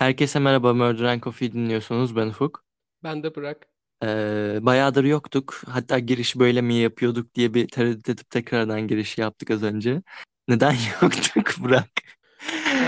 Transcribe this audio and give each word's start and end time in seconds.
Herkese 0.00 0.38
merhaba, 0.38 0.74
Murder 0.74 1.04
and 1.04 1.22
Coffee 1.22 1.52
dinliyorsunuz. 1.52 2.16
Ben 2.16 2.26
Ufuk. 2.26 2.64
Ben 3.04 3.22
de 3.22 3.34
bırak. 3.34 3.66
Ee, 4.04 4.58
bayağıdır 4.62 5.04
yoktuk. 5.04 5.62
Hatta 5.66 5.98
giriş 5.98 6.36
böyle 6.36 6.60
mi 6.62 6.74
yapıyorduk 6.74 7.34
diye 7.34 7.54
bir 7.54 7.68
tereddüt 7.68 8.08
edip 8.08 8.30
tekrardan 8.30 8.88
girişi 8.88 9.20
yaptık 9.20 9.50
az 9.50 9.62
önce. 9.62 10.02
Neden 10.48 10.74
yoktuk 11.02 11.50
Burak? 11.60 11.88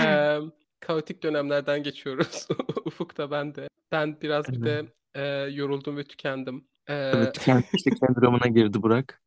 Ee, 0.05 0.39
kaotik 0.79 1.23
dönemlerden 1.23 1.83
geçiyoruz. 1.83 2.47
Ufuk 2.85 3.17
da 3.17 3.31
ben 3.31 3.55
de. 3.55 3.67
Ben 3.91 4.21
biraz 4.21 4.47
bir 4.47 4.63
de 4.63 4.85
e, 5.13 5.23
yoruldum 5.51 5.97
ve 5.97 6.03
tükendim. 6.03 6.67
Ee, 6.87 6.93
Evet, 6.93 7.33
tükenmişlik 7.33 7.97
sendromuna 8.07 8.47
girdi 8.47 8.81
Burak. 8.81 9.21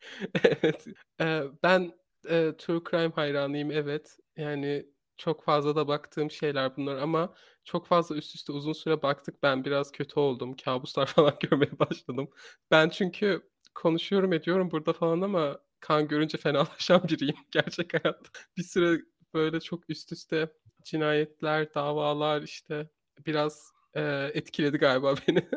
evet. 0.44 0.86
Ee, 1.20 1.42
ben 1.62 1.92
e, 2.30 2.52
True 2.58 2.80
Crime 2.90 3.14
hayranıyım 3.14 3.70
evet. 3.70 4.18
Yani 4.36 4.86
çok 5.16 5.44
fazla 5.44 5.76
da 5.76 5.88
baktığım 5.88 6.30
şeyler 6.30 6.76
bunlar 6.76 6.96
ama 6.96 7.34
çok 7.66 7.86
fazla 7.86 8.16
üst 8.16 8.34
üste 8.34 8.52
uzun 8.52 8.72
süre 8.72 9.02
baktık. 9.02 9.42
Ben 9.42 9.64
biraz 9.64 9.92
kötü 9.92 10.20
oldum. 10.20 10.56
Kabuslar 10.56 11.06
falan 11.16 11.34
görmeye 11.40 11.78
başladım. 11.78 12.28
Ben 12.70 12.88
çünkü 12.88 13.42
konuşuyorum 13.74 14.32
ediyorum 14.32 14.70
burada 14.70 14.92
falan 14.92 15.20
ama 15.20 15.58
kan 15.80 16.08
görünce 16.08 16.38
fenalaşan 16.42 17.02
biriyim 17.08 17.36
gerçek 17.50 17.94
hayatta. 17.94 18.30
Bir 18.56 18.62
süre 18.62 19.00
böyle 19.34 19.60
çok 19.60 19.90
üst 19.90 20.12
üste 20.12 20.52
cinayetler, 20.84 21.74
davalar 21.74 22.42
işte 22.42 22.90
biraz 23.26 23.72
e, 23.94 24.30
etkiledi 24.34 24.78
galiba 24.78 25.14
beni. 25.28 25.48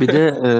Bir 0.00 0.08
de 0.08 0.26
e, 0.44 0.50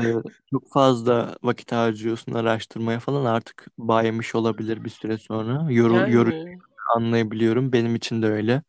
çok 0.51 0.73
fazla 0.73 1.37
vakit 1.43 1.73
harcıyorsun 1.73 2.33
araştırmaya 2.33 3.01
falan 3.01 3.25
artık 3.25 3.67
baymış 3.79 4.35
olabilir 4.35 4.85
bir 4.85 4.91
süre 4.91 5.19
sonra. 5.19 5.73
Yoru, 5.73 6.11
yorucu 6.11 6.37
Yani 6.37 6.59
anlayabiliyorum. 6.97 7.73
Benim 7.73 7.95
için 7.95 8.23
de 8.23 8.27
öyle. 8.27 8.63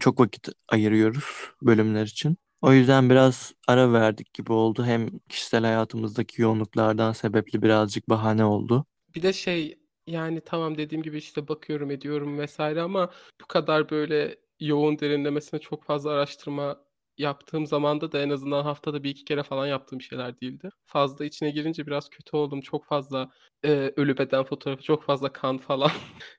Çok 0.00 0.20
vakit 0.20 0.48
ayırıyoruz 0.68 1.24
bölümler 1.62 2.06
için. 2.06 2.36
O 2.62 2.72
yüzden 2.72 3.10
biraz 3.10 3.54
ara 3.68 3.92
verdik 3.92 4.34
gibi 4.34 4.52
oldu. 4.52 4.84
Hem 4.84 5.18
kişisel 5.28 5.64
hayatımızdaki 5.64 6.42
yoğunluklardan 6.42 7.12
sebepli 7.12 7.62
birazcık 7.62 8.08
bahane 8.08 8.44
oldu. 8.44 8.86
bir 9.14 9.22
de 9.22 9.32
şey 9.32 9.78
yani 10.06 10.40
tamam 10.40 10.78
dediğim 10.78 11.02
gibi 11.02 11.18
işte 11.18 11.48
bakıyorum 11.48 11.90
ediyorum 11.90 12.38
vesaire 12.38 12.82
ama 12.82 13.10
bu 13.40 13.46
kadar 13.46 13.90
böyle 13.90 14.38
yoğun 14.60 14.98
derinlemesine 14.98 15.60
çok 15.60 15.84
fazla 15.84 16.10
araştırma 16.10 16.84
yaptığım 17.18 17.66
zamanda 17.66 18.12
da 18.12 18.22
en 18.22 18.30
azından 18.30 18.62
haftada 18.64 19.02
bir 19.04 19.10
iki 19.10 19.24
kere 19.24 19.42
falan 19.42 19.66
yaptığım 19.66 20.00
şeyler 20.00 20.40
değildi. 20.40 20.68
Fazla 20.86 21.24
içine 21.24 21.50
girince 21.50 21.86
biraz 21.86 22.10
kötü 22.10 22.36
oldum. 22.36 22.60
Çok 22.60 22.84
fazla 22.86 23.30
e, 23.64 23.92
ölü 23.96 24.18
beden 24.18 24.44
fotoğrafı, 24.44 24.82
çok 24.82 25.02
fazla 25.04 25.32
kan 25.32 25.58
falan. 25.58 25.90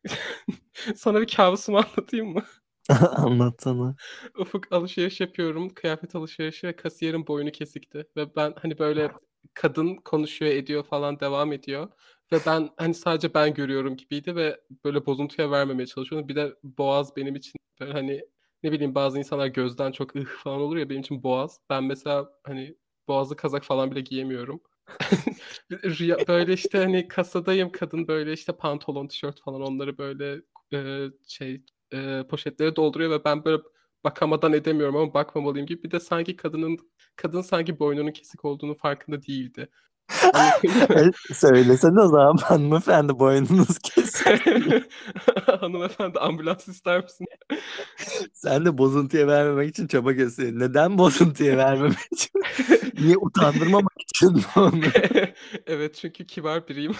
Sana 0.95 1.21
bir 1.21 1.27
kabusumu 1.27 1.77
anlatayım 1.77 2.33
mı? 2.33 2.43
Anlatsana. 3.17 3.95
Ufuk 4.37 4.71
alışveriş 4.71 5.21
yapıyorum. 5.21 5.69
Kıyafet 5.73 6.15
alışverişi 6.15 6.67
ve 6.67 6.75
kasiyerin 6.75 7.27
boynu 7.27 7.51
kesikti. 7.51 8.07
Ve 8.17 8.35
ben 8.35 8.53
hani 8.61 8.79
böyle 8.79 9.11
kadın 9.53 9.95
konuşuyor 9.95 10.51
ediyor 10.51 10.83
falan 10.83 11.19
devam 11.19 11.53
ediyor. 11.53 11.87
Ve 12.31 12.37
ben 12.45 12.69
hani 12.77 12.93
sadece 12.93 13.33
ben 13.33 13.53
görüyorum 13.53 13.97
gibiydi 13.97 14.35
ve 14.35 14.59
böyle 14.85 15.05
bozuntuya 15.05 15.51
vermemeye 15.51 15.85
çalışıyordum. 15.87 16.29
Bir 16.29 16.35
de 16.35 16.55
boğaz 16.63 17.15
benim 17.15 17.35
için 17.35 17.53
böyle 17.79 17.91
hani 17.93 18.21
ne 18.63 18.71
bileyim 18.71 18.95
bazı 18.95 19.17
insanlar 19.19 19.47
gözden 19.47 19.91
çok 19.91 20.15
ıh 20.15 20.25
falan 20.25 20.61
olur 20.61 20.77
ya 20.77 20.89
benim 20.89 21.01
için 21.01 21.23
boğaz. 21.23 21.59
Ben 21.69 21.83
mesela 21.83 22.29
hani 22.43 22.75
boğazlı 23.07 23.35
kazak 23.35 23.63
falan 23.63 23.91
bile 23.91 24.01
giyemiyorum. 24.01 24.61
Böyle 26.27 26.53
işte 26.53 26.77
hani 26.77 27.07
kasadayım 27.07 27.71
kadın 27.71 28.07
böyle 28.07 28.33
işte 28.33 28.53
pantolon, 28.57 29.07
tişört 29.07 29.41
falan 29.41 29.61
onları 29.61 29.97
böyle 29.97 30.41
e, 30.73 31.07
şey 31.27 31.61
e, 31.95 32.27
poşetlere 32.27 32.75
dolduruyor 32.75 33.11
ve 33.11 33.23
ben 33.25 33.45
böyle 33.45 33.63
bakamadan 34.03 34.53
edemiyorum 34.53 34.95
ama 34.95 35.13
bakmamalıyım 35.13 35.67
gibi. 35.67 35.83
Bir 35.83 35.91
de 35.91 35.99
sanki 35.99 36.35
kadının 36.35 36.77
kadın 37.15 37.41
sanki 37.41 37.79
boynunun 37.79 38.11
kesik 38.11 38.45
olduğunu 38.45 38.77
farkında 38.77 39.21
değildi. 39.21 39.69
Anlatabiliyor 40.33 41.13
Söylesene 41.33 42.01
o 42.01 42.07
zaman 42.07 42.37
hanımefendi 42.43 43.19
boynunuz 43.19 43.79
kesik. 43.79 44.27
Hanımefendi 45.45 46.19
ambulans 46.19 46.67
ister 46.67 47.03
misin? 47.03 47.25
Sen 48.33 48.65
de 48.65 48.77
bozuntuya 48.77 49.27
vermemek 49.27 49.69
için 49.69 49.87
çaba 49.87 50.11
gösteriyorsun. 50.11 50.59
Neden 50.59 50.97
bozuntuya 50.97 51.57
vermemek 51.57 51.97
için? 52.11 52.41
Niye 52.99 53.17
utandırmamak 53.17 54.01
için 54.01 54.33
mi 54.33 54.43
onu? 54.55 54.81
Evet 55.67 55.95
çünkü 55.95 56.27
kibar 56.27 56.67
biriyim. 56.67 56.95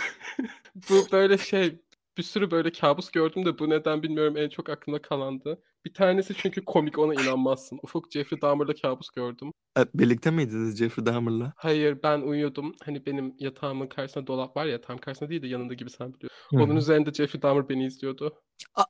Bu 0.89 1.07
böyle 1.11 1.37
şey 1.37 1.79
bir 2.17 2.23
sürü 2.23 2.51
böyle 2.51 2.71
kabus 2.71 3.11
gördüm 3.11 3.45
de 3.45 3.59
bu 3.59 3.69
neden 3.69 4.03
bilmiyorum 4.03 4.37
en 4.37 4.49
çok 4.49 4.69
aklımda 4.69 5.01
kalandı. 5.01 5.61
Bir 5.85 5.93
tanesi 5.93 6.33
çünkü 6.37 6.65
komik 6.65 6.99
ona 6.99 7.13
inanmazsın. 7.13 7.79
Ufuk 7.83 8.11
Jeffrey 8.11 8.41
Dahmer'la 8.41 8.73
kabus 8.73 9.09
gördüm. 9.09 9.51
E, 9.77 9.85
Birlikte 9.93 10.31
miydiniz 10.31 10.77
Jeffrey 10.77 11.05
Dahmer'la? 11.05 11.53
Hayır 11.57 11.97
ben 12.03 12.21
uyuyordum. 12.21 12.75
Hani 12.85 13.05
benim 13.05 13.35
yatağımın 13.39 13.87
karşısında 13.87 14.27
dolap 14.27 14.57
var 14.57 14.65
ya 14.65 14.81
tam 14.81 14.97
karşısında 14.97 15.29
değil 15.29 15.41
de 15.41 15.47
yanında 15.47 15.73
gibi 15.73 15.89
sen 15.89 16.13
biliyorsun. 16.13 16.37
Hı 16.49 16.63
Onun 16.63 16.75
üzerinde 16.75 17.13
Jeffrey 17.13 17.41
Dahmer 17.41 17.69
beni 17.69 17.85
izliyordu. 17.85 18.33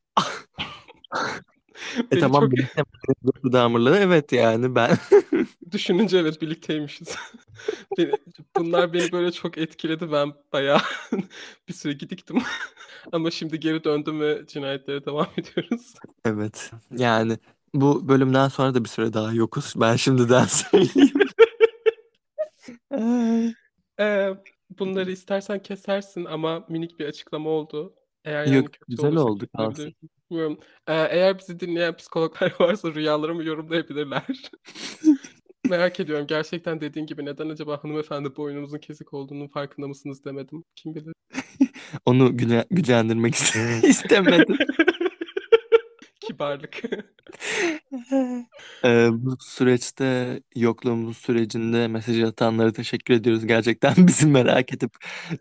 E 2.12 2.20
tamam 2.20 2.42
çok 2.42 2.52
birlikte 2.52 2.84
Jeffrey 3.26 3.54
Dahmer'la? 3.54 3.98
Evet 3.98 4.32
yani 4.32 4.76
ben. 4.76 4.98
düşününce 5.72 6.18
evet 6.18 6.42
birlikteymişiz. 6.42 7.16
Beni- 7.98 8.12
bunlar 8.58 8.94
beni 8.94 9.12
böyle 9.12 9.32
çok 9.32 9.58
etkiledi. 9.58 10.12
Ben 10.12 10.34
bayağı 10.54 10.82
bir 11.68 11.74
süre 11.74 11.94
gidiktim. 11.94 12.38
Ama 13.12 13.32
şimdi 13.32 13.60
geri 13.60 13.84
döndüm 13.84 14.22
ve 14.22 14.48
cinayetlere 14.48 15.06
devam 15.06 15.28
ediyoruz. 15.38 15.94
Evet. 16.26 16.72
Yani 16.98 17.38
bu 17.74 18.08
bölümden 18.08 18.48
sonra 18.48 18.74
da 18.74 18.84
bir 18.84 18.90
süre 18.90 19.14
daha 19.14 19.34
yokuz. 19.34 19.74
Ben 19.76 19.96
şimdiden 19.96 20.46
söyleyeyim. 20.46 21.14
Ee, 24.00 24.34
bunları 24.80 25.12
istersen 25.12 25.60
kesersin 25.60 26.26
ama 26.26 26.66
minik 26.70 27.00
bir 27.00 27.06
açıklama 27.06 27.50
oldu. 27.50 27.96
Eğer 28.26 28.46
yani 28.46 28.56
Yok 28.56 28.66
kötü 28.66 28.86
güzel 28.88 29.16
oldu 29.16 29.48
kalsın. 29.58 29.94
Bilmiyorum. 30.30 30.60
Ee, 30.88 30.94
eğer 30.94 31.40
bizi 31.40 31.60
dinleyen 31.60 31.96
psikologlar 31.96 32.54
varsa 32.60 32.94
rüyalarımı 32.94 33.44
yorumlayabilirler. 33.44 34.52
Merak 35.70 36.00
ediyorum. 36.00 36.28
Gerçekten 36.28 36.82
dediğin 36.82 37.06
gibi 37.06 37.26
neden 37.26 37.50
acaba 37.50 37.84
hanımefendi 37.84 38.36
boynunuzun 38.36 38.78
kesik 38.78 39.14
olduğunun 39.14 39.48
farkında 39.48 39.88
mısınız 39.88 40.26
demedim. 40.26 40.64
Kim 40.76 40.96
bilir. 40.96 41.14
Onu 42.06 42.38
güne- 42.38 42.66
gücendirmek 42.72 43.34
iste- 43.36 43.88
istemedim. 43.88 44.58
Kibarlık. 46.20 46.82
Ee, 48.86 49.08
bu 49.12 49.38
süreçte 49.40 50.40
yokluğumuz 50.56 51.18
sürecinde 51.18 51.88
mesaj 51.88 52.24
atanlara 52.24 52.72
teşekkür 52.74 53.14
ediyoruz. 53.14 53.46
Gerçekten 53.48 53.94
bizi 54.08 54.28
merak 54.28 54.74
edip 54.74 54.92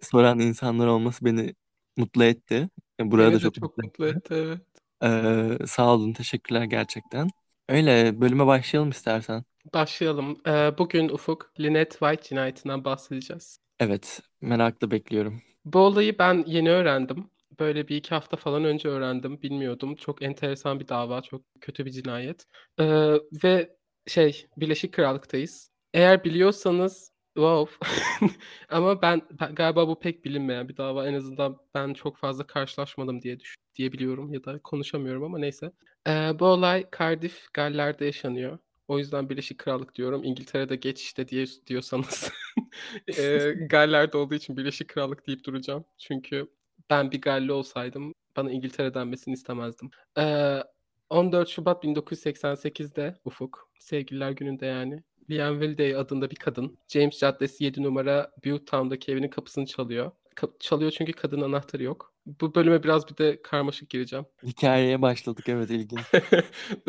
soran 0.03 0.39
insanlar 0.39 0.87
olması 0.87 1.25
beni 1.25 1.55
mutlu 1.97 2.25
etti. 2.25 2.69
Burada 3.01 3.27
Beni 3.27 3.35
de 3.35 3.41
çok 3.41 3.55
çok 3.55 3.63
mutlu 3.63 3.83
mutlu 3.85 4.07
etti. 4.07 4.19
etti 4.19 4.35
evet. 4.35 4.61
Ee, 5.05 5.67
sağ 5.67 5.95
olun, 5.95 6.13
teşekkürler 6.13 6.65
gerçekten. 6.65 7.29
Öyle 7.69 8.21
bölüme 8.21 8.47
başlayalım 8.47 8.91
istersen. 8.91 9.45
Başlayalım. 9.73 10.41
Ee, 10.47 10.79
bugün 10.79 11.09
Ufuk, 11.09 11.53
Lynette 11.61 11.99
White 11.99 12.23
cinayetinden 12.23 12.85
bahsedeceğiz. 12.85 13.59
Evet, 13.81 14.21
merakla 14.41 14.91
bekliyorum. 14.91 15.43
Bu 15.65 15.79
olayı 15.79 16.19
ben 16.19 16.45
yeni 16.47 16.71
öğrendim. 16.71 17.31
Böyle 17.61 17.89
bir 17.89 17.97
iki 17.97 18.15
hafta 18.15 18.37
falan 18.37 18.65
önce 18.65 18.89
öğrendim. 18.89 19.43
Bilmiyordum. 19.43 19.95
Çok 19.97 20.23
enteresan 20.23 20.81
bir 20.81 20.89
dava. 20.89 21.23
Çok 21.23 21.43
kötü 21.61 21.87
bir 21.87 21.91
cinayet. 21.91 22.45
Ee, 22.81 23.15
ve 23.45 23.77
şey 24.07 24.47
Birleşik 24.57 24.95
Krallık'tayız. 24.95 25.71
Eğer 25.95 26.25
biliyorsanız 26.25 27.13
wow. 27.35 27.87
Ama 28.69 29.03
ben, 29.03 29.23
ben- 29.41 29.55
galiba 29.55 29.89
bu 29.89 30.01
pek 30.01 30.25
bilinmeyen 30.25 30.69
bir 30.69 30.77
dava. 30.77 31.07
En 31.07 31.15
azından 31.15 31.59
ben 31.75 31.95
çok 31.95 32.17
fazla 32.17 32.47
karşılaşmadım 32.47 33.23
diye 33.23 33.41
düş 33.41 33.57
diye 33.75 33.93
biliyorum 33.93 34.33
ya 34.33 34.45
da 34.45 34.59
konuşamıyorum 34.59 35.25
ama 35.25 35.39
neyse. 35.39 35.73
Ee, 36.09 36.33
bu 36.39 36.45
olay 36.45 36.87
Cardiff, 36.99 37.53
Galler'de 37.53 38.05
yaşanıyor. 38.05 38.59
O 38.89 38.99
yüzden 38.99 39.31
Birleşik 39.31 39.59
Krallık 39.59 39.95
diyorum. 39.95 40.25
İngiltere'de 40.25 40.77
geç 40.77 41.03
işte 41.03 41.29
diye 41.29 41.47
diyorsanız 41.67 42.31
e, 43.19 43.53
Galler'de 43.69 44.17
olduğu 44.17 44.35
için 44.35 44.57
Birleşik 44.57 44.89
Krallık 44.89 45.27
deyip 45.27 45.45
duracağım. 45.45 45.85
Çünkü 45.99 46.49
ben 46.91 47.11
bir 47.11 47.21
Galli 47.21 47.53
olsaydım 47.53 48.15
bana 48.37 48.51
İngiltere 48.51 48.95
denmesini 48.95 49.35
istemezdim. 49.35 49.91
Ee, 50.19 50.63
14 51.11 51.49
Şubat 51.49 51.85
1988'de 51.85 53.15
Ufuk, 53.25 53.71
Sevgililer 53.79 54.31
Günü'nde 54.31 54.67
yani. 54.67 55.03
Liane 55.31 55.61
Wilday 55.61 55.97
adında 55.97 56.31
bir 56.31 56.37
kadın 56.37 56.79
James 56.89 57.19
Caddesi 57.19 57.65
7 57.65 57.83
numara 57.83 58.33
Butetown'daki 58.45 59.13
evinin 59.13 59.29
kapısını 59.29 59.67
çalıyor. 59.67 60.11
Ka- 60.37 60.59
çalıyor 60.61 60.91
çünkü 60.91 61.13
kadının 61.13 61.43
anahtarı 61.43 61.83
yok. 61.83 62.14
Bu 62.27 62.55
bölüme 62.55 62.83
biraz 62.83 63.09
bir 63.09 63.17
de 63.17 63.43
karmaşık 63.43 63.91
gireceğim. 63.91 64.27
Hikayeye 64.43 65.03
başladık, 65.03 65.49
evet 65.49 65.71
ilginç. 65.71 66.01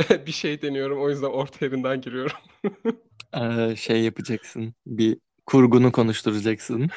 Bir 0.27 0.31
şey 0.31 0.61
deniyorum 0.61 1.01
o 1.01 1.09
yüzden 1.09 1.27
orta 1.27 1.65
yerinden 1.65 2.01
giriyorum. 2.01 2.37
Ee, 3.41 3.75
şey 3.75 4.03
yapacaksın, 4.03 4.73
bir 4.85 5.17
kurgunu 5.45 5.91
konuşturacaksın. 5.91 6.89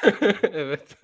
Evet. 0.53 0.97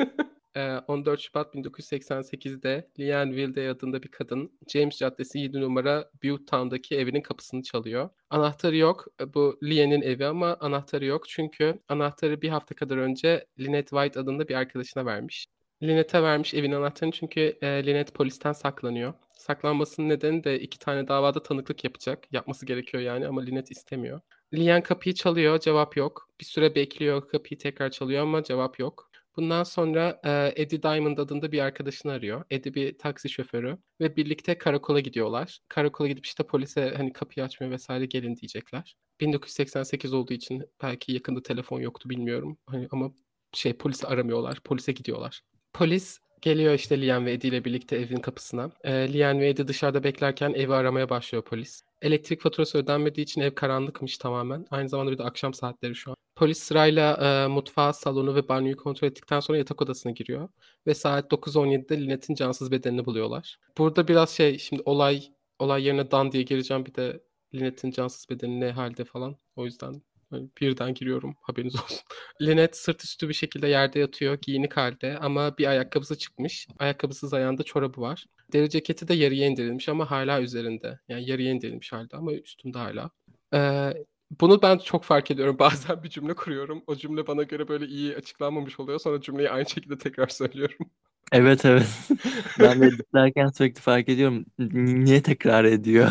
Ee, 0.57 0.79
14 0.89 1.21
Şubat 1.21 1.55
1988'de 1.55 2.89
Leanne 3.01 3.37
Wilday 3.37 3.69
adında 3.69 4.03
bir 4.03 4.09
kadın 4.09 4.59
James 4.73 4.99
Caddesi 4.99 5.39
7 5.39 5.61
numara 5.61 6.11
Butte 6.25 6.97
evinin 6.97 7.21
kapısını 7.21 7.63
çalıyor. 7.63 8.11
Anahtarı 8.31 8.77
yok. 8.77 9.07
Bu 9.35 9.59
Leanne'in 9.63 10.03
evi 10.03 10.27
ama 10.27 10.57
anahtarı 10.61 11.05
yok. 11.05 11.29
Çünkü 11.29 11.79
anahtarı 11.89 12.43
bir 12.43 12.49
hafta 12.49 12.75
kadar 12.75 12.97
önce 12.97 13.47
Lynette 13.61 13.91
White 13.91 14.21
adında 14.21 14.49
bir 14.49 14.55
arkadaşına 14.55 15.07
vermiş. 15.07 15.47
Lynette'e 15.83 16.23
vermiş 16.23 16.55
evin 16.55 16.73
anahtarını 16.73 17.13
çünkü 17.13 17.59
e, 17.63 17.67
Lynette 17.87 18.13
polisten 18.13 18.53
saklanıyor. 18.53 19.15
Saklanmasının 19.31 20.09
nedeni 20.09 20.45
de 20.45 20.61
iki 20.61 20.79
tane 20.79 21.09
davada 21.09 21.43
tanıklık 21.43 21.85
yapacak. 21.85 22.33
Yapması 22.33 22.67
gerekiyor 22.67 23.03
yani 23.03 23.27
ama 23.27 23.41
Lynette 23.43 23.73
istemiyor. 23.73 24.21
Lian 24.55 24.83
kapıyı 24.83 25.15
çalıyor, 25.15 25.61
cevap 25.61 25.97
yok. 25.97 26.29
Bir 26.41 26.45
süre 26.45 26.75
bekliyor, 26.75 27.29
kapıyı 27.29 27.59
tekrar 27.59 27.91
çalıyor 27.91 28.23
ama 28.23 28.43
cevap 28.43 28.79
yok. 28.79 29.11
Bundan 29.37 29.63
sonra 29.65 30.21
e, 30.25 30.63
Eddie 30.63 30.83
Diamond 30.83 31.19
adında 31.19 31.53
bir 31.53 31.59
arkadaşını 31.61 32.13
arıyor. 32.13 32.45
Eddie 32.51 32.75
bir 32.75 32.99
taksi 32.99 33.29
şoförü 33.29 33.79
ve 34.01 34.17
birlikte 34.17 34.59
karakola 34.59 35.01
gidiyorlar. 35.01 35.59
Karakola 35.69 36.09
gidip 36.09 36.27
işte 36.27 36.45
polise 36.47 36.95
hani 36.97 37.13
kapıyı 37.13 37.45
açmıyor 37.47 37.73
vesaire 37.73 38.07
gelin 38.07 38.37
diyecekler. 38.37 38.97
1988 39.21 40.13
olduğu 40.13 40.33
için 40.33 40.65
belki 40.83 41.13
yakında 41.13 41.43
telefon 41.43 41.81
yoktu 41.81 42.11
bilmiyorum. 42.11 42.59
Hani 42.67 42.89
ama 42.91 43.13
şey 43.53 43.73
polisi 43.73 44.07
aramıyorlar. 44.07 44.61
Polise 44.61 44.93
gidiyorlar. 44.93 45.43
Polis 45.75 46.19
geliyor 46.43 46.75
işte 46.75 47.01
Lian 47.01 47.27
ve 47.27 47.33
Eddie 47.33 47.49
ile 47.51 47.65
birlikte 47.65 47.97
evin 47.97 48.17
kapısına. 48.17 48.71
E, 48.85 49.13
Lian 49.13 49.41
ve 49.41 49.49
Eddie 49.49 49.69
dışarıda 49.69 50.05
beklerken 50.05 50.53
evi 50.55 50.75
aramaya 50.75 51.11
başlıyor 51.11 51.45
polis. 51.45 51.83
Elektrik 52.03 52.41
faturası 52.41 52.79
ödenmediği 52.79 53.25
için 53.25 53.41
ev 53.41 53.55
karanlıkmış 53.55 54.19
tamamen. 54.19 54.67
Aynı 54.71 54.89
zamanda 54.89 55.13
bir 55.13 55.19
de 55.19 55.23
akşam 55.23 55.55
saatleri 55.55 55.95
şu 55.95 56.11
an. 56.11 56.17
Polis 56.37 56.59
sırayla 56.59 57.17
e, 57.17 57.47
mutfağı, 57.49 57.95
salonu 57.95 58.35
ve 58.35 58.49
banyoyu 58.49 58.77
kontrol 58.77 59.09
ettikten 59.09 59.41
sonra 59.41 59.59
yatak 59.59 59.83
odasına 59.83 60.13
giriyor. 60.13 60.49
Ve 60.87 60.95
saat 60.95 61.33
9.17'de 61.33 62.01
Lynette'in 62.01 62.35
cansız 62.35 62.71
bedenini 62.71 63.07
buluyorlar. 63.07 63.59
Burada 63.79 64.09
biraz 64.09 64.31
şey 64.31 64.59
şimdi 64.59 64.83
olay 64.85 65.23
olay 65.59 65.85
yerine 65.85 66.11
dan 66.11 66.33
diye 66.33 66.43
gireceğim 66.43 66.87
bir 66.87 66.95
de 66.95 67.21
Lynette'in 67.55 67.93
cansız 67.93 68.31
bedeni 68.31 68.61
ne 68.61 68.71
halde 68.71 69.05
falan. 69.05 69.37
O 69.57 69.65
yüzden 69.65 70.03
Hani 70.35 70.49
birden 70.61 70.95
giriyorum 70.95 71.37
haberiniz 71.43 71.75
olsun. 71.77 71.99
Lynette 72.43 72.77
sırt 72.77 73.05
üstü 73.05 73.29
bir 73.29 73.35
şekilde 73.35 73.69
yerde 73.69 73.99
yatıyor 73.99 74.39
giyinik 74.43 74.77
halde 74.77 75.19
ama 75.19 75.59
bir 75.59 75.67
ayakkabısı 75.67 76.19
çıkmış. 76.19 76.69
Ayakkabısız 76.79 77.35
ayağında 77.35 77.63
çorabı 77.63 78.01
var. 78.01 78.27
Deri 78.53 78.71
ceketi 78.71 79.09
de 79.09 79.15
yarıya 79.15 79.47
indirilmiş 79.47 79.89
ama 79.89 80.11
hala 80.11 80.41
üzerinde. 80.41 81.01
Yani 81.09 81.31
yarıya 81.31 81.51
indirilmiş 81.51 81.93
halde 81.93 82.17
ama 82.17 82.33
üstünde 82.33 82.79
hala. 82.79 83.11
Ee, 83.55 83.93
bunu 84.41 84.63
ben 84.63 84.79
çok 84.79 85.05
fark 85.05 85.31
ediyorum. 85.31 85.57
Bazen 85.59 86.03
bir 86.03 86.11
cümle 86.11 86.35
kuruyorum. 86.35 86.85
O 86.87 86.97
cümle 86.97 87.27
bana 87.27 87.43
göre 87.43 87.69
böyle 87.69 87.87
iyi 87.87 88.17
açıklanmamış 88.17 88.81
oluyor. 88.81 88.99
Sonra 88.99 89.21
cümleyi 89.21 89.51
aynı 89.51 89.71
şekilde 89.71 89.99
tekrar 89.99 90.29
söylüyorum. 90.29 90.91
Evet 91.33 91.65
evet. 91.65 91.87
Ben 92.61 92.81
de 92.81 92.87
editlerken 92.87 93.49
sürekli 93.49 93.81
fark 93.81 94.09
ediyorum. 94.09 94.45
Niye 94.59 95.23
tekrar 95.23 95.65
ediyor? 95.65 96.11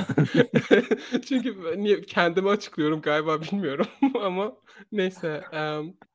Çünkü 1.27 1.55
niye 1.77 2.01
kendimi 2.01 2.49
açıklıyorum 2.49 3.01
galiba 3.01 3.41
bilmiyorum 3.41 3.87
ama 4.21 4.53
neyse 4.91 5.43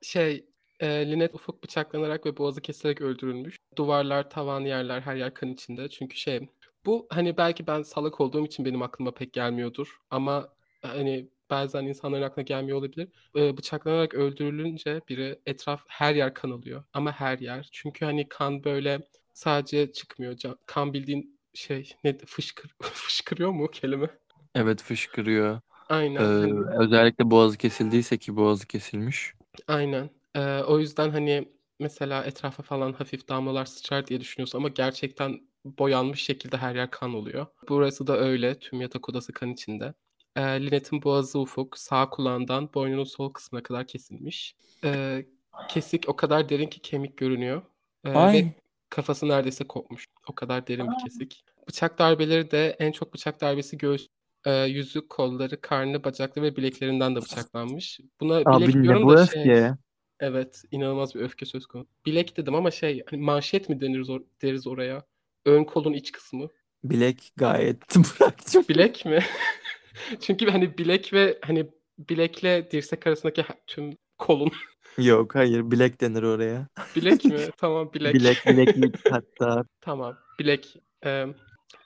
şey 0.03 0.47
e, 0.81 1.11
Linet 1.11 1.35
Ufuk 1.35 1.65
bıçaklanarak 1.65 2.27
ve 2.27 2.37
boğazı 2.37 2.61
kesilerek 2.61 3.01
öldürülmüş. 3.01 3.57
Duvarlar, 3.77 4.31
tavan, 4.31 4.61
yerler 4.61 5.01
her 5.01 5.17
yer 5.17 5.35
kan 5.35 5.49
içinde. 5.49 5.89
Çünkü 5.89 6.17
şey 6.17 6.49
bu 6.87 7.07
hani 7.11 7.37
belki 7.37 7.67
ben 7.67 7.83
salak 7.83 8.21
olduğum 8.21 8.47
için 8.47 8.65
benim 8.65 8.83
aklıma 8.83 9.15
pek 9.15 9.33
gelmiyordur 9.33 9.97
ama 10.11 10.49
hani 10.83 11.29
bazen 11.51 11.85
insanların 11.85 12.23
aklına 12.23 12.45
gelmiyor 12.45 12.79
olabilir. 12.79 13.09
E, 13.37 13.57
bıçaklanarak 13.57 14.15
öldürülünce 14.15 15.01
biri 15.09 15.39
etraf 15.47 15.81
her 15.89 16.15
yer 16.15 16.35
kan 16.35 16.51
alıyor. 16.51 16.85
Ama 16.93 17.13
her 17.13 17.39
yer. 17.39 17.69
Çünkü 17.73 18.05
hani 18.05 18.29
kan 18.29 18.65
böyle 18.65 19.01
sadece 19.33 19.93
çıkmıyor. 19.93 20.37
Can, 20.37 20.59
kan 20.67 20.93
bildiğin 20.93 21.41
şey 21.55 21.93
ne 22.05 22.19
fışkır 22.19 22.75
fışkırıyor 22.83 23.51
mu 23.51 23.71
kelime? 23.71 24.11
Evet 24.55 24.83
fışkırıyor. 24.83 25.61
Aynen. 25.89 26.21
Ee, 26.21 26.79
özellikle 26.79 27.31
boğazı 27.31 27.59
kesildiyse 27.59 28.19
ki 28.19 28.37
boğazı 28.37 28.67
kesilmiş. 28.67 29.35
aynen. 29.69 30.11
Ee, 30.35 30.41
o 30.63 30.79
yüzden 30.79 31.11
hani 31.11 31.49
mesela 31.81 32.25
etrafa 32.25 32.63
falan 32.63 32.93
hafif 32.93 33.29
damlalar 33.29 33.65
sıçrar 33.67 34.07
diye 34.07 34.21
düşünüyorsun 34.21 34.59
ama 34.59 34.69
gerçekten 34.69 35.41
boyanmış 35.65 36.23
şekilde 36.25 36.57
her 36.57 36.75
yer 36.75 36.91
kan 36.91 37.15
oluyor. 37.15 37.47
Burası 37.69 38.07
da 38.07 38.19
öyle. 38.19 38.59
Tüm 38.59 38.81
yatak 38.81 39.09
odası 39.09 39.33
kan 39.33 39.51
içinde. 39.51 39.95
E, 40.39 40.41
Lynette'in 40.41 41.03
boğazı 41.03 41.39
ufuk, 41.39 41.79
sağ 41.79 42.11
kulağından 42.11 42.75
boynunun 42.75 43.05
sol 43.05 43.33
kısmına 43.33 43.63
kadar 43.63 43.87
kesilmiş. 43.87 44.57
E, 44.85 45.25
kesik 45.69 46.05
o 46.09 46.17
kadar 46.17 46.49
derin 46.49 46.67
ki 46.67 46.81
kemik 46.81 47.17
görünüyor. 47.17 47.63
E, 48.05 48.15
ve 48.15 48.55
kafası 48.91 49.29
neredeyse 49.29 49.65
kopmuş. 49.65 50.07
O 50.29 50.35
kadar 50.35 50.67
derin 50.67 50.91
bir 50.91 51.05
kesik. 51.05 51.45
Bıçak 51.69 51.99
darbeleri 51.99 52.51
de 52.51 52.77
en 52.79 52.93
çok 52.93 53.15
bıçak 53.15 53.41
darbesi 53.41 53.79
göğüs, 53.79 54.09
e, 54.47 54.53
yüzü, 54.53 55.09
kolları, 55.09 55.61
karnı, 55.61 56.05
bacakları 56.05 56.45
ve 56.45 56.57
bileklerinden 56.57 57.17
de 57.17 57.21
bıçaklanmış. 57.21 58.01
Buna 58.21 58.37
Abi 58.45 58.67
bilek 58.67 58.83
diyorum 58.83 59.03
bu 59.03 59.17
da 59.17 59.27
şey... 59.27 59.43
öfke? 59.43 59.75
Evet, 60.21 60.63
inanılmaz 60.71 61.15
bir 61.15 61.21
öfke 61.21 61.47
söz 61.47 61.67
konusu. 61.67 61.91
Bilek 62.07 62.37
dedim 62.37 62.55
ama 62.55 62.71
şey, 62.71 63.03
hani 63.11 63.23
manşet 63.23 63.69
mi 63.69 63.81
deniriz 63.81 64.09
or- 64.09 64.25
deriz 64.43 64.67
oraya? 64.67 65.03
Ön 65.47 65.65
kolun 65.65 65.93
iç 65.93 66.13
kısmı. 66.13 66.49
Bilek 66.85 67.33
gayet 67.37 67.97
bıraktım. 67.97 68.65
Bilek 68.69 69.07
mi? 69.07 69.25
Çünkü 70.21 70.51
hani 70.51 70.79
bilek 70.79 71.13
ve 71.13 71.39
hani 71.43 71.67
bilekle 71.99 72.71
dirsek 72.71 73.07
arasındaki 73.07 73.45
tüm 73.67 73.93
kolun. 74.19 74.53
Yok 74.99 75.35
hayır 75.35 75.71
bilek 75.71 76.01
denir 76.01 76.23
oraya. 76.23 76.69
Bilek 76.97 77.25
mi? 77.25 77.39
Tamam 77.57 77.91
bilek. 77.95 78.15
Bilek 78.15 78.47
bileklik 78.47 78.97
hatta. 79.11 79.65
Tamam 79.81 80.17
bilek. 80.39 80.77
Ee, 81.05 81.27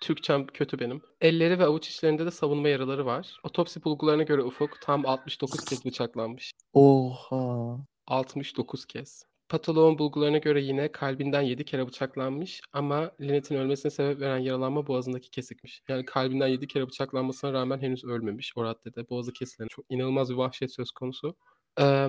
Türkçem 0.00 0.46
kötü 0.46 0.78
benim. 0.78 1.02
Elleri 1.20 1.58
ve 1.58 1.64
avuç 1.64 1.88
içlerinde 1.88 2.26
de 2.26 2.30
savunma 2.30 2.68
yaraları 2.68 3.06
var. 3.06 3.40
Otopsi 3.44 3.84
bulgularına 3.84 4.22
göre 4.22 4.42
Ufuk 4.42 4.80
tam 4.80 5.06
69 5.06 5.64
kez 5.64 5.84
bıçaklanmış. 5.84 6.52
Oha. 6.72 7.78
69 8.06 8.86
kez. 8.86 9.24
Patoloğun 9.52 9.98
bulgularına 9.98 10.38
göre 10.38 10.62
yine 10.62 10.92
kalbinden 10.92 11.42
7 11.42 11.64
kere 11.64 11.86
bıçaklanmış 11.86 12.60
ama 12.72 13.10
Lynette'in 13.20 13.60
ölmesine 13.60 13.90
sebep 13.90 14.20
veren 14.20 14.38
yaralanma 14.38 14.86
boğazındaki 14.86 15.30
kesikmiş. 15.30 15.82
Yani 15.88 16.04
kalbinden 16.04 16.48
7 16.48 16.66
kere 16.66 16.86
bıçaklanmasına 16.86 17.52
rağmen 17.52 17.78
henüz 17.78 18.04
ölmemiş 18.04 18.52
o 18.56 18.64
raddede. 18.64 19.08
Boğazı 19.08 19.32
kesilen 19.32 19.68
çok 19.68 19.84
inanılmaz 19.88 20.30
bir 20.30 20.34
vahşet 20.34 20.74
söz 20.74 20.90
konusu. 20.90 21.36
Ee, 21.80 22.08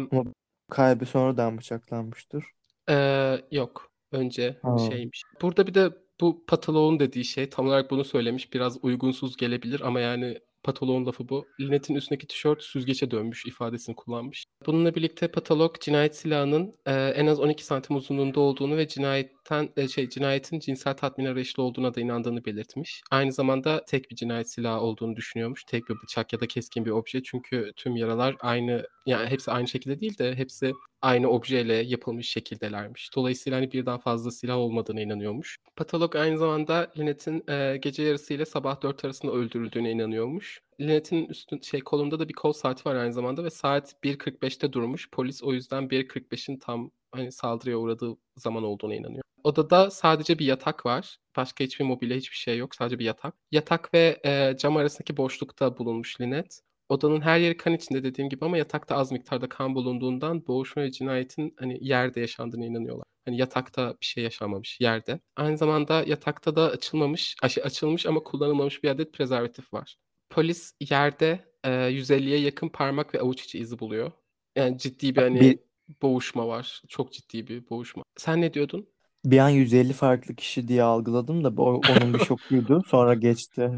kalbi 0.71 1.05
sonradan 1.05 1.57
bıçaklanmıştır. 1.57 2.45
e, 2.89 3.37
yok. 3.51 3.91
Önce 4.11 4.59
Ha. 4.61 4.77
şeymiş. 4.77 5.23
Burada 5.41 5.67
bir 5.67 5.73
de 5.73 5.89
bu 6.21 6.45
patoloğun 6.45 6.99
dediği 6.99 7.25
şey 7.25 7.49
tam 7.49 7.67
olarak 7.67 7.91
bunu 7.91 8.03
söylemiş. 8.05 8.53
Biraz 8.53 8.77
uygunsuz 8.83 9.37
gelebilir 9.37 9.81
ama 9.81 9.99
yani 9.99 10.39
patoloğun 10.63 11.05
lafı 11.05 11.29
bu. 11.29 11.45
Lynette'in 11.59 11.97
üstündeki 11.97 12.27
tişört 12.27 12.63
süzgeçe 12.63 13.11
dönmüş 13.11 13.45
ifadesini 13.45 13.95
kullanmış. 13.95 14.45
Bununla 14.65 14.95
birlikte 14.95 15.27
patolog 15.27 15.79
cinayet 15.81 16.15
silahının 16.15 16.73
e, 16.85 16.93
en 16.93 17.27
az 17.27 17.39
12 17.39 17.65
santim 17.65 17.95
uzunluğunda 17.95 18.39
olduğunu 18.39 18.77
ve 18.77 18.87
cinayetten 18.87 19.42
e, 19.77 19.87
şey 19.87 20.09
cinayetin 20.09 20.59
cinsel 20.59 20.93
tatmin 20.93 21.25
arayışlı 21.25 21.63
olduğuna 21.63 21.93
da 21.95 22.01
inandığını 22.01 22.45
belirtmiş. 22.45 23.01
Aynı 23.11 23.31
zamanda 23.31 23.85
tek 23.85 24.11
bir 24.11 24.15
cinayet 24.15 24.49
silahı 24.51 24.81
olduğunu 24.81 25.15
düşünüyormuş. 25.15 25.63
Tek 25.63 25.89
bir 25.89 25.95
bıçak 26.03 26.33
ya 26.33 26.39
da 26.39 26.47
keskin 26.47 26.85
bir 26.85 26.91
obje. 26.91 27.23
Çünkü 27.23 27.73
tüm 27.75 27.95
yaralar 27.95 28.35
aynı 28.39 28.87
yani 29.05 29.29
hepsi 29.29 29.51
aynı 29.51 29.67
şekilde 29.67 29.99
değil 29.99 30.17
de 30.17 30.35
hepsi 30.35 30.73
aynı 31.01 31.29
objeyle 31.29 31.73
yapılmış 31.73 32.29
şekildelermiş. 32.29 33.09
Dolayısıyla 33.15 33.57
hani 33.57 33.71
birden 33.71 33.97
fazla 33.97 34.31
silah 34.31 34.57
olmadığına 34.57 35.01
inanıyormuş. 35.01 35.57
Patolog 35.75 36.15
aynı 36.15 36.37
zamanda 36.37 36.91
Lynette'in 36.97 37.43
e, 37.49 37.77
gece 37.77 38.03
yarısı 38.03 38.33
ile 38.33 38.45
sabah 38.45 38.81
4 38.81 39.05
arasında 39.05 39.31
öldürüldüğüne 39.31 39.91
inanıyormuş. 39.91 40.61
Lynette'in 40.81 41.25
üstün 41.25 41.59
şey 41.61 41.79
kolunda 41.81 42.19
da 42.19 42.29
bir 42.29 42.33
kol 42.33 42.53
saati 42.53 42.89
var 42.89 42.95
aynı 42.95 43.13
zamanda 43.13 43.43
ve 43.43 43.49
saat 43.49 43.95
1.45'te 44.03 44.73
durmuş. 44.73 45.09
Polis 45.11 45.43
o 45.43 45.53
yüzden 45.53 45.83
1.45'in 45.83 46.59
tam 46.59 46.91
hani 47.11 47.31
saldırıya 47.31 47.77
uğradığı 47.77 48.17
zaman 48.37 48.63
olduğuna 48.63 48.95
inanıyor. 48.95 49.23
Odada 49.43 49.91
sadece 49.91 50.39
bir 50.39 50.45
yatak 50.45 50.85
var. 50.85 51.17
Başka 51.35 51.63
hiçbir 51.63 51.85
mobilya, 51.85 52.17
hiçbir 52.17 52.35
şey 52.35 52.57
yok. 52.57 52.75
Sadece 52.75 52.99
bir 52.99 53.05
yatak. 53.05 53.35
Yatak 53.51 53.93
ve 53.93 54.19
e, 54.25 54.57
cam 54.57 54.77
arasındaki 54.77 55.17
boşlukta 55.17 55.77
bulunmuş 55.77 56.21
Lynette. 56.21 56.55
Odanın 56.89 57.21
her 57.21 57.39
yeri 57.39 57.57
kan 57.57 57.73
içinde 57.73 58.03
dediğim 58.03 58.29
gibi 58.29 58.45
ama 58.45 58.57
yatakta 58.57 58.95
az 58.95 59.11
miktarda 59.11 59.49
kan 59.49 59.75
bulunduğundan 59.75 60.47
boğuşma 60.47 60.83
ve 60.83 60.91
cinayetin 60.91 61.55
hani 61.59 61.77
yerde 61.81 62.19
yaşandığına 62.19 62.65
inanıyorlar. 62.65 63.05
Hani 63.25 63.37
yatakta 63.37 63.95
bir 64.01 64.05
şey 64.05 64.23
yaşanmamış 64.23 64.79
yerde. 64.81 65.19
Aynı 65.35 65.57
zamanda 65.57 66.03
yatakta 66.03 66.55
da 66.55 66.69
açılmamış, 66.69 67.35
açılmış 67.41 68.05
ama 68.05 68.23
kullanılmamış 68.23 68.83
bir 68.83 68.89
adet 68.89 69.13
prezervatif 69.13 69.73
var. 69.73 69.97
Polis 70.33 70.73
yerde 70.79 71.39
e, 71.63 71.69
150'ye 71.89 72.39
yakın 72.39 72.69
parmak 72.69 73.15
ve 73.15 73.19
avuç 73.21 73.43
içi 73.43 73.59
izi 73.59 73.79
buluyor. 73.79 74.11
Yani 74.55 74.77
ciddi 74.77 75.15
bir 75.15 75.21
hani 75.21 75.39
Bir- 75.39 75.59
boğuşma 76.01 76.47
var. 76.47 76.81
Çok 76.87 77.13
ciddi 77.13 77.47
bir 77.47 77.69
boğuşma. 77.69 78.03
Sen 78.17 78.41
ne 78.41 78.53
diyordun? 78.53 78.87
Bir 79.25 79.37
an 79.37 79.49
150 79.49 79.93
farklı 79.93 80.35
kişi 80.35 80.67
diye 80.67 80.83
algıladım 80.83 81.43
da 81.43 81.49
o- 81.61 81.81
onun 81.87 82.13
bir 82.13 82.19
şokuydu. 82.25 82.81
Sonra 82.87 83.13
geçti. 83.13 83.71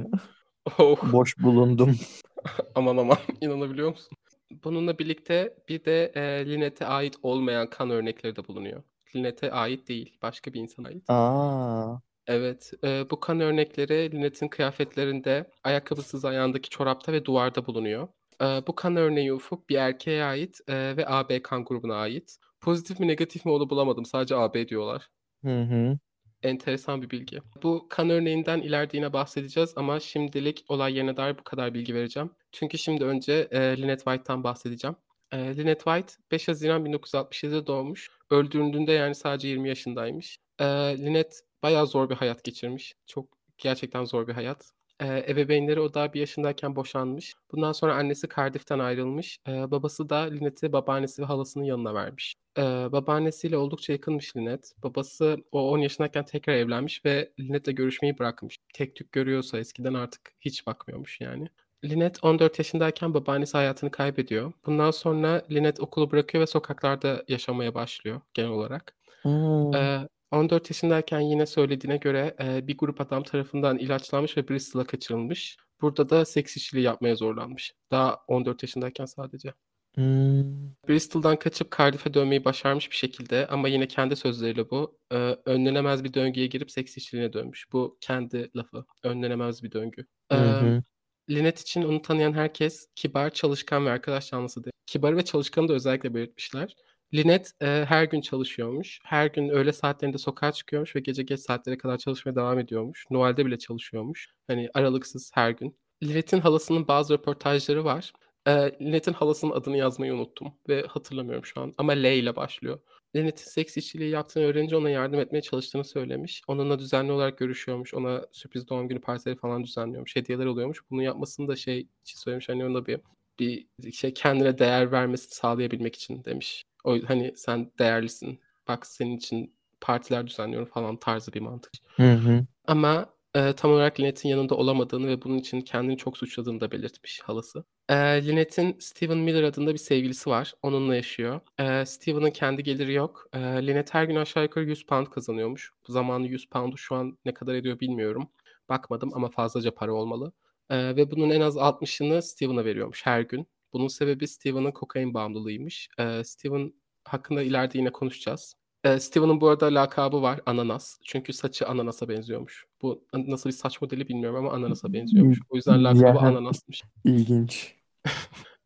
Oh. 0.80 1.14
Boş 1.14 1.38
bulundum. 1.38 1.96
aman 2.76 2.98
aman 2.98 3.18
inanabiliyor 3.42 3.90
musun? 3.90 4.18
Bununla 4.64 5.00
birlikte 5.00 5.58
bir 5.70 5.86
de 5.86 6.12
e, 6.16 6.46
Lynette'e 6.50 6.88
ait 6.88 7.16
olmayan 7.24 7.70
kan 7.70 7.90
örnekleri 7.90 8.36
de 8.36 8.48
bulunuyor. 8.48 8.84
Lynette'e 9.16 9.52
ait 9.52 9.88
değil. 9.88 10.18
Başka 10.22 10.54
bir 10.54 10.60
insana 10.62 10.88
ait. 10.88 11.04
Aa. 11.08 12.00
Evet. 12.28 12.72
Eee, 12.84 13.06
bu 13.12 13.20
kan 13.20 13.40
örnekleri 13.40 14.12
Lynette'in 14.12 14.50
kıyafetlerinde, 14.50 15.52
ayakkabısız 15.64 16.26
ayağındaki 16.26 16.70
çorapta 16.70 17.14
ve 17.14 17.26
duvarda 17.26 17.66
bulunuyor. 17.66 18.08
Eee, 18.42 18.64
bu 18.68 18.76
kan 18.76 18.96
örneği 18.96 19.34
Ufuk 19.34 19.70
bir 19.70 19.76
erkeğe 19.76 20.24
ait 20.24 20.60
eee, 20.70 20.98
ve 20.98 21.08
AB 21.08 21.42
kan 21.42 21.66
grubuna 21.66 21.96
ait. 21.96 22.38
Pozitif 22.62 23.00
mi 23.00 23.08
negatif 23.08 23.46
mi 23.46 23.52
onu 23.52 23.70
bulamadım. 23.70 24.06
Sadece 24.06 24.36
AB 24.36 24.68
diyorlar. 24.68 25.10
Hı 25.44 25.62
hı. 25.62 26.00
Enteresan 26.44 27.02
bir 27.02 27.10
bilgi. 27.10 27.40
Bu 27.64 27.88
kan 27.90 28.10
örneğinden 28.10 28.62
ileride 28.62 28.98
yine 28.98 29.14
bahsedeceğiz 29.14 29.74
ama 29.76 30.00
şimdilik 30.00 30.66
olay 30.70 30.96
yerine 30.96 31.18
dair 31.18 31.38
bu 31.38 31.44
kadar 31.44 31.74
bilgi 31.74 31.96
vereceğim. 31.96 32.30
Çünkü 32.52 32.78
şimdi 32.78 33.04
önce 33.06 33.48
eee 33.52 33.78
Lynette 33.78 34.04
White'tan 34.04 34.44
bahsedeceğim. 34.44 34.96
Eee, 35.34 35.58
Lynette 35.58 35.84
White 35.84 36.14
5 36.32 36.48
Haziran 36.48 36.86
1967'de 36.86 37.68
doğmuş. 37.68 38.10
Öldürüldüğünde 38.32 38.92
yani 38.92 39.16
sadece 39.16 39.48
20 39.48 39.70
yaşındaymış. 39.70 40.38
Eee, 40.62 40.98
Lynette 41.00 41.36
bayağı 41.64 41.88
zor 41.88 42.10
bir 42.10 42.16
hayat 42.16 42.44
geçirmiş. 42.44 42.94
Çok 43.08 43.28
gerçekten 43.58 44.06
zor 44.06 44.28
bir 44.28 44.34
hayat. 44.34 44.72
Eee, 45.02 45.26
ebeveynleri 45.30 45.80
o 45.80 45.94
daha 45.94 46.14
1 46.14 46.20
yaşındayken 46.20 46.76
boşanmış. 46.76 47.34
Bundan 47.52 47.72
sonra 47.72 47.96
annesi 47.96 48.28
Cardiff'ten 48.36 48.80
ayrılmış. 48.80 49.38
Eee, 49.48 49.72
babası 49.72 50.10
da 50.10 50.16
Lynette'i 50.18 50.74
babaannesi 50.74 51.22
ve 51.22 51.26
halasının 51.26 51.64
yanına 51.64 51.94
vermiş. 51.94 52.36
Eee, 52.58 52.64
babaannesiyle 52.92 53.58
oldukça 53.58 53.94
yakınmış 53.94 54.36
Lynette. 54.38 54.68
Babası 54.84 55.38
o 55.52 55.72
10 55.72 55.78
yaşındayken 55.80 56.26
tekrar 56.26 56.54
evlenmiş 56.54 57.06
ve 57.06 57.32
Lynette'le 57.40 57.72
görüşmeyi 57.76 58.18
bırakmış. 58.20 58.58
Tek 58.74 58.96
tük 58.96 59.12
görüyorsa 59.12 59.58
eskiden 59.60 59.94
artık 59.94 60.22
hiç 60.42 60.68
bakmıyormuş 60.68 61.22
yani. 61.22 61.48
Lynette 61.86 62.20
14 62.28 62.60
yaşındayken 62.60 63.14
babaannesi 63.14 63.58
hayatını 63.58 63.92
kaybediyor. 63.92 64.54
Bundan 64.66 64.92
sonra 64.92 65.46
Lynette 65.52 65.82
okulu 65.82 66.12
bırakıyor 66.12 66.42
ve 66.42 66.48
sokaklarda 66.48 67.24
yaşamaya 67.28 67.74
başlıyor 67.76 68.22
genel 68.34 68.50
olarak. 68.50 68.96
Hımm. 69.24 69.74
Eee, 69.76 70.10
14 70.36 70.70
yaşındayken 70.70 71.20
yine 71.20 71.46
söylediğine 71.46 71.98
göre 71.98 72.36
eee, 72.40 72.68
bir 72.68 72.78
grup 72.78 73.02
adam 73.02 73.24
tarafından 73.24 73.78
ilaçlanmış 73.78 74.38
ve 74.38 74.48
Bristol'a 74.50 74.84
kaçırılmış. 74.84 75.58
Burada 75.82 76.10
da 76.10 76.26
seks 76.26 76.58
işçiliği 76.58 76.86
yapmaya 76.86 77.16
zorlanmış. 77.16 77.74
Daha 77.92 78.18
14 78.28 78.64
yaşındayken 78.64 79.06
sadece. 79.06 79.54
Hımm. 79.96 80.76
Bristol'dan 80.90 81.40
kaçıp 81.40 81.78
Cardiff'e 81.78 82.14
dönmeyi 82.14 82.46
başarmış 82.46 82.92
bir 82.92 82.96
şekilde 82.96 83.48
ama 83.48 83.68
yine 83.68 83.88
kendi 83.88 84.16
sözleriyle 84.16 84.70
bu, 84.70 85.00
eee, 85.12 85.38
önlenemez 85.46 86.04
bir 86.04 86.14
döngüye 86.14 86.48
girip 86.48 86.72
seks 86.72 86.98
işçiliğine 86.98 87.34
dönmüş. 87.34 87.72
Bu 87.74 87.98
kendi 88.02 88.52
lafı. 88.56 88.86
Önlenemez 89.04 89.64
bir 89.64 89.72
döngü. 89.72 90.06
Emm, 90.30 90.40
hı. 90.42 90.84
Lynette 91.30 91.62
için 91.62 91.84
onu 91.84 92.02
tanıyan 92.02 92.34
herkes 92.34 92.88
kibar, 92.96 93.30
çalışkan 93.30 93.86
ve 93.86 93.90
arkadaş 93.90 94.30
canlısı 94.30 94.64
de 94.64 94.70
Kibarı 94.86 95.18
ve 95.18 95.26
çalışkanı 95.26 95.68
da 95.68 95.74
özellikle 95.74 96.14
belirtmişler. 96.14 96.76
Lynette 97.14 97.50
eee, 97.62 97.86
her 97.90 98.04
gün 98.04 98.22
çalışıyormuş. 98.22 99.00
Her 99.04 99.26
gün 99.28 99.50
öğle 99.50 99.74
saatlerinde 99.74 100.18
sokağa 100.18 100.52
çıkıyormuş 100.52 100.96
ve 100.96 101.00
gece 101.00 101.24
geç 101.24 101.40
saatlere 101.40 101.78
kadar 101.78 101.98
çalışmaya 101.98 102.36
devam 102.36 102.60
ediyormuş. 102.60 103.06
Noel'de 103.12 103.46
bile 103.46 103.58
çalışıyormuş. 103.60 104.28
Hani 104.48 104.70
aralıksız 104.74 105.32
her 105.34 105.50
gün. 105.52 105.78
Lynette'in 106.04 106.42
halasının 106.42 106.88
bazı 106.88 107.14
röportajları 107.14 107.84
var. 107.86 108.14
Eee, 108.48 108.78
Lynette'in 108.82 109.14
halasının 109.16 109.52
adını 109.52 109.78
yazmayı 109.78 110.14
unuttum 110.14 110.54
ve 110.70 110.82
hatırlamıyorum 110.88 111.46
şu 111.46 111.62
an 111.62 111.74
ama 111.78 111.92
L 111.94 112.04
ile 112.18 112.36
başlıyor. 112.36 112.80
Lynette'in 113.16 113.46
seks 113.52 113.78
işçiliği 113.78 114.10
yaptığını 114.10 114.44
öğrenince 114.44 114.76
ona 114.76 114.90
yardım 114.90 115.20
etmeye 115.20 115.42
çalıştığını 115.42 115.84
söylemiş. 115.84 116.42
Onunla 116.48 116.80
düzenli 116.80 117.12
olarak 117.12 117.38
görüşüyormuş. 117.38 117.94
Ona 117.94 118.26
sürpriz 118.32 118.70
doğum 118.70 118.88
günü 118.88 119.02
partileri 119.02 119.36
falan 119.38 119.64
düzenliyormuş. 119.64 120.16
Hediyeler 120.16 120.46
alıyormuş. 120.46 120.80
Bunu 120.92 121.04
yapmasını 121.04 121.48
da 121.48 121.56
şey 121.56 121.80
için 122.02 122.18
söylemiş, 122.20 122.50
hani 122.50 122.66
ona 122.66 122.86
bir 122.86 123.00
bir 123.40 123.68
şey 123.94 124.14
kendine 124.14 124.58
değer 124.58 124.92
vermesini 124.92 125.32
sağlayabilmek 125.34 125.96
için 125.96 126.24
demiş. 126.26 126.64
O 126.84 126.98
hani 127.08 127.34
sen 127.36 127.72
değerlisin. 127.80 128.40
Bak 128.68 128.88
senin 128.88 129.18
için 129.18 129.54
partiler 129.82 130.28
düzenliyorum 130.28 130.68
falan 130.70 130.98
tarzı 130.98 131.34
bir 131.34 131.40
mantık. 131.42 131.72
Hı 131.96 132.14
hı. 132.14 132.46
Ama 132.68 133.06
eee, 133.36 133.54
tam 133.54 133.72
olarak 133.72 134.00
Lynette'in 134.00 134.32
yanında 134.32 134.56
olamadığını 134.56 135.08
ve 135.08 135.22
bunun 135.22 135.38
için 135.38 135.62
kendini 135.62 135.98
çok 135.98 136.18
suçladığını 136.18 136.62
da 136.62 136.72
belirtmiş 136.72 137.20
halası. 137.24 137.64
Eee, 137.90 138.28
Lynette'in 138.28 138.76
Steven 138.80 139.18
Miller 139.18 139.44
adında 139.44 139.74
bir 139.74 139.78
sevgilisi 139.80 140.30
var. 140.30 140.54
Onunla 140.64 140.96
yaşıyor. 140.96 141.40
Eee, 141.60 141.86
Steven'ın 141.86 142.32
kendi 142.32 142.64
geliri 142.64 142.94
yok. 142.94 143.28
Eee, 143.36 143.42
Lynette 143.68 143.94
her 143.94 144.04
gün 144.04 144.16
aşağı 144.16 144.44
yukarı 144.44 144.66
100 144.66 144.86
pound 144.86 145.08
kazanıyormuş. 145.08 145.72
Bu 145.88 145.92
zamanı 145.92 146.28
100 146.28 146.46
pound'u 146.50 146.78
şu 146.78 146.96
an 146.96 147.18
ne 147.26 147.34
kadar 147.34 147.56
ediyor 147.56 147.80
bilmiyorum. 147.80 148.28
Bakmadım 148.70 149.12
ama 149.14 149.30
fazlaca 149.30 149.72
para 149.76 149.94
olmalı. 149.94 150.32
Eee, 150.72 150.96
ve 150.96 151.12
bunun 151.12 151.30
en 151.30 151.42
az 151.42 151.58
60'ını 151.58 152.22
Steven'a 152.22 152.66
veriyormuş 152.66 153.06
her 153.06 153.22
gün. 153.22 153.48
Bunun 153.74 153.88
sebebi 153.88 154.28
Steven'ın 154.28 154.72
kokain 154.72 155.14
bağımlılığıymış. 155.14 155.90
Eee, 156.00 156.24
Steven 156.24 156.74
hakkında 157.04 157.42
ileride 157.44 157.78
yine 157.78 157.92
konuşacağız. 157.92 158.56
Eee, 158.86 159.00
Steven'ın 159.00 159.42
bu 159.42 159.48
arada 159.48 159.66
lakabı 159.66 160.22
var 160.22 160.40
Ananas. 160.46 160.98
Çünkü 161.04 161.34
saçı 161.34 161.68
ananasa 161.68 162.10
benziyormuş. 162.10 162.66
Bu 162.82 163.06
nasıl 163.14 163.50
bir 163.50 163.56
saç 163.56 163.82
modeli 163.82 164.08
bilmiyorum 164.08 164.38
ama 164.46 164.52
ananasa 164.52 164.94
benziyormuş. 164.94 165.40
O 165.50 165.56
yüzden 165.56 165.84
lakabı 165.84 166.20
Ananas'mış. 166.20 166.84
ilginç. 167.06 167.76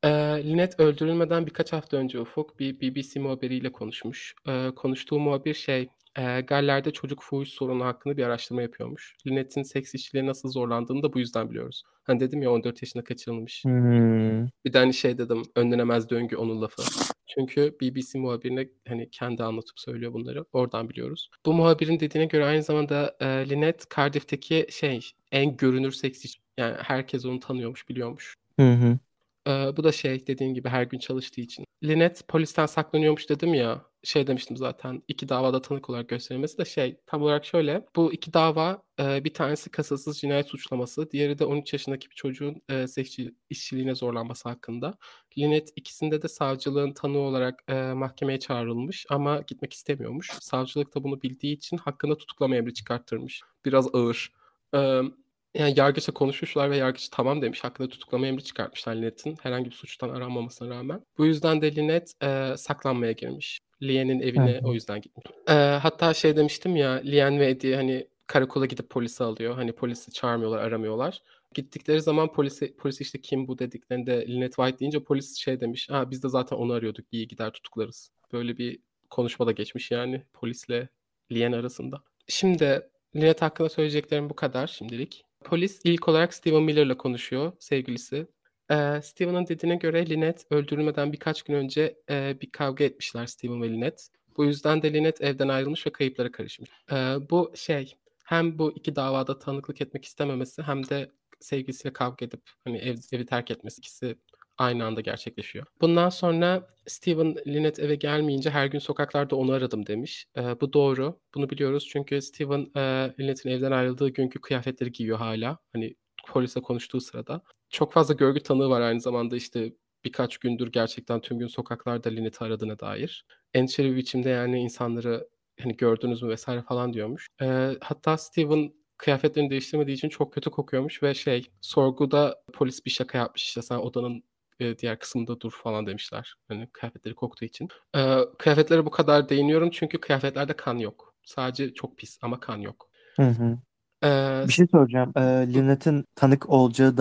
Eee, 0.04 0.44
Lynette 0.44 0.84
öldürülmeden 0.84 1.46
birkaç 1.46 1.74
hafta 1.74 1.98
önce 1.98 2.20
Ufuk 2.20 2.60
bir 2.60 2.82
BBC 2.82 3.20
muhabiriyle 3.20 3.72
konuşmuş. 3.72 4.36
Eee, 4.48 4.72
konuştuğu 4.76 5.20
muhabir 5.20 5.54
şey, 5.54 5.90
eee, 6.20 6.42
Galler'de 6.42 6.92
çocuk 6.92 7.22
fuhuş 7.22 7.50
sorunu 7.50 7.86
hakkında 7.86 8.18
bir 8.18 8.24
araştırma 8.24 8.62
yapıyormuş. 8.62 9.16
Lynette'in 9.28 9.64
seks 9.64 9.96
işçiliğe 9.96 10.26
nasıl 10.26 10.50
zorlandığını 10.50 11.04
da 11.04 11.14
bu 11.14 11.20
yüzden 11.20 11.50
biliyoruz. 11.50 11.84
Hani 12.04 12.20
dedim 12.20 12.42
ya 12.42 12.52
14 12.52 12.82
yaşında 12.82 13.04
kaçırılmış. 13.04 13.66
Hımm. 13.66 14.50
Bir 14.66 14.74
de 14.74 14.78
hani 14.78 14.94
şey 14.94 15.18
dedim, 15.18 15.44
önlenemez 15.56 16.10
döngü 16.10 16.36
onun 16.36 16.62
lafı. 16.62 16.82
Çünkü 17.28 17.78
BBC 17.82 18.20
muhabirine 18.20 18.70
hani 18.88 19.10
kendi 19.12 19.44
anlatıp 19.44 19.80
söylüyor 19.80 20.14
bunları. 20.14 20.46
Oradan 20.54 20.90
biliyoruz. 20.90 21.30
Bu 21.46 21.54
muhabirin 21.54 22.00
dediğine 22.00 22.26
göre 22.28 22.46
aynı 22.46 22.64
zamanda 22.64 23.18
eee, 23.22 23.50
Lynette 23.50 23.86
Cardiff'teki 23.96 24.68
şey 24.72 25.00
en 25.32 25.58
görünür 25.58 25.92
seks 25.92 26.26
iş 26.26 26.40
yani 26.58 26.76
herkes 26.80 27.26
onu 27.26 27.40
tanıyormuş, 27.40 27.90
biliyormuş. 27.90 28.34
Hı 28.60 28.72
hı. 28.74 29.00
Eee, 29.48 29.74
bu 29.78 29.84
da 29.84 29.92
şey 29.92 30.28
dediğin 30.28 30.54
gibi 30.54 30.70
her 30.70 30.84
gün 30.84 31.00
çalıştığı 31.00 31.42
için. 31.42 31.66
Lynette 31.84 32.22
polisten 32.28 32.66
saklanıyormuş 32.66 33.30
dedim 33.30 33.54
ya. 33.54 33.89
Şey 34.04 34.28
demiştim 34.28 34.58
zaten 34.58 35.02
2 35.08 35.30
davada 35.30 35.62
tanık 35.62 35.90
olarak 35.90 36.10
gösterilmesi 36.10 36.58
de 36.58 36.66
şey 36.66 36.98
tam 37.06 37.22
olarak 37.22 37.46
şöyle. 37.46 37.86
Bu 37.96 38.14
2 38.14 38.34
dava 38.34 38.82
eee, 39.00 39.22
bir 39.24 39.34
tanesi 39.34 39.70
kasıtsız 39.72 40.20
cinayet 40.20 40.48
suçlaması. 40.48 41.12
Diğeri 41.12 41.40
de 41.40 41.46
13 41.46 41.74
yaşındaki 41.74 42.10
bir 42.10 42.16
çocuğun 42.16 42.62
eee, 42.70 42.88
seks 42.88 43.18
işçiliğine 43.50 43.96
zorlanması 43.96 44.50
hakkında. 44.50 44.94
Lynette 45.38 45.72
ikisinde 45.76 46.22
de 46.22 46.28
savcılığın 46.28 46.94
tanığı 46.94 47.18
olarak 47.20 47.64
eee, 47.70 47.94
mahkemeye 47.94 48.40
çağrılmış 48.40 49.06
ama 49.10 49.42
gitmek 49.48 49.74
istemiyormuş. 49.74 50.38
Savcılık 50.42 50.96
da 50.96 51.04
bunu 51.04 51.22
bildiği 51.22 51.54
için 51.56 51.78
hakkında 51.78 52.18
tutuklama 52.18 52.56
emri 52.56 52.74
çıkarttırmış. 52.74 53.42
Biraz 53.66 53.88
ağır. 53.96 54.34
Emm, 54.74 55.12
yani 55.54 55.74
yargıçla 55.78 56.14
konuşmuşlar 56.14 56.70
ve 56.72 56.78
yargıç 56.78 57.10
tamam 57.12 57.42
demiş. 57.42 57.64
Hakkında 57.64 57.90
tutuklama 57.90 58.28
emri 58.28 58.44
çıkartmışlar 58.44 58.96
Lynette'in 58.96 59.38
herhangi 59.42 59.66
bir 59.66 59.76
suçtan 59.76 60.10
aranmamasına 60.10 60.70
rağmen. 60.70 61.02
Bu 61.18 61.26
yüzden 61.26 61.62
de 61.62 61.76
Lynette 61.76 62.12
eee, 62.24 62.58
saklanmaya 62.58 63.12
girmiş. 63.12 63.60
Lian'in 63.84 64.20
Hı 64.20 64.24
evine 64.24 64.62
o 64.64 64.70
hı. 64.70 64.74
yüzden 64.74 65.02
gitmiş. 65.02 65.26
Eee, 65.50 65.80
hatta 65.82 66.14
şey 66.14 66.36
demiştim 66.36 66.76
ya 66.76 66.92
Lian 66.92 67.40
ve 67.40 67.50
Eddie 67.50 67.76
hani 67.76 68.08
karakola 68.28 68.66
gidip 68.66 68.90
polisi 68.90 69.24
alıyor. 69.24 69.56
Hani 69.56 69.72
polisi 69.72 70.12
çağırmıyorlar, 70.12 70.60
aramıyorlar. 70.60 71.22
Gittikleri 71.54 72.02
zaman 72.02 72.32
polise 72.32 72.74
polis 72.76 73.02
işte 73.02 73.22
kim 73.22 73.48
bu 73.48 73.60
dediklerinde 73.60 74.28
Lynette 74.28 74.56
White 74.56 74.80
deyince 74.80 75.04
polis 75.04 75.38
şey 75.38 75.60
demiş. 75.60 75.90
Ha 75.90 76.12
biz 76.12 76.24
de 76.24 76.30
zaten 76.30 76.58
onu 76.58 76.74
arıyorduk. 76.74 77.06
İyi 77.12 77.28
gider 77.28 77.52
tutuklarız. 77.52 78.12
Böyle 78.34 78.58
bir 78.58 78.80
konuşma 79.10 79.48
da 79.48 79.52
geçmiş 79.52 79.92
yani 79.92 80.24
polisle 80.34 80.90
Lian 81.32 81.52
arasında. 81.52 82.04
Şimdi 82.28 82.82
Lynette 83.16 83.46
hakkında 83.46 83.70
söyleyeceklerim 83.70 84.30
bu 84.30 84.36
kadar 84.36 84.68
şimdilik. 84.68 85.26
Polis 85.44 85.82
ilk 85.84 86.08
olarak 86.08 86.34
Steven 86.34 86.64
Miller'la 86.64 86.98
konuşuyor, 86.98 87.52
sevgilisi. 87.60 88.28
Eee, 88.72 89.00
Steven'ın 89.04 89.48
dediğine 89.48 89.76
göre 89.76 90.10
Lynette 90.10 90.44
öldürülmeden 90.56 91.14
birkaç 91.14 91.44
gün 91.44 91.54
önce 91.54 91.96
eee, 92.10 92.38
bir 92.42 92.52
kavga 92.52 92.84
etmişler 92.84 93.26
Steven 93.26 93.62
ve 93.62 93.70
Lynette. 93.70 94.04
Bu 94.38 94.46
yüzden 94.46 94.82
de 94.82 94.94
Lynette 94.94 95.26
evden 95.26 95.48
ayrılmış 95.48 95.88
ve 95.88 95.92
kayıplara 95.92 96.32
karışmış. 96.32 96.70
Eee, 96.92 97.16
bu 97.30 97.52
şey 97.56 97.94
hem 98.26 98.60
bu 98.60 98.72
2 98.76 98.96
davada 98.96 99.40
tanıklık 99.40 99.82
etmek 99.82 100.06
istememesi 100.06 100.62
hem 100.62 100.90
de 100.90 101.12
sevgilisiyle 101.40 101.94
kavga 101.94 102.26
edip 102.26 102.42
hani 102.64 102.78
ev, 102.78 102.96
evi 103.12 103.26
terk 103.26 103.52
etmesi 103.52 103.80
ikisi 103.80 104.16
aynı 104.58 104.86
anda 104.86 105.02
gerçekleşiyor. 105.02 105.66
Bundan 105.82 106.10
sonra 106.10 106.68
Steven 106.88 107.36
Lynette 107.48 107.82
eve 107.84 107.96
gelmeyince 107.96 108.50
her 108.50 108.66
gün 108.66 108.80
sokaklarda 108.80 109.36
onu 109.36 109.52
aradım 109.52 109.86
demiş. 109.88 110.26
Eee, 110.38 110.56
bu 110.62 110.74
doğru. 110.74 111.20
Bunu 111.36 111.50
biliyoruz 111.50 111.88
çünkü 111.92 112.22
Steven 112.22 112.68
eee, 112.76 113.14
Lynette'in 113.20 113.54
evden 113.56 113.72
ayrıldığı 113.72 114.10
günkü 114.10 114.42
kıyafetleri 114.42 114.92
giyiyor 114.92 115.18
hala. 115.18 115.58
Hani 115.74 115.96
polisle 116.28 116.62
konuştuğu 116.62 117.02
sırada. 117.02 117.42
Çok 117.70 117.94
fazla 117.94 118.14
görgü 118.14 118.40
tanığı 118.44 118.70
var 118.70 118.82
aynı 118.82 119.02
zamanda 119.02 119.36
işte 119.36 119.74
birkaç 120.04 120.38
gündür 120.38 120.72
gerçekten 120.72 121.22
tüm 121.22 121.40
gün 121.40 121.48
sokaklarda 121.48 122.10
Lynette'i 122.10 122.48
aradığına 122.48 122.80
dair. 122.80 123.26
Endişeli 123.54 123.92
bir 123.92 123.96
biçimde 123.96 124.30
yani 124.30 124.60
insanları 124.60 125.28
hani 125.62 125.78
gördünüz 125.78 126.22
mü 126.24 126.30
vesaire 126.30 126.62
falan 126.62 126.94
diyormuş. 126.94 127.28
Eee, 127.42 127.78
hatta 127.82 128.18
Steven 128.18 128.74
kıyafetlerini 128.98 129.50
değiştirmediği 129.50 129.98
için 129.98 130.10
çok 130.10 130.34
kötü 130.34 130.52
kokuyormuş 130.52 131.04
ve 131.04 131.14
şey 131.14 131.46
sorguda 131.62 132.42
polis 132.54 132.86
bir 132.86 132.92
şaka 132.92 133.18
yapmış 133.18 133.44
işte 133.44 133.62
sen 133.62 133.78
odanın 133.78 134.24
e, 134.60 134.78
diğer 134.78 135.00
kısımda 135.00 135.40
dur 135.42 135.52
falan 135.52 135.88
demişler. 135.88 136.36
Hani 136.48 136.68
kıyafetleri 136.74 137.16
koktuğu 137.16 137.46
için. 137.46 137.68
Ee, 137.96 138.18
kıyafetlere 138.40 138.86
bu 138.86 138.92
kadar 138.92 139.30
değiniyorum 139.30 139.70
çünkü 139.72 140.00
kıyafetlerde 140.02 140.54
kan 140.54 140.78
yok. 140.78 141.14
Sadece 141.24 141.74
çok 141.74 141.98
pis 141.98 142.20
ama 142.22 142.40
kan 142.40 142.58
yok. 142.58 142.90
Hı 143.20 143.24
hı. 143.24 143.58
Ee, 144.04 144.46
Bir 144.48 144.54
şey 144.54 144.68
soracağım. 144.68 145.14
Ee, 145.18 145.22
Lynette'in 145.54 146.06
tanık 146.16 146.50
olacağı 146.50 146.98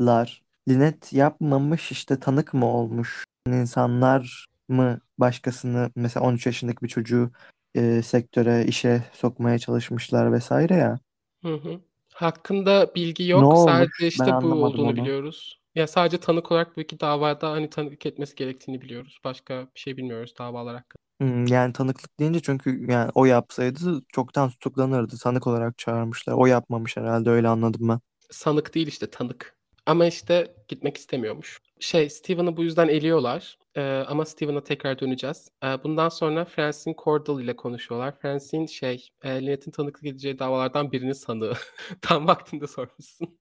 davalar. 0.00 0.42
Lynette 0.68 1.16
yapmamış 1.16 1.92
işte 1.92 2.20
tanık 2.20 2.54
mı 2.54 2.66
olmuş? 2.66 3.24
İnsanlar 3.48 4.46
mı 4.68 5.00
başkasını 5.18 5.90
mesela 5.96 6.26
13 6.26 6.46
yaşındaki 6.46 6.82
bir 6.82 6.88
çocuğu 6.88 7.30
e, 7.74 8.02
sektöre, 8.02 8.64
işe 8.64 9.04
sokmaya 9.12 9.58
çalışmışlar 9.58 10.32
vesaire 10.32 10.74
ya. 10.74 10.98
Hı 11.42 11.54
hı. 11.54 11.80
Hakkında 12.14 12.94
bilgi 12.94 13.22
Ne 13.22 13.30
yok. 13.30 13.44
olmuş? 13.44 13.64
Sadece 13.64 13.92
Ben 13.98 14.08
işte 14.08 14.26
bu 14.26 14.30
anlamadım 14.30 14.64
olduğunu 14.64 14.86
onu. 14.86 14.96
biliyoruz. 14.96 15.60
Ya 15.74 15.86
sadece 15.86 16.18
tanık 16.18 16.52
olarak 16.52 16.76
bu 16.76 16.80
iki 16.80 17.00
davada 17.00 17.50
hani 17.50 17.70
tanık 17.70 18.06
etmesi 18.06 18.34
gerektiğini 18.34 18.80
biliyoruz. 18.82 19.18
Başka 19.24 19.66
bir 19.74 19.80
şey 19.80 19.96
bilmiyoruz 19.96 20.34
davalar 20.38 20.76
hakkında. 20.76 21.04
Hmm, 21.20 21.46
yani 21.46 21.72
tanıklık 21.72 22.20
deyince 22.20 22.40
çünkü 22.40 22.90
yani 22.90 23.10
o 23.14 23.24
yapsaydı 23.24 24.02
çoktan 24.08 24.50
tutuklanırdı. 24.50 25.16
Tanık 25.22 25.46
olarak 25.46 25.78
çağırmışlar. 25.78 26.32
O 26.32 26.46
yapmamış 26.46 26.96
herhalde 26.96 27.30
öyle 27.30 27.48
anladım 27.48 27.88
ben. 27.88 28.00
Sanık 28.30 28.74
değil 28.74 28.86
işte 28.86 29.10
tanık. 29.10 29.56
Ama 29.86 30.06
işte 30.06 30.54
gitmek 30.68 30.96
istemiyormuş. 30.96 31.60
Şey 31.80 32.10
Steven'ı 32.10 32.56
bu 32.56 32.62
yüzden 32.62 32.88
eliyorlar. 32.88 33.58
Ee, 33.74 33.82
ama 33.82 34.24
Steven'a 34.24 34.64
tekrar 34.64 34.98
döneceğiz. 34.98 35.48
Ee, 35.64 35.66
bundan 35.84 36.08
sonra 36.08 36.44
Francine 36.44 36.94
Cordell 37.04 37.44
ile 37.44 37.56
konuşuyorlar. 37.56 38.18
Francine 38.18 38.66
şey, 38.68 39.08
e, 39.22 39.42
Lynette'in 39.42 39.72
tanıklık 39.72 40.06
edeceği 40.06 40.38
davalardan 40.38 40.92
birinin 40.92 41.12
sanığı. 41.12 41.52
Tam 42.02 42.26
vaktinde 42.26 42.66
sormuşsun. 42.66 43.38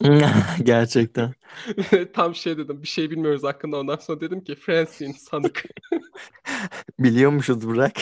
Gerçekten. 0.62 1.34
Tam 2.12 2.34
şey 2.34 2.58
dedim, 2.58 2.82
bir 2.82 2.88
şey 2.88 3.10
bilmiyoruz 3.10 3.44
hakkında. 3.44 3.76
Ondan 3.80 3.96
sonra 3.96 4.20
dedim 4.20 4.44
ki 4.44 4.54
Francine 4.54 5.12
sanık. 5.12 5.64
Biliyormuşuz 6.98 7.66
Burak. 7.66 7.92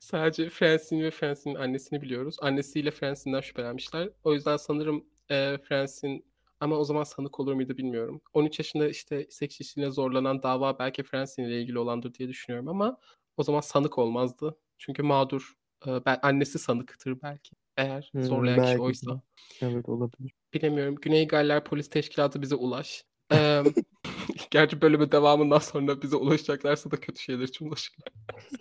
Sadece 0.00 0.48
Francine 0.48 1.04
ve 1.04 1.10
Francine'in 1.10 1.58
annesini 1.58 2.02
biliyoruz. 2.02 2.36
Annesiyle 2.40 2.90
Francine'den 2.90 3.40
şüphelenmişler. 3.40 4.08
O 4.24 4.34
yüzden 4.34 4.56
sanırım 4.56 5.04
e, 5.30 5.58
Francine 5.68 6.22
ama 6.60 6.76
o 6.76 6.84
zaman 6.84 7.02
sanık 7.04 7.40
olur 7.40 7.54
muydu 7.54 7.76
bilmiyorum. 7.76 8.20
13 8.32 8.58
yaşında 8.58 8.88
işte 8.88 9.26
seks 9.30 9.60
işine 9.60 9.90
zorlanan 9.90 10.42
dava 10.42 10.78
belki 10.78 11.02
Francine 11.02 11.46
ile 11.46 11.62
ilgili 11.62 11.78
olandır 11.78 12.14
diye 12.14 12.28
düşünüyorum 12.28 12.68
ama 12.68 12.98
o 13.36 13.42
zaman 13.42 13.60
sanık 13.60 13.98
olmazdı. 13.98 14.56
Çünkü 14.78 15.02
mağdur. 15.02 15.52
Ben, 15.86 16.18
annesi 16.22 16.58
sanıktır 16.58 17.22
belki. 17.22 17.50
Eğer 17.76 18.10
Hmm, 18.12 18.22
zorlayan 18.22 18.56
kişi 18.56 18.66
belki 18.66 18.78
de. 18.78 18.82
oysa. 18.82 19.20
Evet 19.62 19.88
olabilir. 19.88 20.32
Bilemiyorum. 20.54 20.96
Güney 20.96 21.26
Galler 21.28 21.64
Polis 21.64 21.90
Teşkilatı 21.90 22.42
bize 22.42 22.54
ulaş. 22.54 23.04
Ee, 23.32 23.62
gerçi 24.50 24.80
bölümün 24.80 25.12
devamından 25.12 25.58
sonra 25.58 26.02
bize 26.02 26.16
ulaşacaklarsa 26.16 26.90
da 26.90 26.96
kötü 26.96 27.18
şeyler 27.18 27.44
için 27.44 27.66
ulaşırlar. 27.66 28.08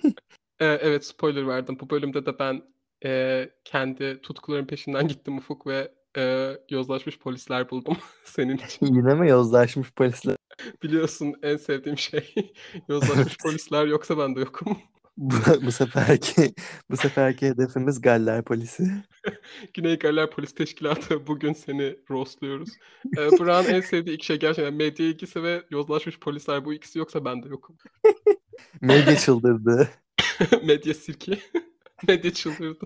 Ee, 0.60 0.66
evet 0.66 1.06
spoiler 1.06 1.48
verdim. 1.48 1.78
Bu 1.80 1.90
bölümde 1.90 2.25
de 2.25 2.40
ben 2.40 2.64
e, 3.06 3.50
kendi 3.64 4.22
tutkuların 4.22 4.66
peşinden 4.66 5.08
gittim 5.08 5.38
Ufuk 5.38 5.68
ve 5.68 5.92
e, 6.18 6.58
yozlaşmış 6.70 7.20
polisler 7.20 7.70
buldum 7.70 7.98
senin 8.24 8.58
için. 8.58 8.86
Yine 8.86 9.14
mi 9.14 9.30
yozlaşmış 9.30 9.92
polisler? 9.92 10.36
Biliyorsun 10.84 11.36
en 11.44 11.58
sevdiğim 11.58 11.98
şey 11.98 12.36
yozlaşmış 12.90 13.38
polisler 13.44 13.86
yoksa 13.86 14.18
ben 14.18 14.36
de 14.36 14.40
yokum. 14.40 14.78
Bu, 15.18 15.36
bu 15.66 15.72
seferki 15.72 16.54
bu 16.90 16.98
seferki 16.98 17.46
hedefimiz 17.48 18.02
Galler 18.02 18.44
polisi. 18.44 18.92
Güney 19.74 20.00
Galler 20.00 20.32
Polis 20.32 20.56
Teşkilatı 20.56 21.28
bugün 21.28 21.54
seni 21.54 21.96
roastluyoruz. 22.10 22.70
Ee, 23.18 23.32
Burak'ın 23.40 23.74
en 23.74 23.82
sevdiği 23.82 24.16
iki 24.16 24.26
şey 24.26 24.40
gerçekten 24.40 24.74
medya 24.74 25.06
ilgisi 25.06 25.44
ve 25.44 25.64
yozlaşmış 25.70 26.20
polisler 26.20 26.66
bu 26.66 26.74
ikisi 26.74 27.00
yoksa 27.00 27.26
ben 27.26 27.44
de 27.44 27.48
yokum. 27.48 27.78
Medya 28.82 29.18
çıldırdı. 29.18 29.90
Medya 30.64 30.94
sirki. 30.94 31.40
Medya 32.08 32.34
çıldırdı. 32.34 32.86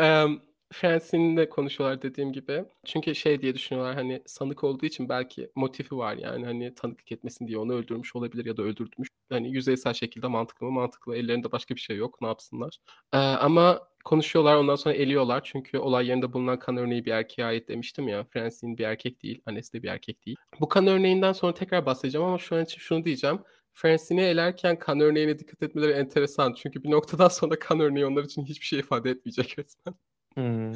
Um, 0.00 0.42
Francine'le 0.72 1.48
konuşuyorlar 1.48 2.02
dediğim 2.02 2.32
gibi. 2.32 2.64
Çünkü 2.84 3.14
şey 3.14 3.42
diye 3.42 3.54
düşünüyorlar 3.54 3.94
hani 3.94 4.22
sanık 4.26 4.64
olduğu 4.64 4.86
için 4.86 5.08
belki 5.08 5.50
motifi 5.54 5.96
var 5.96 6.16
yani 6.16 6.44
hani 6.44 6.74
tanıklık 6.74 7.12
etmesin 7.12 7.46
diye 7.46 7.58
onu 7.58 7.72
öldürmüş 7.74 8.16
olabilir 8.16 8.44
ya 8.44 8.56
da 8.56 8.62
öldürtmüş. 8.62 9.08
Hani 9.28 9.50
yüzeysel 9.52 9.92
şekilde 9.92 10.26
mantıklı 10.26 10.66
mı? 10.66 10.72
Mantıklı. 10.72 11.16
Ellerinde 11.16 11.52
başka 11.52 11.74
bir 11.74 11.80
şey 11.80 11.96
yok. 11.96 12.20
Ne 12.20 12.28
yapsınlar? 12.28 12.78
Ee, 13.12 13.16
ama 13.18 13.80
konuşuyorlar 14.04 14.56
ondan 14.56 14.76
sonra 14.76 14.94
eliyorlar. 14.94 15.40
Çünkü 15.44 15.78
olay 15.78 16.06
yerinde 16.06 16.32
bulunan 16.32 16.58
kan 16.58 16.76
örneği 16.76 17.04
bir 17.04 17.10
erkeğe 17.10 17.44
ait 17.44 17.68
demiştim 17.68 18.08
ya. 18.08 18.24
Francine 18.24 18.78
bir 18.78 18.84
erkek 18.84 19.22
değil. 19.22 19.42
Annesi 19.46 19.72
de 19.72 19.82
bir 19.82 19.88
erkek 19.88 20.26
değil. 20.26 20.36
Bu 20.60 20.68
kan 20.68 20.86
örneğinden 20.86 21.32
sonra 21.32 21.54
tekrar 21.54 21.86
bahsedeceğim 21.86 22.26
ama 22.26 22.38
şu 22.38 22.56
an 22.56 22.64
için 22.64 22.78
şunu 22.78 23.04
diyeceğim. 23.04 23.40
Francine'i 23.72 24.24
elerken 24.24 24.78
kan 24.78 25.00
örneğine 25.00 25.38
dikkat 25.38 25.62
etmeleri 25.62 25.92
enteresan. 25.92 26.54
Çünkü 26.54 26.82
bir 26.84 26.90
noktadan 26.90 27.28
sonra 27.28 27.58
kan 27.58 27.80
örneği 27.80 28.06
onlar 28.06 28.24
için 28.24 28.44
hiçbir 28.44 28.66
şey 28.66 28.78
ifade 28.78 29.10
etmeyecek 29.10 29.58
resmen. 29.58 29.94
Hmm. 30.40 30.72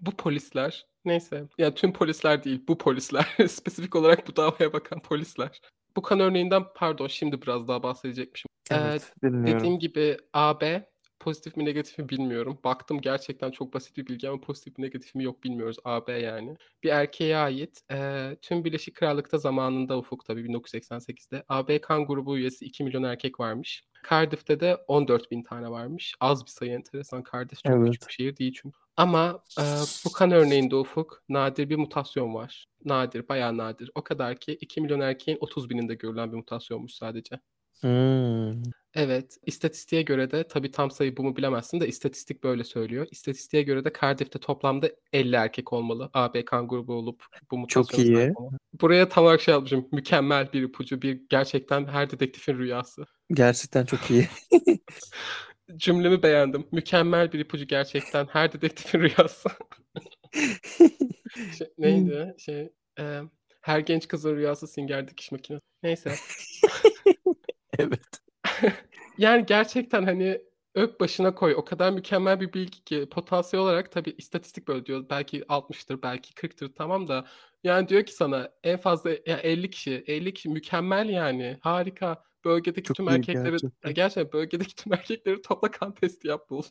Bu 0.00 0.10
polisler, 0.10 0.86
neyse. 1.04 1.44
Yani 1.58 1.74
tüm 1.74 1.92
polisler 1.92 2.44
değil, 2.44 2.62
bu 2.68 2.78
polisler. 2.78 3.26
Spesifik 3.48 3.96
olarak 3.96 4.28
bu 4.28 4.36
davaya 4.36 4.72
bakan 4.72 5.02
polisler. 5.02 5.60
Bu 5.96 6.02
kan 6.02 6.20
örneğinden 6.20 6.64
pardon 6.74 7.06
şimdi 7.06 7.42
biraz 7.42 7.68
daha 7.68 7.82
bahsedecekmişim. 7.82 8.48
Ee, 8.70 8.74
Evet, 8.74 9.12
dinliyorum. 9.22 9.60
dediğim 9.60 9.78
gibi 9.78 10.16
AB 10.32 10.84
pozitif 11.20 11.56
mi 11.56 11.64
negatif 11.64 11.98
mi 11.98 12.08
bilmiyorum. 12.08 12.58
Baktım 12.64 13.00
gerçekten 13.00 13.50
çok 13.50 13.74
basit 13.74 13.96
bir 13.96 14.06
bilgi 14.06 14.28
ama 14.28 14.40
pozitif 14.40 14.78
mi 14.78 14.84
negatif 14.84 15.14
mi 15.14 15.24
yok 15.24 15.44
bilmiyoruz. 15.44 15.76
AB 15.84 16.12
yani. 16.12 16.56
Bir 16.82 16.88
erkeğe 16.88 17.36
ait. 17.36 17.80
Ee, 17.92 18.36
tüm 18.42 18.64
Birleşik 18.64 18.94
Krallık'ta 18.94 19.38
zamanında 19.38 19.98
Ufuk 19.98 20.24
tabii 20.24 20.40
1988'de 20.40 21.44
AB 21.48 21.80
kan 21.80 22.06
grubu 22.06 22.38
üyesi 22.38 22.64
2 22.64 22.84
milyon 22.84 23.02
erkek 23.02 23.40
varmış. 23.40 23.84
Cardiff'te 24.10 24.60
de 24.60 24.76
14 24.88 25.30
bin 25.30 25.42
tane 25.42 25.70
varmış. 25.70 26.14
Az 26.20 26.44
bir 26.44 26.50
sayı 26.50 26.72
enteresan. 26.72 27.24
Cardiff 27.32 27.64
çok 27.64 27.76
Evet. 27.76 27.86
küçük 27.86 28.08
bir 28.08 28.12
şehir 28.12 28.36
değil 28.36 28.52
çünkü. 28.62 28.78
Ama 28.96 29.42
e, 29.60 29.62
bu 30.04 30.12
kan 30.12 30.30
örneğinde 30.30 30.76
Ufuk 30.76 31.22
nadir 31.28 31.70
bir 31.70 31.76
mutasyon 31.76 32.34
var. 32.34 32.66
Nadir, 32.84 33.28
bayağı 33.28 33.56
nadir. 33.56 33.90
O 33.94 34.04
kadar 34.04 34.36
ki 34.36 34.52
2 34.60 34.80
milyon 34.80 35.00
erkeğin 35.00 35.38
30 35.40 35.70
bininde 35.70 35.94
görülen 35.94 36.32
bir 36.32 36.36
mutasyonmuş 36.36 36.92
sadece. 36.94 37.40
Hmm. 37.80 38.62
Evet, 38.94 39.38
istatistiğe 39.46 40.02
göre 40.02 40.30
de 40.30 40.48
tabii 40.48 40.70
tam 40.70 40.90
sayı 40.90 41.16
bu 41.16 41.22
mu 41.22 41.36
bilemezsin 41.36 41.80
de 41.80 41.88
istatistik 41.88 42.44
böyle 42.44 42.64
söylüyor. 42.64 43.06
İstatistiğe 43.10 43.62
göre 43.62 43.84
de 43.84 43.92
Cardiff'te 44.00 44.38
toplamda 44.38 44.90
50 45.12 45.36
erkek 45.36 45.72
olmalı. 45.72 46.10
AB 46.14 46.44
kan 46.44 46.68
grubu 46.68 46.92
olup 46.92 47.24
bu 47.50 47.58
mutasyona 47.58 47.86
Çok 47.86 47.98
iyi. 47.98 48.16
sahip 48.16 48.40
olan. 48.40 48.58
Buraya 48.80 49.08
tam 49.08 49.24
olarak 49.24 49.40
şey 49.40 49.54
yazmışım. 49.54 49.88
Mükemmel 49.92 50.52
bir 50.52 50.62
ipucu, 50.62 51.02
bir 51.02 51.20
gerçekten 51.30 51.86
her 51.86 52.10
dedektifin 52.10 52.58
rüyası. 52.58 53.06
Gerçekten 53.30 53.84
çok 53.84 54.10
iyi. 54.10 54.28
Cümlemi 55.76 56.22
beğendim. 56.22 56.66
Mükemmel 56.72 57.32
bir 57.32 57.38
ipucu 57.38 57.64
gerçekten 57.64 58.26
her 58.26 58.52
dedektifin 58.52 59.00
rüyası. 59.00 59.48
Şey, 61.58 61.66
neydi? 61.78 62.34
Şey, 62.38 62.72
e, 62.98 63.20
her 63.60 63.78
genç 63.78 64.08
kızın 64.08 64.36
rüyası 64.36 64.66
sünger 64.66 65.08
dikiş 65.08 65.32
makinesi. 65.32 65.64
Neyse. 65.82 66.14
Evet. 67.78 68.20
Yani 69.18 69.46
gerçekten 69.46 70.04
hani 70.04 70.40
öp 70.74 71.00
başına 71.00 71.34
koy. 71.34 71.54
O 71.56 71.64
kadar 71.64 71.90
mükemmel 71.90 72.40
bir 72.40 72.52
bilgi 72.52 72.84
ki 72.84 73.08
potansiyel 73.10 73.64
olarak 73.64 73.92
tabii 73.92 74.14
istatistik 74.18 74.68
böyle 74.68 74.86
diyor. 74.86 75.06
Belki 75.10 75.40
60'tır, 75.48 76.02
belki 76.02 76.34
40'tır 76.34 76.74
tamam 76.74 77.08
da 77.08 77.24
yani 77.64 77.88
diyor 77.88 78.02
ki 78.06 78.14
sana 78.14 78.50
en 78.64 78.76
fazla 78.76 79.10
ya 79.10 79.36
50 79.42 79.70
kişi, 79.70 80.04
50 80.06 80.34
kişi 80.34 80.48
mükemmel 80.48 81.08
yani. 81.08 81.58
Harika. 81.60 82.24
Bölgedeki 82.44 82.86
Çok 82.86 82.96
tüm 82.96 83.08
erkekleri 83.08 83.50
gerçekten. 83.50 83.94
gerçekten 83.94 84.32
bölgedeki 84.32 84.74
tüm 84.74 84.92
erkekleri 84.92 85.42
topla 85.42 85.70
kan 85.70 85.94
testi 85.94 86.28
yap 86.28 86.50
bul. 86.50 86.62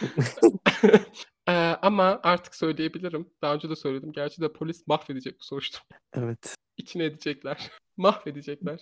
Ee, 1.48 1.52
ama 1.82 2.20
artık 2.22 2.54
söyleyebilirim. 2.54 3.30
Daha 3.42 3.54
önce 3.54 3.70
de 3.70 3.76
söyledim. 3.76 4.12
Gerçi 4.12 4.40
de 4.40 4.52
polis 4.52 4.86
mahvedecek 4.86 5.40
bu 5.40 5.44
soruşturma. 5.44 5.98
Evet. 6.12 6.54
İçine 6.76 7.04
edecekler. 7.04 7.70
Mahvedecekler. 7.96 8.80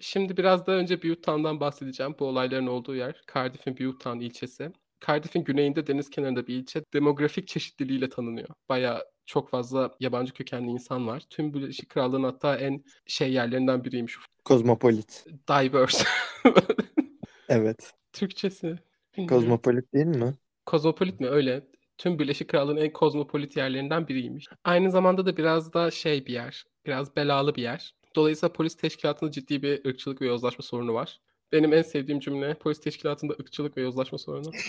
Şimdi 0.00 0.36
biraz 0.36 0.66
daha 0.66 0.76
önce 0.76 1.02
Butetown'dan 1.02 1.60
bahsedeceğim. 1.60 2.14
Bu 2.18 2.26
olayların 2.26 2.66
olduğu 2.66 2.94
yer. 2.96 3.22
Cardiff'in 3.34 3.72
Butetown 3.72 4.20
ilçesi. 4.20 4.72
Cardiff'in 5.06 5.44
güneyinde 5.44 5.86
deniz 5.86 6.10
kenarında 6.10 6.46
bir 6.46 6.54
ilçe. 6.54 6.82
Demografik 6.94 7.48
çeşitliliğiyle 7.48 8.08
tanınıyor. 8.08 8.48
Bayağı 8.68 9.04
çok 9.26 9.50
fazla 9.50 9.96
yabancı 10.00 10.32
kökenli 10.32 10.70
insan 10.70 11.06
var. 11.06 11.22
Tüm 11.30 11.54
Birleşik 11.54 11.88
Krallığın 11.88 12.22
hatta 12.22 12.56
en 12.56 12.84
şey 13.06 13.32
yerlerinden 13.32 13.84
biriymiş. 13.84 14.16
Kozmopolit. 14.44 15.24
Diverse. 15.48 16.04
Evet. 17.52 17.92
Türkçesi. 18.12 18.78
Kozmopolit 19.28 19.94
değil 19.94 20.06
mi? 20.06 20.34
Kozmopolit 20.66 21.20
mi? 21.20 21.28
Öyle. 21.28 21.66
Tüm 21.98 22.18
Birleşik 22.18 22.48
Krallığın 22.48 22.76
en 22.76 22.92
kozmopolit 22.92 23.56
yerlerinden 23.56 24.08
biriymiş. 24.08 24.46
Aynı 24.64 24.90
zamanda 24.90 25.26
da 25.26 25.36
biraz 25.36 25.72
da 25.72 25.90
şey 25.90 26.26
bir 26.26 26.32
yer. 26.32 26.64
Biraz 26.86 27.16
belalı 27.16 27.54
bir 27.54 27.62
yer. 27.62 27.94
Dolayısıyla 28.16 28.52
polis 28.52 28.74
teşkilatında 28.76 29.30
ciddi 29.30 29.62
bir 29.62 29.84
ırkçılık 29.86 30.22
ve 30.22 30.26
yozlaşma 30.26 30.62
sorunu 30.62 30.94
var. 30.94 31.20
Benim 31.52 31.72
en 31.72 31.82
sevdiğim 31.82 32.20
cümle 32.20 32.54
polis 32.54 32.80
teşkilatında 32.80 33.32
ırkçılık 33.32 33.76
ve 33.76 33.82
yozlaşma 33.82 34.18
sorunu. 34.18 34.50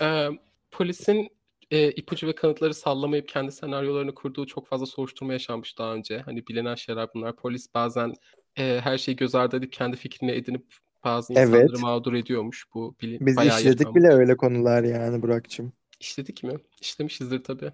Ee, 0.00 0.28
polisin 0.70 1.28
e, 1.70 1.90
ipucu 1.90 2.26
ve 2.26 2.34
kanıtları 2.34 2.74
sallamayıp 2.74 3.28
kendi 3.28 3.52
senaryolarını 3.52 4.14
kurduğu 4.14 4.46
çok 4.46 4.66
fazla 4.66 4.86
soruşturma 4.86 5.32
yaşanmış 5.32 5.78
daha 5.78 5.94
önce. 5.94 6.18
Hani 6.18 6.46
bilinen 6.46 6.74
şeyler 6.74 7.08
bunlar. 7.14 7.36
Polis 7.36 7.74
bazen 7.74 8.14
e, 8.58 8.80
her 8.82 8.98
şeyi 8.98 9.16
göz 9.16 9.34
ardı 9.34 9.56
edip 9.56 9.72
kendi 9.72 9.96
fikrini 9.96 10.30
edinip 10.30 10.64
bazı 11.04 11.32
insanları 11.32 11.60
Evet. 11.70 11.80
mağdur 11.80 12.12
ediyormuş. 12.14 12.64
Bu 12.74 12.94
bili- 13.02 13.26
Biz 13.26 13.38
işledik 13.38 13.80
yaşanmış. 13.80 14.02
bile 14.02 14.08
öyle 14.08 14.36
konular 14.36 14.82
yani 14.84 15.22
Burak'cığım. 15.22 15.72
İşledik 16.00 16.44
mi? 16.44 16.52
İşlemişizdir 16.80 17.44
tabii. 17.44 17.72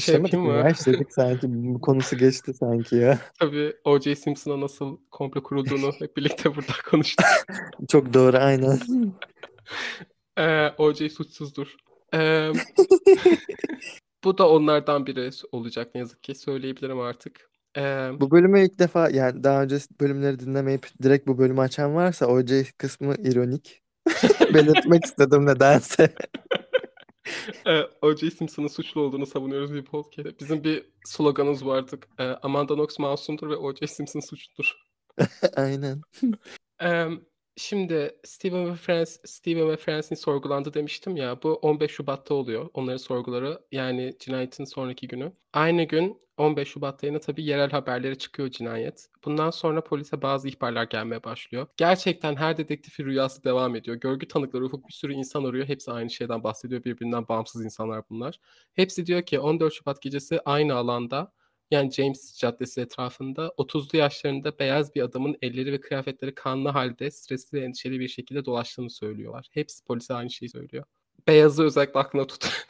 Şey 0.00 0.18
mi 0.18 0.36
mı? 0.36 0.52
ya? 0.52 0.68
İşledik 0.70 1.12
sanki. 1.12 1.46
Bu 1.48 1.80
konusu 1.80 2.16
geçti 2.18 2.54
sanki 2.54 2.96
ya. 2.96 3.18
Tabii 3.38 3.76
O.J. 3.84 4.16
Simpson'a 4.16 4.60
nasıl 4.60 4.98
komplo 5.10 5.42
kurulduğunu 5.42 5.92
hep 5.98 6.16
birlikte 6.16 6.56
burada 6.56 6.72
konuştuk. 6.90 7.26
Çok 7.88 8.14
doğru 8.14 8.36
aynen. 8.36 8.78
Ee, 10.38 10.68
O.J. 10.78 11.08
suçsuzdur. 11.10 11.76
Ee, 12.14 12.50
bu 14.24 14.38
da 14.38 14.48
onlardan 14.48 15.06
biri 15.06 15.30
olacak 15.52 15.94
ne 15.94 15.98
yazık 15.98 16.22
ki. 16.22 16.34
Söyleyebilirim 16.34 17.00
artık. 17.00 17.50
Ee, 17.76 18.10
Bu 18.20 18.30
bölümü 18.30 18.64
ilk 18.64 18.78
defa 18.78 19.10
yani 19.10 19.44
daha 19.44 19.62
önce 19.62 19.76
bölümleri 20.00 20.38
dinlemeyip 20.38 20.86
direkt 21.02 21.26
bu 21.26 21.38
bölümü 21.38 21.60
açan 21.60 21.94
varsa 21.94 22.26
OJ 22.26 22.72
kısmı 22.78 23.14
ironik. 23.14 23.82
Belirtmek 24.54 25.04
istedim 25.04 25.46
nedense. 25.46 26.14
E, 27.66 27.80
O.J. 28.02 28.30
Simpson'ın 28.30 28.68
suçlu 28.68 29.00
olduğunu 29.00 29.26
savunuyoruz 29.26 29.74
bir 29.74 29.84
podcast'te. 29.84 30.38
Bizim 30.40 30.64
bir 30.64 30.84
sloganımız 31.04 31.66
vardı. 31.66 32.00
Ee, 32.18 32.24
Amanda 32.24 32.74
Knox 32.74 32.98
masumdur 32.98 33.50
ve 33.50 33.56
O.J. 33.56 33.86
Simpson 33.86 34.20
suçludur. 34.20 34.72
Aynen. 35.56 36.02
Ee, 36.82 37.06
şimdi 37.56 38.20
Steven 38.24 38.70
ve 38.70 38.74
Francis, 38.74 39.20
Steven 39.24 39.68
ve 39.68 39.76
Francis 39.76 40.20
sorgulandı 40.20 40.74
demiştim 40.74 41.16
ya. 41.16 41.42
Bu 41.42 41.54
15 41.54 41.90
Şubat'ta 41.90 42.34
oluyor. 42.34 42.70
Onların 42.74 42.96
sorguları 42.96 43.62
yani 43.72 44.16
cinayetin 44.18 44.64
sonraki 44.64 45.08
günü. 45.08 45.32
Aynı 45.52 45.82
gün 45.82 46.20
15 46.42 46.68
Şubat'ta 46.68 47.06
yine 47.06 47.20
tabii 47.20 47.44
yerel 47.44 47.70
haberlere 47.70 48.14
çıkıyor 48.18 48.50
cinayet. 48.50 49.08
Bundan 49.24 49.50
sonra 49.50 49.84
polise 49.84 50.22
bazı 50.22 50.48
ihbarlar 50.48 50.84
gelmeye 50.84 51.24
başlıyor. 51.24 51.66
Gerçekten 51.76 52.36
her 52.36 52.56
dedektifin 52.56 53.04
rüyası 53.04 53.44
devam 53.44 53.76
ediyor. 53.76 53.96
Görgü 53.96 54.28
tanıkları 54.28 54.64
ufuk 54.64 54.88
bir 54.88 54.92
sürü 54.92 55.12
insan 55.12 55.44
arıyor. 55.44 55.68
Hepsi 55.68 55.92
aynı 55.92 56.10
şeyden 56.10 56.44
bahsediyor. 56.44 56.84
Birbirinden 56.84 57.28
bağımsız 57.28 57.64
insanlar 57.64 58.02
bunlar. 58.10 58.40
Hepsi 58.74 59.06
diyor 59.06 59.22
ki 59.22 59.40
14 59.40 59.72
Şubat 59.74 60.02
gecesi 60.02 60.40
aynı 60.44 60.74
alanda 60.74 61.32
yani 61.70 61.90
James 61.90 62.38
Caddesi 62.38 62.80
etrafında 62.80 63.52
30'lu 63.58 63.98
yaşlarında 63.98 64.58
beyaz 64.58 64.94
bir 64.94 65.02
adamın 65.02 65.36
elleri 65.42 65.72
ve 65.72 65.80
kıyafetleri 65.80 66.34
kanlı 66.34 66.68
halde 66.68 67.10
stresli 67.10 67.58
ve 67.58 67.64
endişeli 67.64 68.00
bir 68.00 68.08
şekilde 68.08 68.44
dolaştığını 68.44 68.90
söylüyorlar. 68.90 69.48
Hepsi 69.52 69.84
polise 69.84 70.14
aynı 70.14 70.30
şeyi 70.30 70.48
söylüyor. 70.48 70.84
Beyazı 71.28 71.64
özellikle 71.64 72.00
aklına 72.00 72.26
tut. 72.26 72.46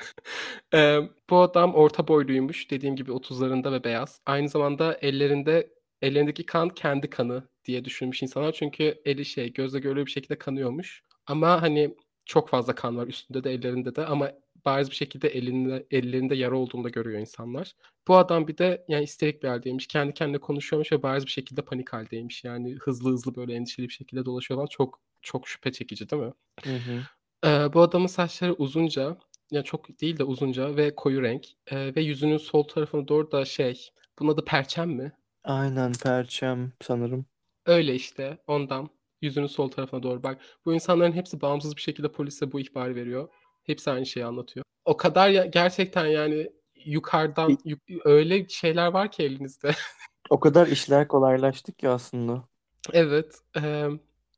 Ee, 0.74 1.00
bu 1.30 1.40
adam 1.40 1.74
orta 1.74 2.08
boyluymuş. 2.08 2.70
Dediğim 2.70 2.96
gibi 2.96 3.12
30'larında 3.12 3.72
ve 3.72 3.84
beyaz. 3.84 4.20
Aynı 4.26 4.48
zamanda 4.48 4.94
ellerinde 5.02 5.70
ellerindeki 6.02 6.46
kan 6.46 6.68
kendi 6.68 7.10
kanı 7.10 7.48
diye 7.64 7.84
düşünmüş 7.84 8.22
insanlar. 8.22 8.52
Çünkü 8.52 9.02
eli 9.04 9.24
şey 9.24 9.52
gözle 9.52 9.78
görülür 9.80 10.06
bir 10.06 10.10
şekilde 10.10 10.38
kanıyormuş. 10.38 11.02
Ama 11.26 11.62
hani 11.62 11.94
çok 12.24 12.48
fazla 12.48 12.74
kan 12.74 12.96
var 12.96 13.06
üstünde 13.06 13.44
de 13.44 13.52
ellerinde 13.52 13.94
de 13.94 14.06
ama 14.06 14.32
bariz 14.64 14.90
bir 14.90 14.94
şekilde 14.94 15.28
elinde, 15.28 15.86
ellerinde 15.90 16.34
yara 16.34 16.56
olduğunu 16.56 16.84
da 16.84 16.88
görüyor 16.88 17.20
insanlar. 17.20 17.72
Bu 18.08 18.16
adam 18.16 18.48
bir 18.48 18.58
de 18.58 18.84
yani 18.88 19.04
isterik 19.04 19.42
bir 19.42 19.48
haldeymiş. 19.48 19.86
Kendi 19.86 20.14
kendine 20.14 20.38
konuşuyormuş 20.38 20.92
ve 20.92 21.02
bariz 21.02 21.26
bir 21.26 21.30
şekilde 21.30 21.62
panik 21.62 21.92
haldeymiş. 21.92 22.44
Yani 22.44 22.76
hızlı 22.80 23.10
hızlı 23.12 23.34
böyle 23.34 23.54
endişeli 23.54 23.88
bir 23.88 23.92
şekilde 23.92 24.24
dolaşıyor 24.24 24.58
falan. 24.58 24.66
Çok 24.66 25.00
çok 25.22 25.48
şüphe 25.48 25.72
çekici 25.72 26.10
değil 26.10 26.22
mi? 26.22 26.32
Hı 26.64 26.76
hı. 26.76 27.02
Ee, 27.44 27.72
bu 27.72 27.80
adamın 27.80 28.06
saçları 28.06 28.52
uzunca, 28.54 29.16
ya 29.50 29.62
çok 29.62 30.00
değil 30.00 30.18
de 30.18 30.24
uzunca 30.24 30.76
ve 30.76 30.94
koyu 30.94 31.22
renk. 31.22 31.46
Ee, 31.66 31.94
ve 31.96 32.00
yüzünün 32.02 32.36
sol 32.36 32.62
tarafına 32.62 33.08
doğru 33.08 33.30
da 33.32 33.44
şey, 33.44 33.88
bunun 34.18 34.32
adı 34.32 34.44
perçem 34.44 34.90
mi? 34.90 35.12
Aynen 35.44 35.92
perçem 35.92 36.72
sanırım. 36.82 37.26
Öyle 37.66 37.94
işte 37.94 38.38
ondan. 38.46 38.88
Yüzünün 39.22 39.46
sol 39.46 39.68
tarafına 39.68 40.02
doğru 40.02 40.22
bak. 40.22 40.40
Bu 40.64 40.74
insanların 40.74 41.12
hepsi 41.12 41.40
bağımsız 41.40 41.76
bir 41.76 41.80
şekilde 41.80 42.12
polise 42.12 42.52
bu 42.52 42.60
ihbarı 42.60 42.94
veriyor. 42.94 43.28
Hepsi 43.64 43.90
aynı 43.90 44.06
şeyi 44.06 44.26
anlatıyor. 44.26 44.64
O 44.84 44.96
kadar 44.96 45.28
ya, 45.28 45.46
gerçekten 45.46 46.06
yani 46.06 46.50
yukarıdan 46.84 47.58
yuk- 47.64 48.06
öyle 48.06 48.48
şeyler 48.48 48.86
var 48.86 49.10
ki 49.12 49.22
elinizde. 49.22 49.70
O 50.30 50.40
kadar 50.40 50.66
işler 50.66 51.08
kolaylaştı 51.08 51.72
ki 51.72 51.88
aslında. 51.88 52.48
Evet. 52.92 53.34
eee, 53.56 53.90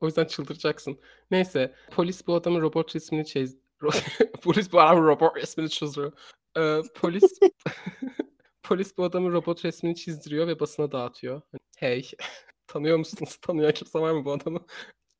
o 0.04 0.06
yüzden 0.06 0.24
çıldıracaksın. 0.24 0.98
Neyse. 1.30 1.74
Polis 1.90 2.26
bu 2.26 2.34
adamın 2.34 2.60
robot 2.60 2.96
resmini 2.96 3.26
çiz... 3.26 3.56
polis 4.42 4.72
bu 4.72 4.80
adamın 4.80 5.06
robot 5.06 5.36
resmini 5.36 5.70
çizdiriyor. 5.70 6.12
Eee, 6.56 6.82
polis 6.94 7.38
polis 8.62 8.98
bu 8.98 9.04
adamın 9.04 9.32
robot 9.32 9.64
resmini 9.64 9.96
çizdiriyor 9.96 10.46
ve 10.46 10.60
basına 10.60 10.92
dağıtıyor. 10.92 11.42
Hey. 11.76 12.10
Tanıyor 12.66 12.98
musunuz? 12.98 13.36
Tanıyan 13.42 13.72
kimse 13.72 13.98
var 13.98 14.12
mı 14.12 14.24
bu 14.24 14.32
adamı? 14.32 14.60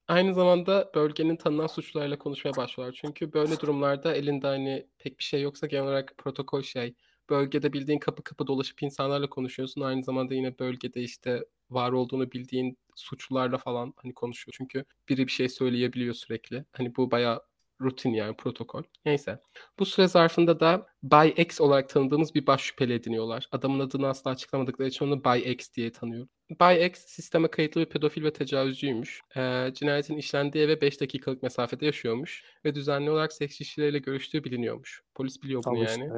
Aynı 0.08 0.34
zamanda 0.34 0.90
bölgenin 0.94 1.36
tanınan 1.36 1.66
suçlularla 1.66 2.18
konuşmaya 2.18 2.56
başlıyorlar. 2.56 2.98
Çünkü 3.00 3.32
böyle 3.32 3.60
durumlarda 3.60 4.14
elinde 4.14 4.46
hani 4.46 4.86
pek 4.98 5.18
bir 5.18 5.24
şey 5.24 5.42
yoksa 5.42 5.66
genel 5.66 5.84
olarak 5.84 6.14
protokol 6.18 6.62
şey. 6.62 6.94
Bölgede 7.30 7.72
bildiğin 7.72 7.98
kapı 7.98 8.22
kapı 8.24 8.46
dolaşıp 8.46 8.82
insanlarla 8.82 9.30
konuşuyorsun. 9.30 9.80
Aynı 9.80 10.04
zamanda 10.04 10.34
yine 10.34 10.58
bölgede 10.58 11.00
işte 11.02 11.44
var 11.70 11.92
olduğunu 11.92 12.32
bildiğin 12.32 12.78
suçlularla 12.94 13.58
falan 13.58 13.94
hani 13.96 14.14
konuşuyor. 14.14 14.54
Çünkü 14.58 14.84
biri 15.08 15.26
bir 15.26 15.32
şey 15.32 15.48
söyleyebiliyor 15.48 16.14
sürekli. 16.14 16.64
Hani 16.72 16.96
bu 16.96 17.10
bayağı 17.10 17.40
rutin 17.80 18.10
yani 18.10 18.36
protokol. 18.36 18.82
Neyse. 19.04 19.40
Bu 19.78 19.86
süre 19.86 20.08
zarfında 20.08 20.60
da 20.60 20.86
Bay 21.02 21.34
X 21.36 21.60
olarak 21.60 21.88
tanıdığımız 21.88 22.34
bir 22.34 22.46
baş 22.46 22.62
şüpheli 22.62 22.92
ediniyorlar. 22.92 23.48
Adamın 23.52 23.80
adını 23.80 24.08
asla 24.08 24.30
açıklamadıkları 24.30 24.88
için 24.88 25.06
onu 25.06 25.24
Bay 25.24 25.52
X 25.52 25.72
diye 25.72 25.92
tanıyor. 25.92 26.26
Bay 26.60 26.86
X 26.86 27.00
sisteme 27.06 27.48
kayıtlı 27.48 27.80
bir 27.80 27.86
pedofil 27.86 28.24
ve 28.24 28.32
tecavüzcüymüş. 28.32 29.20
Ee, 29.36 29.70
cinayetin 29.74 30.16
işlendiği 30.16 30.64
eve 30.64 30.80
5 30.80 31.00
dakikalık 31.00 31.42
mesafede 31.42 31.86
yaşıyormuş. 31.86 32.44
Ve 32.64 32.74
düzenli 32.74 33.10
olarak 33.10 33.32
seks 33.32 33.60
işçileriyle 33.60 33.98
görüştüğü 33.98 34.44
biliniyormuş. 34.44 35.02
Polis 35.14 35.42
biliyor 35.42 35.62
bunu 35.66 35.78
Al 35.78 35.82
yani. 35.82 36.04
işte. 36.04 36.14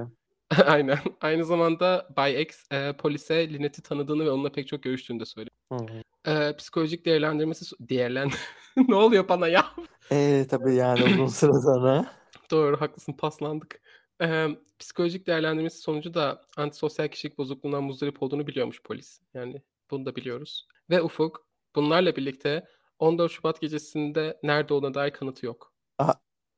Aynen. 0.67 0.99
Aynı 1.21 1.45
zamanda 1.45 2.09
Bay 2.17 2.43
X 2.43 2.65
e, 2.73 2.93
polise 2.93 3.49
Lynette'i 3.53 3.83
tanıdığını 3.83 4.25
ve 4.25 4.31
onunla 4.31 4.53
pek 4.53 4.69
çok 4.69 4.83
görüştüğünü 4.83 5.21
de 5.21 5.25
söylüyor. 5.25 5.57
Hı. 5.73 5.87
Ee, 6.27 6.57
psikolojik 6.59 7.07
değerlendirmesi... 7.07 7.77
Değerlen... 7.81 8.31
ne 8.89 8.95
oluyor 8.95 9.29
bana 9.29 9.49
ya? 9.49 9.67
Ee, 10.13 10.47
tabii 10.51 10.75
yani 10.75 11.05
uzun 11.05 11.27
süre 11.27 11.53
sonra. 11.53 12.07
Doğru 12.51 12.81
haklısın 12.81 13.13
paslandık. 13.13 13.81
Ee, 14.23 14.47
psikolojik 14.79 15.27
değerlendirmesi 15.27 15.79
sonucu 15.79 16.15
da 16.15 16.43
antisosyal 16.57 17.09
kişilik 17.09 17.39
bozukluğundan 17.39 17.85
muzdarip 17.85 18.23
olduğunu 18.23 18.47
biliyormuş 18.47 18.83
polis. 18.83 19.21
Yani 19.35 19.63
bunu 19.91 20.07
da 20.07 20.17
biliyoruz. 20.17 20.69
Ve 20.91 21.03
Ufuk 21.03 21.47
bunlarla 21.77 22.17
birlikte 22.17 22.69
14 22.99 23.33
Şubat 23.33 23.61
gecesinde 23.61 24.39
nerede 24.43 24.75
olduğuna 24.75 24.95
dair 24.95 25.11
kanıtı 25.11 25.47
yok. 25.47 25.73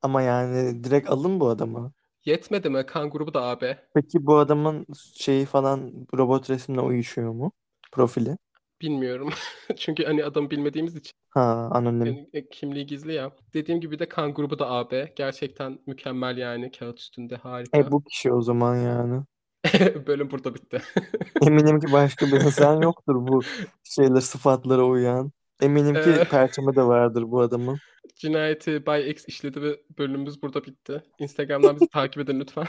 Ama 0.02 0.22
yani 0.22 0.84
direkt 0.84 1.10
alın 1.10 1.40
bu 1.40 1.48
adamı. 1.48 1.92
Yetmedi 2.24 2.70
mi? 2.70 2.86
Kan 2.86 3.10
grubu 3.10 3.34
da 3.34 3.42
AB. 3.42 3.78
Peki 3.94 4.26
bu 4.26 4.38
adamın 4.38 4.86
şeyi 5.14 5.44
falan 5.44 6.06
robot 6.14 6.50
resimle 6.50 6.80
uyuşuyor 6.80 7.32
mu? 7.32 7.52
Profili. 7.92 8.36
Bilmiyorum. 8.80 9.30
Çünkü 9.76 10.04
hani 10.04 10.24
adam 10.24 10.50
bilmediğimiz 10.50 10.96
için. 10.96 11.12
Ha 11.30 11.68
anonim. 11.72 12.06
Yani, 12.06 12.28
e, 12.32 12.48
kimliği 12.48 12.86
gizli 12.86 13.14
ya. 13.14 13.32
Dediğim 13.54 13.80
gibi 13.80 13.98
de 13.98 14.08
kan 14.08 14.34
grubu 14.34 14.58
da 14.58 14.70
AB. 14.70 15.12
Gerçekten 15.16 15.78
mükemmel 15.86 16.36
yani 16.36 16.70
kağıt 16.70 16.98
üstünde 16.98 17.36
harika. 17.36 17.78
E 17.78 17.90
bu 17.90 18.04
kişi 18.04 18.32
o 18.32 18.42
zaman 18.42 18.76
yani. 18.76 19.22
Bölüm 20.06 20.30
burada 20.30 20.54
bitti. 20.54 20.82
Eminim 21.46 21.80
ki 21.80 21.92
başka 21.92 22.26
bir 22.26 22.32
insan 22.32 22.82
yoktur 22.82 23.14
bu 23.14 23.40
şeyler 23.84 24.20
sıfatlara 24.20 24.84
uyan. 24.84 25.32
Eminim 25.62 25.94
ki 25.94 26.24
perçemi 26.30 26.76
de 26.76 26.82
vardır 26.82 27.24
bu 27.26 27.40
adamın. 27.40 27.78
Cinayeti 28.16 28.86
Bay 28.86 29.10
X 29.10 29.28
işledi 29.28 29.62
ve 29.62 29.80
bölümümüz 29.98 30.42
burada 30.42 30.64
bitti. 30.64 31.02
Instagram'dan 31.18 31.76
bizi 31.76 31.88
takip 31.88 32.22
edin 32.22 32.40
lütfen. 32.40 32.66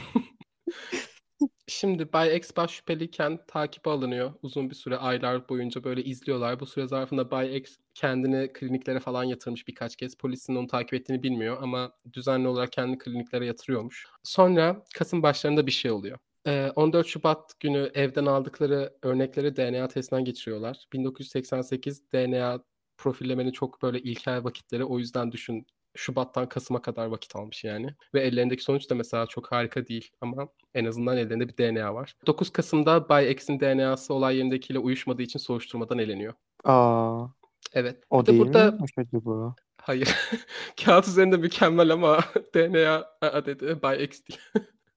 Şimdi 1.69 2.13
Bay 2.13 2.38
X 2.38 2.51
baş 2.58 2.71
şüpheliyken 2.71 3.39
takibe 3.47 3.89
alınıyor. 3.89 4.34
Uzun 4.41 4.69
bir 4.69 4.75
süre 4.75 4.97
aylar 4.97 5.49
boyunca 5.49 5.84
böyle 5.84 6.03
izliyorlar. 6.03 6.60
Bu 6.60 6.65
süre 6.65 6.88
zarfında 6.88 7.32
Bay 7.32 7.58
X 7.58 7.77
kendini 7.93 8.53
kliniklere 8.53 8.99
falan 8.99 9.23
yatırmış 9.23 9.67
birkaç 9.67 9.95
kez. 9.95 10.15
Polisin 10.15 10.55
onu 10.55 10.67
takip 10.67 10.93
ettiğini 10.93 11.23
bilmiyor 11.23 11.58
ama 11.62 11.91
düzenli 12.13 12.47
olarak 12.47 12.71
kendini 12.71 12.97
kliniklere 12.97 13.45
yatırıyormuş. 13.45 14.08
Sonra 14.23 14.84
Kasım 14.95 15.23
başlarında 15.23 15.67
bir 15.67 15.71
şey 15.71 15.91
oluyor. 15.91 16.17
Ee, 16.47 16.71
14 16.75 17.08
Şubat 17.08 17.60
günü 17.60 17.91
evden 17.93 18.25
aldıkları 18.25 18.93
örnekleri 19.03 19.55
DNA 19.55 19.88
testinden 19.88 20.25
geçiriyorlar. 20.25 20.88
1988 20.93 22.12
DNA 22.13 22.63
profillemenin 22.97 23.51
çok 23.51 23.82
böyle 23.82 23.99
ilkel 23.99 24.43
vakitleri. 24.43 24.84
O 24.84 24.99
yüzden 24.99 25.32
düşün 25.32 25.67
Şubat'tan 25.95 26.49
Kasım'a 26.49 26.82
kadar 26.82 27.06
vakit 27.06 27.36
almış 27.36 27.63
yani. 27.63 27.95
Ve 28.13 28.21
ellerindeki 28.21 28.63
sonuç 28.63 28.89
da 28.89 28.95
mesela 28.95 29.25
çok 29.25 29.52
harika 29.52 29.88
değil 29.88 30.12
ama 30.21 30.47
en 30.73 30.86
azından 30.86 31.17
ellerinde 31.17 31.47
bir 31.47 31.58
DNA 31.58 31.93
var. 31.95 32.15
9 32.28 32.49
Kasım'da 32.49 33.10
Bay 33.10 33.32
X'in 33.32 33.60
DNA'sı 33.60 34.13
olay 34.13 34.36
yerindekiyle 34.38 34.80
uyuşmadığı 34.80 35.21
için 35.21 35.39
soruşturmadan 35.39 35.97
eleniyor. 35.97 36.34
Aa, 36.63 37.25
Evet. 37.73 38.04
o 38.10 38.25
de 38.25 38.28
değil 38.28 38.39
burada 38.39 38.71
miymiş 38.71 38.91
acaba? 38.97 39.56
hayır. 39.82 40.15
Kağıt 40.86 41.08
üzerinde 41.08 41.38
mükemmel 41.38 41.91
ama 41.91 42.19
DNA 42.56 43.06
aa 43.21 43.45
dedi 43.45 43.82
Bay 43.82 44.04
X 44.04 44.21
değil. 44.30 44.39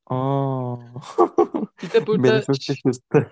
Aa, 0.07 0.77
Bir 1.83 1.93
de 1.93 1.95
Beni 2.07 2.07
burada 2.07 2.43
çok 2.43 2.57
şaşırttı. 2.63 3.31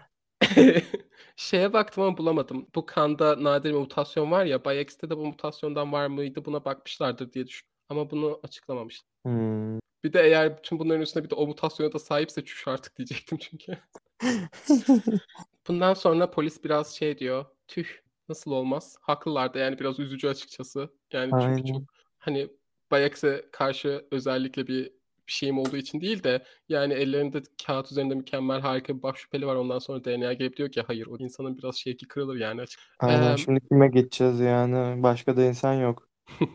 Şeye 1.37 1.73
baktım 1.73 2.05
ama 2.05 2.19
bulamadım. 2.19 2.67
Bu 2.75 2.87
kanda 2.87 3.45
nadir 3.45 3.71
bir 3.71 3.79
mutasyon 3.79 4.31
var 4.31 4.45
ya, 4.45 4.65
Bayex'te 4.65 5.11
de 5.11 5.17
bu 5.17 5.27
mutasyondan 5.27 5.93
var 5.93 6.07
mıydı 6.07 6.45
buna 6.45 6.65
bakmışlardır 6.65 7.33
diye 7.33 7.47
düşündüm. 7.47 7.71
Ama 7.89 8.11
bunu 8.11 8.41
açıklamamışlar. 8.43 9.11
Hmm. 9.25 9.79
Bir 10.05 10.13
de 10.13 10.23
eğer 10.23 10.59
bütün 10.59 10.79
bunların 10.79 11.03
üstüne 11.03 11.25
bir 11.25 11.31
de 11.31 11.35
o 11.35 11.47
mutasyona 11.47 11.93
da 11.93 11.99
sahipse 11.99 12.45
çüş 12.45 12.69
artık 12.69 12.97
diyecektim 12.97 13.39
çünkü. 13.39 13.79
Bundan 15.69 15.95
sonra 15.95 16.31
polis 16.31 16.65
biraz 16.65 16.97
şey 16.97 17.19
diyor. 17.19 17.45
Tüh 17.69 17.87
nasıl 18.29 18.51
olmaz? 18.51 18.97
Haklılar 19.01 19.55
da 19.55 19.59
yani 19.59 19.79
biraz 19.79 19.99
üzücü 19.99 20.29
açıkçası. 20.29 20.91
Yani 21.13 21.31
çünkü 21.31 21.47
Aynen. 21.47 21.65
çok 21.65 21.83
hani 22.19 22.51
Bayex'e 22.91 23.49
karşı 23.53 24.07
özellikle 24.11 24.67
bir, 24.67 24.93
bir 25.31 25.35
şeyim 25.35 25.59
olduğu 25.59 25.77
için 25.77 26.01
değil 26.01 26.23
de 26.23 26.45
yani 26.69 26.93
ellerinde 26.93 27.43
kağıt 27.67 27.93
üzerinde 27.93 28.15
mükemmel 28.15 28.61
harika 28.61 28.97
bir 28.97 29.03
baş 29.03 29.19
şüpheli 29.19 29.47
var. 29.47 29.57
Ondan 29.57 29.79
sonra 29.79 30.05
DNA 30.05 30.33
gelip 30.33 30.57
diyor 30.57 30.69
ki 30.73 30.83
hayır 30.87 31.07
o 31.07 31.17
insanın 31.19 31.59
biraz 31.59 31.77
şevki 31.77 32.09
kırılır 32.09 32.37
yani 32.37 32.61
açık. 32.61 32.81
Aynen. 33.01 33.31
Eee, 33.31 33.37
Şimdi 33.37 33.61
kime 33.69 33.89
geçeceğiz 33.89 34.41
yani? 34.41 35.03
Başka 35.03 35.37
da 35.37 35.45
insan 35.45 35.75
yok. 35.75 36.09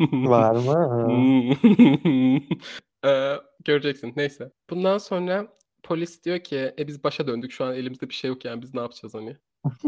Var 0.00 0.54
mı? 0.54 1.54
Eee, 3.04 3.40
göreceksin. 3.64 4.12
Neyse. 4.16 4.52
Bundan 4.70 4.98
sonra 4.98 5.48
polis 5.82 6.24
diyor 6.24 6.38
ki 6.38 6.74
e 6.78 6.86
biz 6.86 7.04
başa 7.04 7.26
döndük 7.26 7.52
şu 7.52 7.64
an 7.64 7.74
elimizde 7.74 8.08
bir 8.08 8.14
şey 8.14 8.28
yok 8.28 8.44
yani 8.44 8.62
biz 8.62 8.74
ne 8.74 8.80
yapacağız 8.80 9.14
hani? 9.14 9.36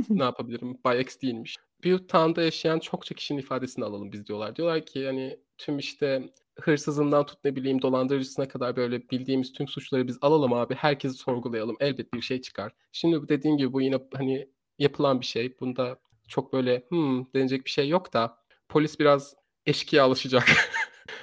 Ne 0.09 0.25
yapabilirim? 0.25 0.79
Bay 0.85 1.01
X 1.01 1.20
değilmiş. 1.22 1.57
Büyük 1.83 2.09
Town'da 2.09 2.42
yaşayan 2.42 2.79
çokça 2.79 3.14
kişinin 3.14 3.38
ifadesini 3.38 3.85
alalım 3.85 4.12
biz 4.12 4.27
diyorlar. 4.27 4.57
Diyorlar 4.57 4.87
ki 4.87 5.07
hani 5.07 5.38
tüm 5.59 5.79
işte 5.79 6.22
hırsızından 6.61 7.27
tut 7.27 7.38
ne 7.45 7.57
bileyim 7.57 7.83
dolandırıcısına 7.83 8.49
kadar 8.49 8.77
böyle 8.77 9.11
bildiğimiz 9.11 9.53
tüm 9.53 9.69
suçları 9.69 10.09
biz 10.09 10.19
alalım 10.21 10.53
abi. 10.53 10.75
Herkesi 10.75 11.14
sorgulayalım. 11.14 11.77
Elbet 11.81 12.14
bir 12.14 12.21
şey 12.21 12.40
çıkar. 12.40 12.73
Şimdi 12.92 13.23
bu 13.23 13.29
dediğim 13.29 13.57
gibi 13.57 13.73
bu 13.73 13.81
yine 13.81 13.99
hani 14.14 14.49
yapılan 14.79 15.21
bir 15.21 15.27
şey. 15.27 15.61
Bunda 15.61 15.99
çok 16.29 16.53
böyle 16.53 16.87
hmm 16.88 17.25
denecek 17.35 17.64
bir 17.64 17.71
şey 17.71 17.88
yok 17.88 18.12
da 18.12 18.38
polis 18.69 19.01
biraz 19.01 19.35
eşkıya 19.66 20.05
alışacak. 20.05 20.49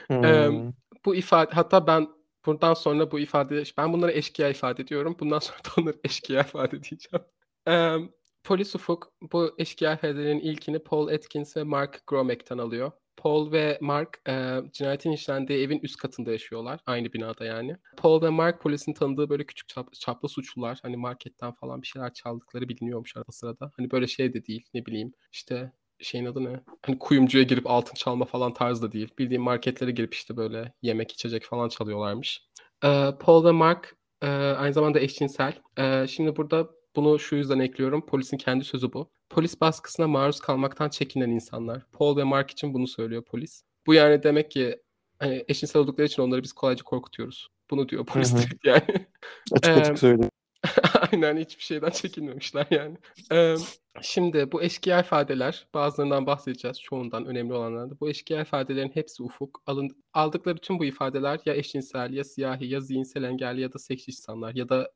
Hmm. 0.07 0.71
bu 1.05 1.15
ifade 1.15 1.51
hatta 1.51 1.87
ben 1.87 2.07
buradan 2.45 2.73
sonra 2.73 3.11
bu 3.11 3.19
ifade 3.19 3.63
ben 3.77 3.93
bunlara 3.93 4.11
eşkıya 4.11 4.49
ifade 4.49 4.83
ediyorum. 4.83 5.15
Bundan 5.19 5.39
sonra 5.39 5.57
da 5.57 5.69
onları 5.81 5.97
eşkıya 6.03 6.41
ifade 6.41 6.71
diyeceğim. 6.71 7.25
Eee, 7.67 8.09
polis 8.43 8.75
Ufuk 8.75 9.13
bu 9.21 9.55
eşkıya 9.57 9.93
ifadelerin 9.93 10.39
ilkini 10.39 10.79
Paul 10.79 11.07
Atkins 11.07 11.57
ve 11.57 11.63
Mark 11.63 12.07
Gromack'tan 12.07 12.57
alıyor. 12.57 12.91
Paul 13.17 13.51
ve 13.51 13.77
Mark 13.81 14.21
eee, 14.27 14.61
cinayetin 14.73 15.11
işlendiği 15.11 15.59
evin 15.59 15.79
üst 15.83 15.97
katında 15.97 16.31
yaşıyorlar. 16.31 16.79
Aynı 16.85 17.13
binada 17.13 17.45
yani. 17.45 17.77
Paul 17.97 18.21
ve 18.21 18.29
Mark 18.29 18.61
polisin 18.61 18.93
tanıdığı 18.93 19.29
böyle 19.29 19.45
küçük 19.45 19.69
çap, 19.69 19.93
çaplı 19.93 20.29
suçlular. 20.29 20.79
Hani 20.81 20.97
marketten 20.97 21.51
falan 21.51 21.81
bir 21.81 21.87
şeyler 21.87 22.13
çaldıkları 22.13 22.69
biliniyormuş 22.69 23.17
arada 23.17 23.31
sırada. 23.31 23.71
Hani 23.77 23.91
böyle 23.91 24.07
şey 24.07 24.33
de 24.33 24.45
değil 24.45 24.65
ne 24.73 24.85
bileyim 24.85 25.13
işte 25.31 25.71
şeyin 25.99 26.25
adı 26.25 26.43
ne? 26.43 26.59
Hani 26.85 26.99
kuyumcuya 26.99 27.43
girip 27.43 27.67
altın 27.69 27.93
çalma 27.95 28.25
falan 28.25 28.53
tarzda 28.53 28.91
değil. 28.91 29.09
Bildiğin 29.19 29.41
marketlere 29.43 29.91
girip 29.91 30.13
işte 30.13 30.37
böyle 30.37 30.73
yemek 30.81 31.11
içecek 31.11 31.43
falan 31.43 31.69
çalıyorlarmış. 31.69 32.41
Eee, 32.83 33.13
Paul 33.19 33.45
ve 33.45 33.51
Mark 33.51 33.95
eee, 34.23 34.29
aynı 34.29 34.73
zamanda 34.73 34.99
eşcinsel. 34.99 35.53
Eee, 35.77 36.05
şimdi 36.09 36.35
burada 36.35 36.69
bunu 36.95 37.19
şu 37.19 37.35
yüzden 37.35 37.59
ekliyorum. 37.59 38.05
Polisin 38.05 38.37
kendi 38.37 38.63
sözü 38.63 38.93
bu. 38.93 39.09
Polis 39.29 39.61
baskısına 39.61 40.07
maruz 40.07 40.39
kalmaktan 40.39 40.89
çekinen 40.89 41.29
insanlar. 41.29 41.85
Paul 41.91 42.17
ve 42.17 42.23
Mark 42.23 42.51
için 42.51 42.73
bunu 42.73 42.87
söylüyor 42.87 43.23
polis. 43.23 43.63
Bu 43.87 43.93
yani 43.93 44.23
demek 44.23 44.51
ki 44.51 44.81
hani 45.19 45.45
eşcinsel 45.47 45.81
oldukları 45.81 46.07
için 46.07 46.23
onları 46.23 46.43
biz 46.43 46.53
kolayca 46.53 46.83
korkutuyoruz. 46.83 47.49
Bunu 47.71 47.89
diyor 47.89 48.05
polis 48.05 48.35
direkt 48.35 48.65
yani. 48.65 49.07
Açık 49.51 49.77
açık 49.77 49.99
söylüyor. 49.99 50.29
Aynen 51.11 51.37
hiçbir 51.37 51.63
şeyden 51.63 51.89
çekinmemişler 51.89 52.67
yani. 52.71 52.97
Eee, 53.31 53.55
şimdi 54.01 54.51
bu 54.51 54.63
eşkıya 54.63 54.99
ifadeler 54.99 55.67
bazılarından 55.73 56.25
bahsedeceğiz. 56.25 56.81
Çoğundan 56.81 57.25
önemli 57.25 57.53
olanlardan. 57.53 57.97
Bu 57.99 58.09
eşkıya 58.09 58.41
ifadelerin 58.41 58.91
hepsi 58.93 59.23
ufuk. 59.23 59.61
Alın, 59.67 59.89
aldıkları 60.13 60.57
tüm 60.57 60.79
bu 60.79 60.85
ifadeler 60.85 61.39
ya 61.45 61.55
eşcinsel 61.55 62.13
ya 62.13 62.23
siyahi 62.23 62.65
ya 62.65 62.79
zihinsel 62.79 63.23
engelli 63.23 63.61
ya 63.61 63.73
da 63.73 63.79
seks 63.79 64.07
insanlar 64.07 64.55
ya 64.55 64.69
da 64.69 64.91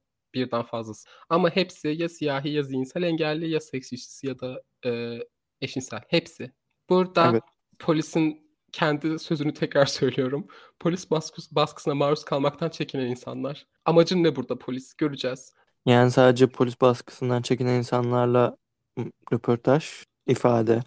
birden 0.46 0.64
fazlası. 0.64 1.10
Ama 1.30 1.50
hepsi 1.50 1.88
ya 1.88 2.10
siyahi 2.10 2.50
ya 2.50 2.64
zihinsel 2.64 3.04
engelli 3.04 3.50
ya 3.50 3.60
seks 3.60 3.94
işçisi 3.94 4.28
ya 4.28 4.40
da 4.40 4.62
eee, 4.86 5.28
eşcinsel. 5.62 6.02
Hepsi. 6.08 6.52
Burada 6.90 7.30
Evet. 7.32 7.44
polisin 7.80 8.48
kendi 8.72 9.20
sözünü 9.20 9.54
tekrar 9.54 9.86
söylüyorum. 10.00 10.48
Polis 10.80 11.06
baskıs- 11.12 11.56
baskısına 11.56 11.96
maruz 11.96 12.26
kalmaktan 12.26 12.70
çekinen 12.70 13.06
insanlar. 13.06 13.68
Amacın 13.86 14.24
ne 14.24 14.36
burada 14.36 14.60
polis? 14.60 14.94
Göreceğiz. 14.94 15.54
Yani 15.86 16.12
sadece 16.12 16.48
polis 16.48 16.82
baskısından 16.82 17.42
çekinen 17.42 17.78
insanlarla 17.78 18.58
röportaj, 19.34 19.86
ifade. 20.28 20.80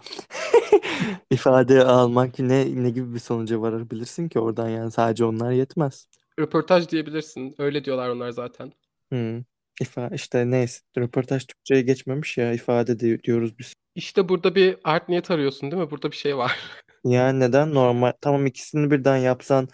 ifade 1.31 1.85
almak 1.85 2.39
ne 2.39 2.83
ne 2.83 2.91
gibi 2.91 3.15
bir 3.15 3.19
sonuca 3.19 3.61
varabilirsin 3.61 4.29
ki 4.29 4.41
oradan 4.41 4.69
yani 4.69 4.91
sadece 4.91 5.25
onlar 5.25 5.51
yetmez. 5.53 6.07
Röportaj 6.39 6.89
diyebilirsin. 6.89 7.55
Öyle 7.59 7.85
diyorlar 7.85 8.09
onlar 8.09 8.31
zaten. 8.31 8.73
Hı. 9.13 9.45
İfa 9.81 10.09
işte 10.09 10.51
neyse 10.51 10.81
röportaj 10.99 11.45
Türkçe'ye 11.47 11.83
geçmemiş 11.83 12.39
ya 12.39 12.53
ifade 12.53 13.01
di- 13.01 13.23
diyoruz 13.23 13.59
biz. 13.59 13.73
İşte 13.95 14.29
burada 14.29 14.55
bir 14.55 14.77
art 14.85 15.09
niyet 15.09 15.31
arıyorsun 15.31 15.71
değil 15.71 15.83
mi? 15.83 15.91
Burada 15.91 16.11
bir 16.11 16.17
şey 16.17 16.37
var. 16.37 16.59
Yani 17.05 17.41
neden 17.41 17.75
normal 17.75 18.13
tamam 18.21 18.47
ikisini 18.47 18.91
birden 18.91 19.17
yapsan 19.17 19.69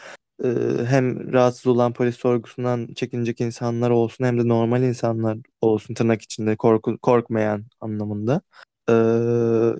e, 0.45 0.49
hem 0.87 1.33
rahatsız 1.33 1.67
olan 1.67 1.93
polis 1.93 2.17
sorgusundan 2.17 2.87
çekinecek 2.97 3.41
insanlar 3.41 3.91
olsun 3.91 4.25
hem 4.25 4.39
de 4.39 4.49
normal 4.49 4.83
insanlar 4.83 5.39
olsun 5.61 5.95
tırnak 5.95 6.23
içinde 6.23 6.57
korku, 6.57 6.99
korkmayan 6.99 7.65
anlamında. 7.81 8.41
E, 8.91 8.95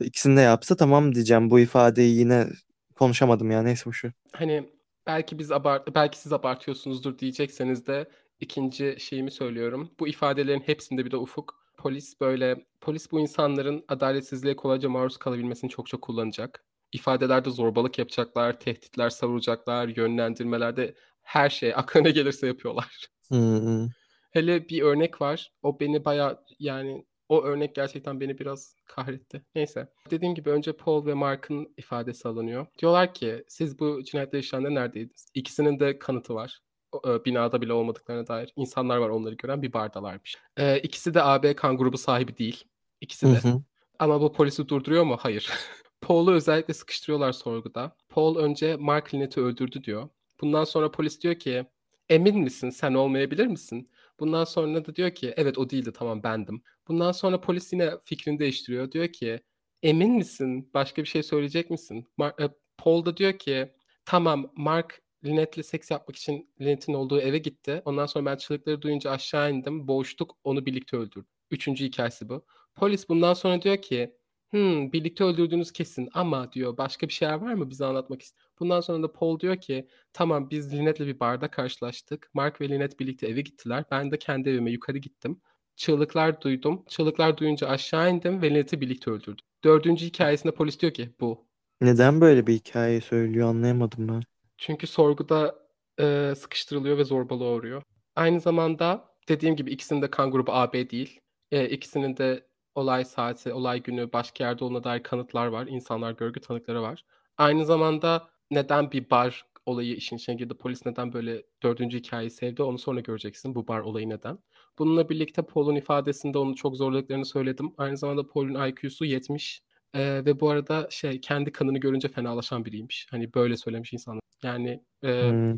ikisini 0.05 0.37
de 0.37 0.41
yapsa 0.41 0.77
tamam 0.77 1.15
diyeceğim 1.15 1.51
bu 1.51 1.61
ifadeyi 1.61 2.19
yine 2.19 2.47
konuşamadım 2.95 3.51
ya 3.51 3.63
neyse 3.63 3.83
bu 3.87 3.93
şu. 3.93 4.13
Hani 4.33 4.71
belki 5.07 5.39
biz 5.39 5.53
abart 5.53 5.95
belki 5.95 6.19
siz 6.19 6.33
abartıyorsunuzdur 6.33 7.19
diyecekseniz 7.19 7.87
de 7.87 8.09
ikinci 8.41 8.97
şeyimi 8.99 9.31
söylüyorum. 9.31 9.91
Bu 10.01 10.09
ifadelerin 10.09 10.61
hepsinde 10.61 11.05
bir 11.05 11.11
de 11.11 11.17
ufuk. 11.17 11.67
Polis 11.77 12.21
böyle 12.21 12.67
polis 12.81 13.13
bu 13.13 13.21
insanların 13.21 13.85
adaletsizliğe 13.89 14.57
kolayca 14.57 14.89
maruz 14.89 15.17
kalabilmesini 15.17 15.71
çok 15.71 15.87
çok 15.87 16.03
kullanacak. 16.03 16.65
İfadelerde 16.93 17.51
zorbalık 17.51 17.99
yapacaklar, 17.99 18.61
tehditler 18.61 19.11
savuracaklar, 19.11 19.89
yönlendirmelerde 19.89 20.95
her 21.23 21.51
şey 21.51 21.73
aklına 21.75 22.09
gelirse 22.11 22.47
yapıyorlar. 22.47 23.07
Hmm. 23.29 23.89
Hele 24.31 24.69
bir 24.69 24.83
örnek 24.83 25.21
var. 25.21 25.53
O 25.63 25.81
beni 25.81 26.05
bayağı 26.05 26.45
yani 26.59 27.05
o 27.29 27.43
örnek 27.43 27.75
gerçekten 27.75 28.21
beni 28.21 28.39
biraz 28.39 28.77
kahretti. 28.85 29.43
Neyse. 29.55 29.89
Dediğim 30.11 30.35
gibi 30.35 30.51
önce 30.51 30.73
Paul 30.73 31.07
ve 31.07 31.15
Mark'ın 31.15 31.75
ifadesi 31.77 32.29
alınıyor. 32.29 32.67
Diyorlar 32.79 33.15
ki 33.15 33.45
siz 33.49 33.79
bu 33.79 34.05
cinayetler 34.05 34.39
işlerinde 34.39 34.75
neredeydiniz? 34.75 35.27
İkisinin 35.35 35.81
de 35.81 35.99
kanıtı 35.99 36.35
var. 36.35 36.61
E, 37.09 37.25
binada 37.25 37.61
bile 37.61 37.73
olmadıklarına 37.73 38.27
dair. 38.27 38.53
İnsanlar 38.57 38.97
var 38.97 39.09
onları 39.09 39.35
gören 39.35 39.63
bir 39.63 39.73
bardalarmış. 39.73 40.37
E, 40.57 40.79
ikisi 40.79 41.15
de 41.15 41.23
AB 41.23 41.57
kan 41.57 41.77
grubu 41.77 41.99
sahibi 41.99 42.39
değil. 42.39 42.65
İkisi 43.01 43.27
Hı 43.27 43.33
de. 43.33 43.39
hı. 43.39 43.63
Ama 43.99 44.21
bu 44.21 44.33
polisi 44.33 44.69
durduruyor 44.69 45.05
mu? 45.05 45.17
Hayır. 45.21 45.51
Paul'u 46.01 46.33
özellikle 46.33 46.75
sıkıştırıyorlar 46.75 47.33
sorguda. 47.33 47.97
Paul 48.09 48.37
önce 48.37 48.77
Mark 48.77 49.15
Lynnett'i 49.15 49.41
öldürdü 49.41 49.85
diyor. 49.85 50.09
Bundan 50.41 50.65
sonra 50.65 50.91
polis 50.91 51.21
diyor 51.23 51.35
ki 51.35 51.67
emin 52.09 52.39
misin 52.39 52.71
sen 52.71 52.95
olmayabilir 52.95 53.47
misin? 53.47 53.91
Bundan 54.21 54.45
sonra 54.45 54.87
da 54.87 54.97
diyor 54.97 55.11
ki 55.11 55.35
evet 55.37 55.59
o 55.59 55.71
değildi 55.71 55.93
tamam 55.93 56.23
bendim. 56.23 56.63
Bundan 56.89 57.13
sonra 57.13 57.41
polis 57.41 57.73
yine 57.73 57.91
fikrini 58.05 58.39
değiştiriyor. 58.39 58.93
Diyor 58.93 59.09
ki 59.09 59.41
emin 59.83 60.13
misin 60.13 60.71
başka 60.75 61.03
bir 61.03 61.09
şey 61.09 61.23
söyleyecek 61.23 61.71
misin? 61.71 62.09
Mar- 62.19 62.45
e, 62.45 62.51
Paul 62.79 63.05
da 63.05 63.17
diyor 63.17 63.33
ki 63.39 63.73
tamam 64.05 64.53
Mark 64.57 65.03
Lynette'le 65.27 65.63
seks 65.63 65.91
yapmak 65.91 66.17
için 66.17 66.51
Lynette'in 66.61 66.97
olduğu 66.97 67.21
eve 67.21 67.39
gitti. 67.39 67.83
Ondan 67.85 68.07
sonra 68.07 68.27
ben 68.27 68.37
çığlıkları 68.37 68.83
duyunca 68.83 69.11
aşağı 69.11 69.53
indim. 69.53 69.89
Boğuştuk 69.89 70.37
onu 70.45 70.67
birlikte 70.67 70.97
öldürdük. 70.97 71.29
Üçüncü 71.51 71.85
hikayesi 71.85 72.29
bu. 72.29 72.45
Polis 72.75 73.09
bundan 73.09 73.35
sonra 73.35 73.63
diyor 73.63 73.77
ki 73.83 74.17
hmm, 74.51 74.93
birlikte 74.93 75.25
öldürdüğünüz 75.25 75.73
kesin 75.73 76.09
ama 76.15 76.53
diyor 76.53 76.77
başka 76.77 77.09
bir 77.09 77.13
şeyler 77.13 77.35
var 77.35 77.55
mı 77.55 77.71
bize 77.71 77.85
anlatmak 77.85 78.23
istiyor. 78.23 78.51
Bundan 78.61 78.81
sonra 78.81 79.03
da 79.03 79.13
Paul 79.13 79.41
diyor 79.41 79.57
ki 79.61 79.89
tamam 80.13 80.51
biz 80.51 80.73
Lynette'le 80.73 81.07
bir 81.07 81.21
barda 81.21 81.51
karşılaştık. 81.51 82.31
Mark 82.35 82.61
ve 82.61 82.69
Lynette 82.69 82.99
birlikte 82.99 83.27
eve 83.27 83.41
gittiler. 83.41 83.85
Ben 83.91 84.11
de 84.11 84.19
kendi 84.19 84.49
evime 84.49 84.71
yukarı 84.71 84.99
gittim. 84.99 85.41
Çığlıklar 85.77 86.41
duydum. 86.41 86.85
Çığlıklar 86.89 87.39
duyunca 87.39 87.69
aşağı 87.69 88.11
indim 88.11 88.43
ve 88.43 88.51
Lynette'i 88.51 88.81
birlikte 88.81 89.11
öldürdüm. 89.11 89.45
Dördüncü 89.65 90.07
hikayesinde 90.07 90.55
polis 90.55 90.81
diyor 90.81 90.93
ki 90.95 91.11
bu. 91.21 91.47
Neden 91.81 92.21
böyle 92.21 92.47
bir 92.47 92.55
hikaye 92.55 93.01
söylüyor 93.01 93.49
anlayamadım 93.49 94.09
ben. 94.09 94.23
Çünkü 94.59 94.87
sorguda 94.87 95.67
e, 96.01 96.35
sıkıştırılıyor 96.37 96.99
ve 96.99 97.05
zorbalığa 97.05 97.53
uğruyor. 97.53 97.83
Aynı 98.17 98.41
zamanda 98.41 99.09
dediğim 99.29 99.57
gibi 99.57 99.71
ikisinin 99.71 100.03
de 100.03 100.11
kan 100.11 100.31
grubu 100.31 100.53
AB 100.53 100.91
değil. 100.91 101.21
E, 101.53 101.69
ikisinin 101.69 102.17
de 102.17 102.47
olay 102.75 103.05
saati, 103.05 103.53
olay 103.53 103.83
günü 103.83 104.13
başka 104.13 104.45
yerde 104.45 104.65
olduğuna 104.65 104.85
dair 104.85 105.03
kanıtlar 105.03 105.47
var. 105.47 105.67
İnsanlar 105.67 106.13
görgü 106.13 106.41
tanıkları 106.41 106.83
var. 106.83 107.05
Aynı 107.39 107.65
zamanda 107.65 108.29
neden 108.51 108.93
bir 108.93 109.11
bar 109.11 109.47
olayı 109.67 109.95
işin 109.95 110.17
içine 110.17 110.35
girdi. 110.35 110.55
Polis 110.55 110.87
neden 110.87 111.13
böyle 111.13 111.43
dördüncü 111.63 111.99
hikayeyi 111.99 112.31
sevdi 112.31 112.63
onu 112.63 112.79
sonra 112.79 113.01
göreceksin. 113.01 113.55
Bu 113.55 113.69
bar 113.69 113.81
olayı 113.81 114.09
neden. 114.09 114.39
Bununla 114.79 115.09
birlikte 115.09 115.43
Paul'un 115.43 115.77
ifadesinde 115.77 116.39
onu 116.39 116.55
çok 116.55 116.77
zorladıklarını 116.77 117.25
söyledim. 117.25 117.75
Aynı 117.79 117.97
zamanda 117.97 118.29
Paul'un 118.29 118.69
IQ'su 118.69 119.05
70. 119.05 119.63
Ee, 119.95 120.25
ve 120.25 120.41
bu 120.41 120.51
arada 120.51 120.87
şey 120.91 121.21
kendi 121.21 121.53
kanını 121.53 121.79
görünce 121.79 122.09
fenalaşan 122.09 122.65
biriymiş. 122.65 123.07
Hani 123.11 123.35
böyle 123.35 123.57
söylemiş 123.57 123.93
insanlar. 123.93 124.23
Yani 124.43 124.83
e, 125.05 125.31
Hmm. 125.31 125.57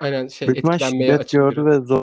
aynen 0.00 0.28
şey 0.28 0.48
Büyük 0.48 0.58
etkilenmeye 0.58 1.14
açık 1.14 1.30
gördü 1.30 1.64
ve 1.64 1.80
zor, 1.80 2.02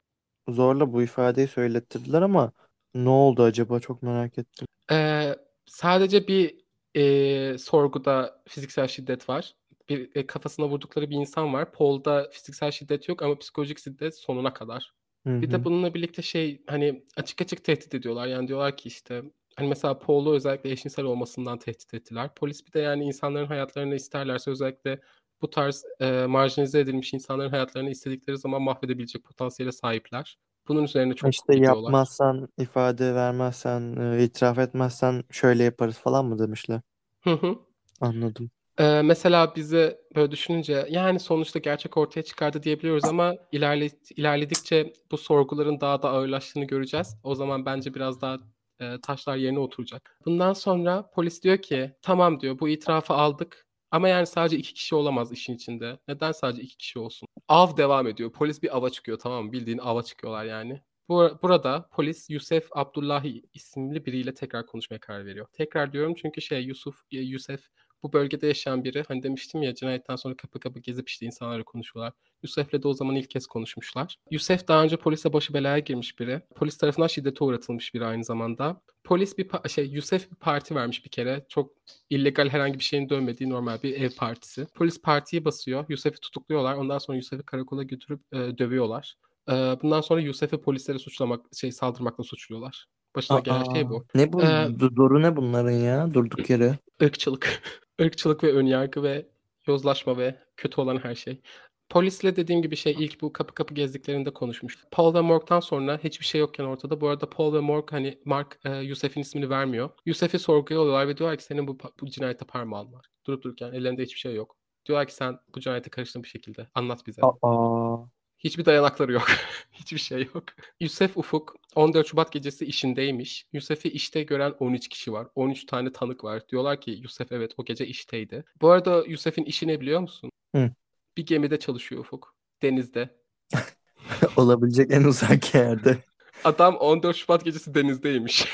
zorla 0.49 0.93
bu 0.93 1.03
ifadeyi 1.03 1.47
söylettirdiler 1.47 2.21
ama 2.21 2.51
ne 2.95 3.09
oldu 3.09 3.43
acaba 3.43 3.79
çok 3.79 4.03
merak 4.03 4.37
ettim. 4.37 4.67
Ee, 4.91 5.35
sadece 5.65 6.27
bir 6.27 6.55
e, 6.95 7.57
sorguda 7.57 8.41
fiziksel 8.47 8.87
şiddet 8.87 9.29
var. 9.29 9.55
Bir 9.89 10.15
e, 10.15 10.27
kafasına 10.27 10.69
vurdukları 10.69 11.09
bir 11.09 11.15
insan 11.15 11.53
var. 11.53 11.71
Paul'da 11.71 12.29
fiziksel 12.31 12.71
şiddet 12.71 13.09
yok 13.09 13.21
ama 13.21 13.37
psikolojik 13.37 13.79
şiddet 13.79 14.17
sonuna 14.17 14.53
kadar. 14.53 14.93
Hı 15.27 15.41
Bir 15.41 15.51
de 15.51 15.63
bununla 15.63 15.93
birlikte 15.93 16.21
şey 16.21 16.61
hani 16.67 17.03
açık 17.17 17.41
açık 17.41 17.63
tehdit 17.63 17.95
ediyorlar. 17.95 18.27
Yani 18.27 18.47
diyorlar 18.47 18.77
ki 18.77 18.87
işte 18.87 19.23
hani 19.61 19.69
mesela 19.69 19.99
Paul'u 19.99 20.33
özellikle 20.33 20.71
eşcinsel 20.71 21.05
olmasından 21.05 21.59
tehdit 21.59 21.93
ettiler. 21.93 22.29
Polis 22.35 22.67
bir 22.67 22.73
de 22.73 22.79
yani 22.79 23.03
insanların 23.03 23.45
hayatlarını 23.45 23.95
isterlerse 23.95 24.51
özellikle 24.51 24.99
bu 25.41 25.49
tarz 25.49 25.85
e, 25.99 26.25
marjinalize 26.25 26.79
edilmiş 26.79 27.13
insanların 27.13 27.49
hayatlarını 27.49 27.89
istedikleri 27.89 28.37
zaman 28.37 28.61
mahvedebilecek 28.61 29.23
potansiyele 29.23 29.71
sahipler. 29.71 30.37
Bunun 30.67 30.83
üzerine 30.83 31.13
çok 31.13 31.33
İşte 31.33 31.53
gidiyorlar. 31.53 31.83
yapmazsan, 31.83 32.47
ifade 32.57 33.15
vermezsen, 33.15 33.95
e, 33.95 34.23
itiraf 34.23 34.59
etmezsen 34.59 35.23
şöyle 35.31 35.63
yaparız 35.63 35.97
falan 35.97 36.25
mı 36.25 36.39
demişler. 36.39 36.81
Hı 37.21 37.31
hı. 37.31 37.55
Anladım. 38.01 38.51
Ee, 38.79 39.01
mesela 39.01 39.55
bizi 39.55 39.97
böyle 40.15 40.31
düşününce 40.31 40.87
yani 40.89 41.19
sonuçta 41.19 41.59
gerçek 41.59 41.97
ortaya 41.97 42.23
çıkardı 42.23 42.63
diyebiliyoruz 42.63 43.05
ama 43.05 43.35
ilerle, 43.51 43.89
ilerledikçe 44.15 44.93
bu 45.11 45.17
sorguların 45.17 45.81
daha 45.81 46.01
da 46.01 46.09
ağırlaştığını 46.09 46.65
göreceğiz. 46.65 47.17
O 47.23 47.35
zaman 47.35 47.65
bence 47.65 47.93
biraz 47.93 48.21
daha 48.21 48.37
e, 48.81 49.01
taşlar 49.01 49.35
yerine 49.35 49.59
oturacak. 49.59 50.17
Bundan 50.25 50.53
sonra 50.53 51.09
polis 51.09 51.43
diyor 51.43 51.57
ki 51.57 51.91
tamam 52.01 52.39
diyor 52.41 52.59
bu 52.59 52.69
itirafı 52.69 53.13
aldık 53.13 53.67
ama 53.91 54.07
yani 54.07 54.27
sadece 54.27 54.57
iki 54.57 54.73
kişi 54.73 54.95
olamaz 54.95 55.31
işin 55.31 55.55
içinde. 55.55 55.99
Neden 56.07 56.31
sadece 56.31 56.61
iki 56.61 56.77
kişi 56.77 56.99
olsun? 56.99 57.27
Av 57.47 57.77
devam 57.77 58.07
ediyor. 58.07 58.31
Polis 58.31 58.63
bir 58.63 58.77
ava 58.77 58.89
çıkıyor 58.89 59.19
tamam 59.19 59.45
mı? 59.45 59.51
Bildiğin 59.51 59.77
ava 59.77 60.03
çıkıyorlar 60.03 60.45
yani. 60.45 60.81
Bu, 61.09 61.39
burada 61.41 61.89
polis 61.91 62.29
Yusuf 62.29 62.67
Abdullahi 62.71 63.43
isimli 63.53 64.05
biriyle 64.05 64.33
tekrar 64.33 64.65
konuşmaya 64.65 64.99
karar 64.99 65.25
veriyor. 65.25 65.47
Tekrar 65.53 65.93
diyorum 65.93 66.15
çünkü 66.15 66.41
şey 66.41 66.63
Yusuf, 66.63 66.95
e, 67.11 67.17
Yusuf 67.17 67.61
bu 68.03 68.13
bölgede 68.13 68.47
yaşayan 68.47 68.83
biri. 68.83 69.03
Hani 69.07 69.23
demiştim 69.23 69.63
ya 69.63 69.75
cinayetten 69.75 70.15
sonra 70.15 70.35
kapı 70.37 70.59
kapı 70.59 70.79
gezip 70.79 71.09
işte 71.09 71.25
insanlarla 71.25 71.63
konuşuyorlar. 71.63 72.13
Yusuf'le 72.43 72.83
de 72.83 72.87
o 72.87 72.93
zaman 72.93 73.15
ilk 73.15 73.29
kez 73.29 73.47
konuşmuşlar. 73.47 74.15
Yusuf 74.31 74.67
daha 74.67 74.83
önce 74.83 74.97
polise 74.97 75.33
başı 75.33 75.53
belaya 75.53 75.79
girmiş 75.79 76.19
biri. 76.19 76.41
Polis 76.55 76.77
tarafından 76.77 77.07
şiddete 77.07 77.43
uğratılmış 77.43 77.93
biri 77.93 78.05
aynı 78.05 78.23
zamanda. 78.23 78.81
Polis 79.03 79.37
bir 79.37 79.49
şey 79.69 79.85
Yusuf 79.85 80.31
bir 80.31 80.35
parti 80.35 80.75
vermiş 80.75 81.05
bir 81.05 81.09
kere. 81.09 81.45
Çok 81.49 81.73
illegal 82.09 82.49
herhangi 82.49 82.79
bir 82.79 82.83
şeyin 82.83 83.09
dönmediği 83.09 83.49
normal 83.49 83.83
bir 83.83 84.01
ev 84.01 84.09
partisi. 84.09 84.67
Polis 84.75 85.01
partiyi 85.01 85.45
basıyor. 85.45 85.85
Yusuf'u 85.89 86.19
tutukluyorlar. 86.19 86.75
Ondan 86.75 86.97
sonra 86.97 87.17
Yusuf'u 87.17 87.45
karakola 87.45 87.83
götürüp 87.83 88.21
e, 88.33 88.37
dövüyorlar. 88.37 89.15
E, 89.49 89.53
bundan 89.53 90.01
sonra 90.01 90.21
Yusuf'u 90.21 90.61
polislere 90.61 90.99
suçlamak, 90.99 91.45
şey 91.55 91.71
saldırmakla 91.71 92.23
suçluyorlar. 92.23 92.87
Başına 93.15 93.39
gelen 93.39 93.63
şey 93.73 93.81
Aa, 93.81 93.89
bu. 93.89 94.05
ne 94.15 94.33
bu? 94.33 94.41
Ee, 94.43 94.67
Zoru 94.95 95.21
ne 95.21 95.35
bunların 95.35 95.71
ya? 95.71 96.13
Durduk 96.13 96.49
yere. 96.49 96.77
ırkçılık. 97.03 97.61
ırkçılık 98.01 98.43
ve 98.43 98.53
önyargı 98.53 99.03
ve 99.03 99.25
yozlaşma 99.67 100.17
ve 100.17 100.39
kötü 100.57 100.81
olan 100.81 100.97
her 100.97 101.15
şey. 101.15 101.41
Polisle 101.89 102.35
dediğim 102.35 102.61
gibi 102.61 102.75
şey 102.75 102.95
ilk 102.99 103.21
bu 103.21 103.33
kapı 103.33 103.53
kapı 103.53 103.73
gezdiklerinde 103.73 104.33
konuşmuş. 104.33 104.77
Paul 104.91 105.13
ve 105.13 105.21
Morg'dan 105.21 105.59
sonra 105.59 105.99
hiçbir 106.03 106.25
şey 106.25 106.41
yokken 106.41 106.63
ortada. 106.63 107.01
Bu 107.01 107.09
arada 107.09 107.29
Paul 107.29 107.53
ve 107.53 107.59
Morg 107.59 107.91
hani 107.91 108.19
Mark 108.25 108.59
e, 108.65 108.75
Yusuf'in 108.75 109.21
ismini 109.21 109.49
vermiyor. 109.49 109.89
Yusuf'u 110.05 110.39
sorguya 110.39 110.79
alıyorlar 110.79 111.07
ve 111.07 111.17
diyorlar 111.17 111.37
ki 111.37 111.43
senin 111.43 111.67
bu, 111.67 111.77
bu 112.01 112.05
cinayete 112.05 112.45
parmağın 112.45 112.93
var. 112.93 113.05
Durup 113.25 113.43
dururken 113.43 113.73
ellerinde 113.73 114.03
hiçbir 114.03 114.19
şey 114.19 114.35
yok. 114.35 114.57
Diyorlar 114.85 115.07
ki 115.07 115.13
sen 115.13 115.39
bu 115.55 115.59
cinayete 115.59 115.89
karıştın 115.89 116.23
bir 116.23 116.27
şekilde. 116.27 116.67
Anlat 116.75 117.07
bize. 117.07 117.21
Aa, 117.21 117.97
Hiçbir 118.43 118.65
dayanakları 118.65 119.11
yok. 119.11 119.27
Hiçbir 119.71 119.97
şey 119.97 120.29
yok. 120.33 120.43
Yusuf 120.79 121.17
Ufuk 121.17 121.55
14 121.75 122.07
Şubat 122.07 122.31
gecesi 122.31 122.65
işindeymiş. 122.65 123.45
Yusuf'u 123.53 123.87
işte 123.87 124.23
gören 124.23 124.53
13 124.59 124.87
kişi 124.87 125.13
var. 125.13 125.27
13 125.35 125.65
tane 125.65 125.91
tanık 125.91 126.23
var. 126.23 126.49
Diyorlar 126.49 126.81
ki 126.81 126.91
Yusuf 126.91 127.31
evet 127.31 127.51
o 127.57 127.65
gece 127.65 127.87
işteydi. 127.87 128.43
Bu 128.61 128.69
arada 128.69 129.03
Yusuf'un 129.07 129.43
işi 129.43 129.67
ne 129.67 129.81
biliyor 129.81 129.99
musun? 129.99 130.31
Hı. 130.55 130.71
Bir 131.17 131.25
gemide 131.25 131.59
çalışıyor 131.59 132.01
Ufuk. 132.01 132.35
Denizde. 132.61 133.15
olabilecek 134.37 134.91
en 134.91 135.03
uzak 135.03 135.55
yerde. 135.55 135.97
Adam 136.43 136.75
14 136.75 137.15
Şubat 137.15 137.45
gecesi 137.45 137.75
denizdeymiş. 137.75 138.47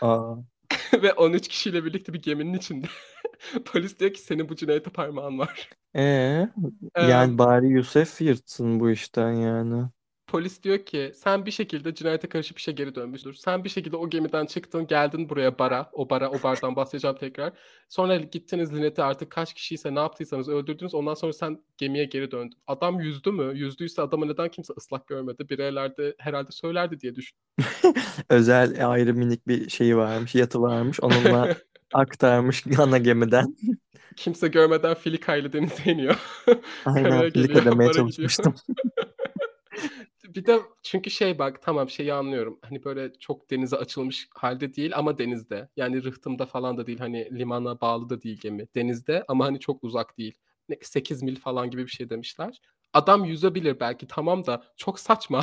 Aa, 0.00 0.34
Ve 1.02 1.12
13 1.12 1.48
kişiyle 1.48 1.84
birlikte 1.84 2.12
bir 2.12 2.22
geminin 2.22 2.54
içinde. 2.54 2.86
Polis 3.64 3.98
diyor 3.98 4.12
ki 4.12 4.20
senin 4.20 4.48
bu 4.48 4.56
cinayete 4.56 4.90
parmağın 4.90 5.38
var. 5.38 5.70
ee, 5.94 6.48
Ee, 6.94 7.02
yani 7.02 7.38
bari 7.38 7.68
Yusuf 7.68 8.20
yırtsın 8.20 8.80
bu 8.80 8.90
işten 8.90 9.32
yani. 9.32 9.88
Polis 10.28 10.62
diyor 10.62 10.78
ki 10.78 11.12
sen 11.14 11.46
bir 11.46 11.50
şekilde 11.50 11.94
cinayete 11.94 12.28
karışıp 12.28 12.58
işe 12.58 12.72
geri 12.72 12.94
dönmüşsün. 12.94 13.32
Sen 13.32 13.64
bir 13.64 13.68
şekilde 13.68 13.96
o 13.96 14.10
gemiden 14.10 14.46
çıktın 14.46 14.86
geldin 14.86 15.28
buraya 15.28 15.58
bara. 15.58 15.90
O 15.92 16.10
bara 16.10 16.30
o 16.30 16.42
bardan 16.42 16.76
bahsedeceğim 16.76 17.16
tekrar. 17.16 17.52
Sonra 17.88 18.16
gittiniz 18.16 18.74
Linet'i 18.74 19.02
artık 19.02 19.30
kaç 19.30 19.54
kişiyse 19.54 19.94
ne 19.94 19.98
yaptıysanız 19.98 20.48
öldürdünüz. 20.48 20.94
Ondan 20.94 21.14
sonra 21.14 21.32
sen 21.32 21.62
gemiye 21.76 22.04
geri 22.04 22.30
döndün. 22.30 22.58
Adam 22.66 23.00
yüzdü 23.00 23.30
mü? 23.30 23.58
Yüzdüyse 23.58 24.02
adamı 24.02 24.28
neden 24.28 24.48
kimse 24.48 24.72
ıslak 24.78 25.06
görmedi? 25.06 25.48
Bireyler 25.48 25.92
herhalde 26.18 26.50
söylerdi 26.50 27.00
diye 27.00 27.14
düşün. 27.14 27.38
Özel 28.30 28.90
ayrı 28.90 29.14
minik 29.14 29.48
bir 29.48 29.68
şeyi 29.68 29.96
varmış, 29.96 30.34
yatı 30.34 30.62
varmış. 30.62 31.00
Onunla 31.00 31.56
aktarmış 31.94 32.64
ana 32.78 32.98
gemiden. 32.98 33.56
kimse 34.16 34.48
görmeden 34.48 34.94
Filika'yla 34.94 35.52
denize 35.52 35.92
iniyor. 35.92 36.16
Aynen 36.84 37.30
Filika 37.30 37.64
demeye 37.64 37.92
çalışmıştım. 37.92 38.54
Bir 40.28 40.46
de 40.46 40.58
çünkü 40.82 41.10
şey 41.10 41.38
bak 41.38 41.62
tamam 41.62 41.90
şeyi 41.90 42.12
anlıyorum. 42.12 42.58
Hani 42.62 42.84
böyle 42.84 43.12
çok 43.12 43.50
denize 43.50 43.76
açılmış 43.76 44.28
halde 44.34 44.74
değil 44.74 44.92
ama 44.96 45.18
denizde. 45.18 45.68
Yani 45.76 46.04
rıhtımda 46.04 46.46
falan 46.46 46.78
da 46.78 46.86
değil. 46.86 46.98
Hani 46.98 47.38
limana 47.38 47.80
bağlı 47.80 48.10
da 48.10 48.22
değil 48.22 48.38
gemi. 48.40 48.66
Denizde 48.74 49.24
ama 49.28 49.44
hani 49.44 49.60
çok 49.60 49.84
uzak 49.84 50.18
değil. 50.18 50.34
Ne- 50.68 50.78
8 50.82 51.22
mil 51.22 51.36
falan 51.36 51.70
gibi 51.70 51.82
bir 51.86 51.90
şey 51.90 52.10
demişler. 52.10 52.60
Adam 52.92 53.24
yüzebilir 53.24 53.80
belki 53.80 54.06
tamam 54.06 54.46
da 54.46 54.62
çok 54.76 55.00
saçma. 55.00 55.40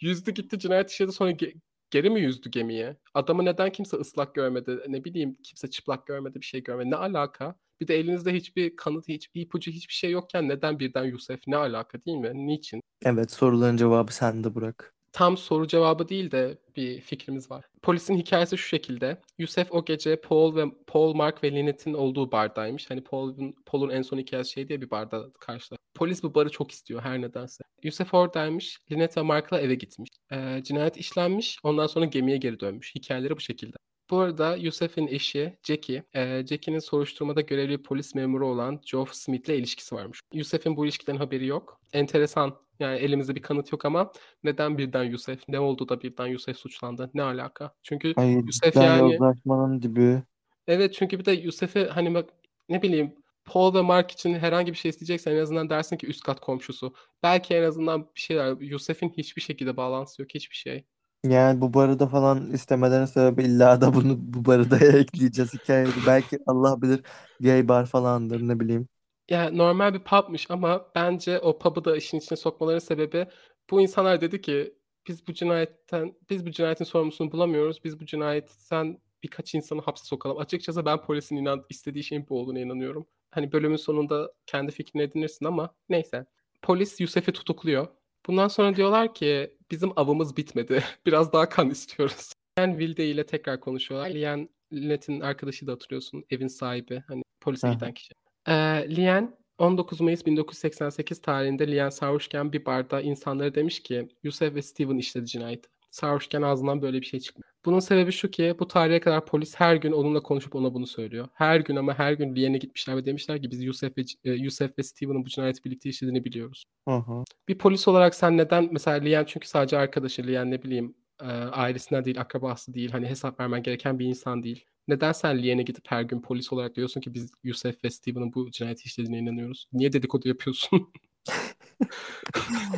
Yüzdü 0.00 0.30
gitti 0.30 0.58
cinayet 0.58 0.90
işledi 0.90 1.12
sonra 1.12 1.30
ge- 1.30 1.54
geri 1.90 2.10
mi 2.10 2.20
yüzdü 2.20 2.50
gemiye? 2.50 2.96
Adamı 3.14 3.44
neden 3.44 3.72
kimse 3.72 3.96
ıslak 3.96 4.34
görmedi? 4.34 4.78
Ne 4.88 5.04
bileyim 5.04 5.36
kimse 5.42 5.70
çıplak 5.70 6.06
görmedi 6.06 6.40
bir 6.40 6.46
şey 6.46 6.62
görmedi. 6.62 6.90
Ne 6.90 6.96
alaka? 6.96 7.54
Bir 7.80 7.88
de 7.88 7.98
elinizde 7.98 8.34
hiçbir 8.34 8.76
kanıt, 8.76 9.08
hiçbir 9.08 9.40
ipucu, 9.40 9.70
hiçbir 9.70 9.94
şey 9.94 10.10
yokken 10.10 10.48
neden 10.48 10.78
birden 10.78 11.04
Yusuf? 11.04 11.40
Ne 11.46 11.56
alaka 11.56 12.04
değil 12.04 12.18
mi? 12.18 12.46
Niçin? 12.46 12.80
Evet 13.04 13.30
soruların 13.30 13.76
cevabı 13.76 14.14
sende 14.14 14.54
bırak. 14.54 14.94
Tam 15.18 15.36
soru 15.36 15.66
cevabı 15.66 16.08
değil 16.08 16.30
de 16.30 16.58
bir 16.76 17.00
fikrimiz 17.00 17.50
var. 17.50 17.64
Polisin 17.82 18.16
hikayesi 18.16 18.58
şu 18.58 18.68
şekilde. 18.68 19.20
Yusuf 19.38 19.72
o 19.72 19.84
gece 19.84 20.20
Paul 20.20 20.56
ve 20.56 20.64
Paul, 20.86 21.14
Mark 21.14 21.44
ve 21.44 21.52
Lynette'in 21.52 21.94
olduğu 21.94 22.32
bardaymış. 22.32 22.90
Hani 22.90 23.04
Paul'un 23.04 23.54
Paul'un 23.66 23.90
en 23.90 24.02
son 24.02 24.18
hikayesi 24.18 24.52
şey 24.52 24.68
diye 24.68 24.80
bir 24.80 24.90
barda 24.90 25.26
karşılar. 25.40 25.78
Polis 25.94 26.22
bu 26.22 26.34
barı 26.34 26.50
çok 26.50 26.70
istiyor 26.70 27.00
her 27.00 27.20
nedense. 27.20 27.64
Yusuf 27.82 28.14
oradaymış. 28.14 28.78
Lynette 28.92 29.20
ve 29.20 29.24
Mark'la 29.24 29.60
eve 29.60 29.74
gitmiş. 29.74 30.10
Ee, 30.32 30.60
cinayet 30.64 30.96
işlenmiş. 30.96 31.58
Ondan 31.62 31.86
sonra 31.86 32.04
gemiye 32.04 32.36
geri 32.36 32.60
dönmüş. 32.60 32.94
Hikayeleri 32.94 33.36
bu 33.36 33.40
şekilde. 33.40 33.76
Bu 34.10 34.18
arada 34.18 34.56
Yusuf'un 34.56 35.06
eşi 35.06 35.58
Jackie, 35.62 36.02
e, 36.14 36.46
Jackie'nin 36.46 36.78
soruşturmada 36.78 37.40
görevli 37.40 37.82
polis 37.82 38.14
memuru 38.14 38.46
olan 38.48 38.80
Geoff 38.92 39.14
Smith'le 39.14 39.48
ilişkisi 39.48 39.94
varmış. 39.94 40.20
Yusuf'un 40.32 40.76
bu 40.76 40.84
ilişkiden 40.84 41.16
haberi 41.16 41.46
yok. 41.46 41.80
Enteresan. 41.92 42.67
Yani 42.80 42.98
elimizde 42.98 43.34
bir 43.34 43.42
kanıt 43.42 43.72
yok 43.72 43.84
ama 43.84 44.12
neden 44.44 44.78
birden 44.78 45.04
Yusuf? 45.04 45.48
Ne 45.48 45.60
oldu 45.60 45.88
da 45.88 46.00
birden 46.02 46.26
Yusuf 46.26 46.56
suçlandı? 46.56 47.10
Ne 47.14 47.22
alaka? 47.22 47.74
Çünkü 47.82 48.14
Ay 48.16 48.32
Yusuf 48.46 48.76
yani 48.76 48.98
yozlaşmanın 48.98 49.82
dibi. 49.82 50.22
evet 50.66 50.94
çünkü 50.94 51.18
bir 51.18 51.24
de 51.24 51.32
Yusuf'u 51.32 51.80
hani 51.90 52.14
bak 52.14 52.30
ne 52.68 52.82
bileyim 52.82 53.14
Paul 53.44 53.74
ve 53.74 53.80
Mark 53.82 54.10
için 54.10 54.34
herhangi 54.34 54.72
bir 54.72 54.76
şey 54.78 54.88
isteyeceksen 54.88 55.32
en 55.32 55.40
azından 55.42 55.70
dersin 55.70 55.96
ki 55.96 56.06
üst 56.06 56.22
kat 56.22 56.40
komşusu. 56.40 56.94
Belki 57.22 57.54
en 57.54 57.62
azından 57.62 58.02
bir 58.14 58.20
şeyler. 58.20 58.56
Yusuf'un 58.60 59.08
hiçbir 59.16 59.42
şekilde 59.42 59.76
bağlantısı 59.76 60.22
yok. 60.22 60.30
Hiçbir 60.34 60.56
şey. 60.56 60.84
Yani 61.24 61.60
bu 61.60 61.74
barıda 61.74 62.06
falan 62.08 62.50
istemelerinin 62.50 63.06
sebebi 63.06 63.42
illa 63.44 63.80
da 63.80 63.94
bunu 63.94 64.16
bu 64.18 64.44
barıda 64.44 64.78
ekleyeceğiz 64.98 65.52
hikayede. 65.54 66.06
Belki 66.06 66.38
Allah 66.46 66.82
bilir 66.82 67.02
gay 67.40 67.68
bar 67.68 67.86
falandır 67.86 68.40
ne 68.48 68.60
bileyim. 68.60 68.88
Ya 69.28 69.50
normal 69.50 69.94
bir 69.94 69.98
pub'mış 69.98 70.50
ama 70.50 70.90
bence 70.94 71.38
o 71.38 71.58
pub'ı 71.58 71.84
da 71.84 71.96
işin 71.96 72.18
içine 72.18 72.36
sokmaların 72.36 72.78
sebebi 72.78 73.26
bu 73.70 73.80
insanlar 73.80 74.20
dedi 74.20 74.40
ki 74.40 74.74
biz 75.08 75.28
bu 75.28 75.34
cinayetten 75.34 76.14
biz 76.30 76.46
bu 76.46 76.50
cinayetin 76.50 76.84
sorumlusunu 76.84 77.32
bulamıyoruz. 77.32 77.84
Biz 77.84 78.00
bu 78.00 78.06
cinayetten 78.06 78.98
birkaç 79.22 79.54
insanı 79.54 79.80
hapse 79.82 80.04
sokalım. 80.04 80.38
Açıkçası 80.38 80.86
ben 80.86 81.02
polisin 81.02 81.36
inan 81.36 81.64
istediği 81.70 82.04
şeyin 82.04 82.28
bu 82.28 82.40
olduğuna 82.40 82.58
inanıyorum. 82.60 83.06
Hani 83.30 83.52
bölümün 83.52 83.76
sonunda 83.76 84.32
kendi 84.46 84.72
fikrini 84.72 85.02
edinirsin 85.02 85.46
ama 85.46 85.74
neyse. 85.88 86.26
Polis 86.62 87.00
Yusef'i 87.00 87.32
tutukluyor. 87.32 87.88
Bundan 88.26 88.48
sonra 88.48 88.76
diyorlar 88.76 89.14
ki 89.14 89.56
bizim 89.70 89.98
avımız 89.98 90.36
bitmedi. 90.36 90.84
Biraz 91.06 91.32
daha 91.32 91.48
kan 91.48 91.70
istiyoruz. 91.70 92.32
Lian 92.58 92.78
Vilde 92.78 93.06
ile 93.06 93.26
tekrar 93.26 93.60
konuşuyorlar. 93.60 94.10
Lian 94.10 94.48
Lynette'in 94.72 95.20
arkadaşı 95.20 95.66
da 95.66 95.72
hatırlıyorsun. 95.72 96.24
Evin 96.30 96.48
sahibi. 96.48 97.02
Hani 97.08 97.22
polise 97.40 97.70
giden 97.70 97.94
kişi. 97.94 98.14
Ee, 98.48 98.96
Lian 98.96 99.38
19 99.58 100.00
Mayıs 100.00 100.26
1988 100.26 101.20
tarihinde 101.22 101.72
Lian 101.72 101.88
sarhoşken 101.88 102.52
bir 102.52 102.64
barda 102.64 103.00
insanlara 103.00 103.54
demiş 103.54 103.82
ki 103.82 104.08
Yusef 104.22 104.54
ve 104.54 104.62
Steven 104.62 104.98
işledi 104.98 105.26
cinayeti. 105.26 105.68
Sarhoşken 105.90 106.42
ağzından 106.42 106.82
böyle 106.82 107.00
bir 107.00 107.06
şey 107.06 107.20
çıkmıyor. 107.20 107.48
Bunun 107.64 107.80
sebebi 107.80 108.12
şu 108.12 108.30
ki 108.30 108.54
bu 108.58 108.68
tarihe 108.68 109.00
kadar 109.00 109.26
polis 109.26 109.54
her 109.54 109.76
gün 109.76 109.92
onunla 109.92 110.22
konuşup 110.22 110.54
ona 110.54 110.74
bunu 110.74 110.86
söylüyor. 110.86 111.28
Her 111.34 111.60
gün 111.60 111.76
ama 111.76 111.98
her 111.98 112.12
gün 112.12 112.36
Lian'e 112.36 112.58
gitmişler 112.58 112.96
ve 112.96 113.06
demişler 113.06 113.42
ki 113.42 113.50
biz 113.50 113.62
Yusef 113.62 113.98
ve, 113.98 114.02
e, 114.24 114.32
Yusef 114.32 114.78
ve 114.78 114.82
Steven'ın 114.82 115.24
bu 115.24 115.28
cinayeti 115.28 115.64
birlikte 115.64 115.88
işlediğini 115.88 116.24
biliyoruz. 116.24 116.64
Hı. 116.88 117.24
Bir 117.48 117.58
polis 117.58 117.88
olarak 117.88 118.14
sen 118.14 118.36
neden 118.36 118.68
mesela 118.72 118.96
Lian 118.96 119.24
çünkü 119.24 119.48
sadece 119.48 119.78
arkadaşı 119.78 120.26
Lian 120.26 120.50
ne 120.50 120.62
bileyim 120.62 120.94
e, 121.20 121.24
ailesinden 121.26 122.04
değil 122.04 122.20
akrabası 122.20 122.74
değil 122.74 122.90
hani 122.90 123.06
hesap 123.06 123.40
vermen 123.40 123.62
gereken 123.62 123.98
bir 123.98 124.06
insan 124.06 124.42
değil. 124.42 124.64
Neden 124.88 125.12
sen 125.12 125.42
Lian'e 125.42 125.62
gidip 125.62 125.84
her 125.88 126.02
gün 126.02 126.20
polis 126.20 126.52
olarak 126.52 126.76
diyorsun 126.76 127.00
ki 127.00 127.14
biz 127.14 127.30
Yusef 127.44 127.84
ve 127.84 127.90
Steven'ın 127.90 128.34
bu 128.34 128.50
cinayeti 128.50 128.84
işlediğine 128.84 129.18
inanıyoruz? 129.18 129.66
Niye 129.72 129.92
dedikodu 129.92 130.28
yapıyorsun? 130.28 130.92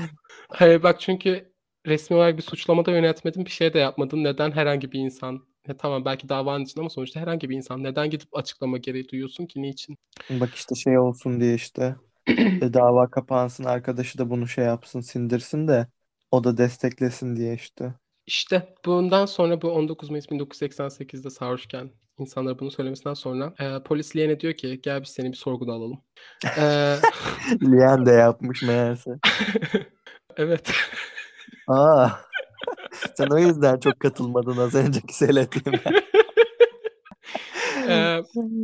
Hayır 0.48 0.82
bak 0.82 1.00
çünkü 1.00 1.52
resmi 1.86 2.16
olarak 2.16 2.36
bir 2.36 2.42
suçlamada 2.42 2.90
yönetmedin 2.90 3.44
bir 3.44 3.50
şey 3.50 3.72
de 3.74 3.78
yapmadın. 3.78 4.24
Neden 4.24 4.52
herhangi 4.52 4.92
bir 4.92 5.00
insan 5.00 5.46
ya 5.68 5.76
tamam 5.76 6.04
belki 6.04 6.28
davanın 6.28 6.64
için 6.64 6.80
ama 6.80 6.90
sonuçta 6.90 7.20
herhangi 7.20 7.50
bir 7.50 7.56
insan 7.56 7.82
neden 7.82 8.10
gidip 8.10 8.36
açıklama 8.36 8.78
gereği 8.78 9.08
duyuyorsun 9.08 9.46
ki 9.46 9.62
niçin? 9.62 9.98
Bak 10.30 10.54
işte 10.54 10.74
şey 10.74 10.98
olsun 10.98 11.40
diye 11.40 11.54
işte 11.54 11.96
e, 12.28 12.74
dava 12.74 13.10
kapansın 13.10 13.64
arkadaşı 13.64 14.18
da 14.18 14.30
bunu 14.30 14.48
şey 14.48 14.64
yapsın 14.64 15.00
sindirsin 15.00 15.68
de 15.68 15.86
o 16.30 16.44
da 16.44 16.56
desteklesin 16.56 17.36
diye 17.36 17.54
işte. 17.54 17.94
İşte 18.30 18.74
bundan 18.84 19.26
sonra 19.26 19.62
bu 19.62 19.70
19 19.70 20.10
Mayıs 20.10 20.26
1988'de 20.26 21.30
sarhoşken 21.30 21.90
insanlara 22.18 22.58
bunu 22.58 22.70
söylemesinden 22.70 23.14
sonra 23.14 23.54
e, 23.60 23.82
polis 23.82 24.16
Lian'e 24.16 24.40
diyor 24.40 24.54
ki 24.54 24.80
gel 24.82 25.02
biz 25.02 25.08
seni 25.08 25.32
bir 25.32 25.36
sorguda 25.36 25.72
alalım. 25.72 26.00
E, 26.58 26.62
Lian 27.62 28.06
de 28.06 28.10
yapmış 28.10 28.62
meğerse. 28.62 29.10
evet. 30.36 30.72
Aa. 31.68 32.08
Sen 33.14 33.26
o 33.26 33.38
yüzden 33.38 33.78
çok 33.78 34.00
katılmadın 34.00 34.56
az 34.56 34.74
önceki 34.74 35.16
söylediğime. 35.16 35.82
e, 37.88 38.22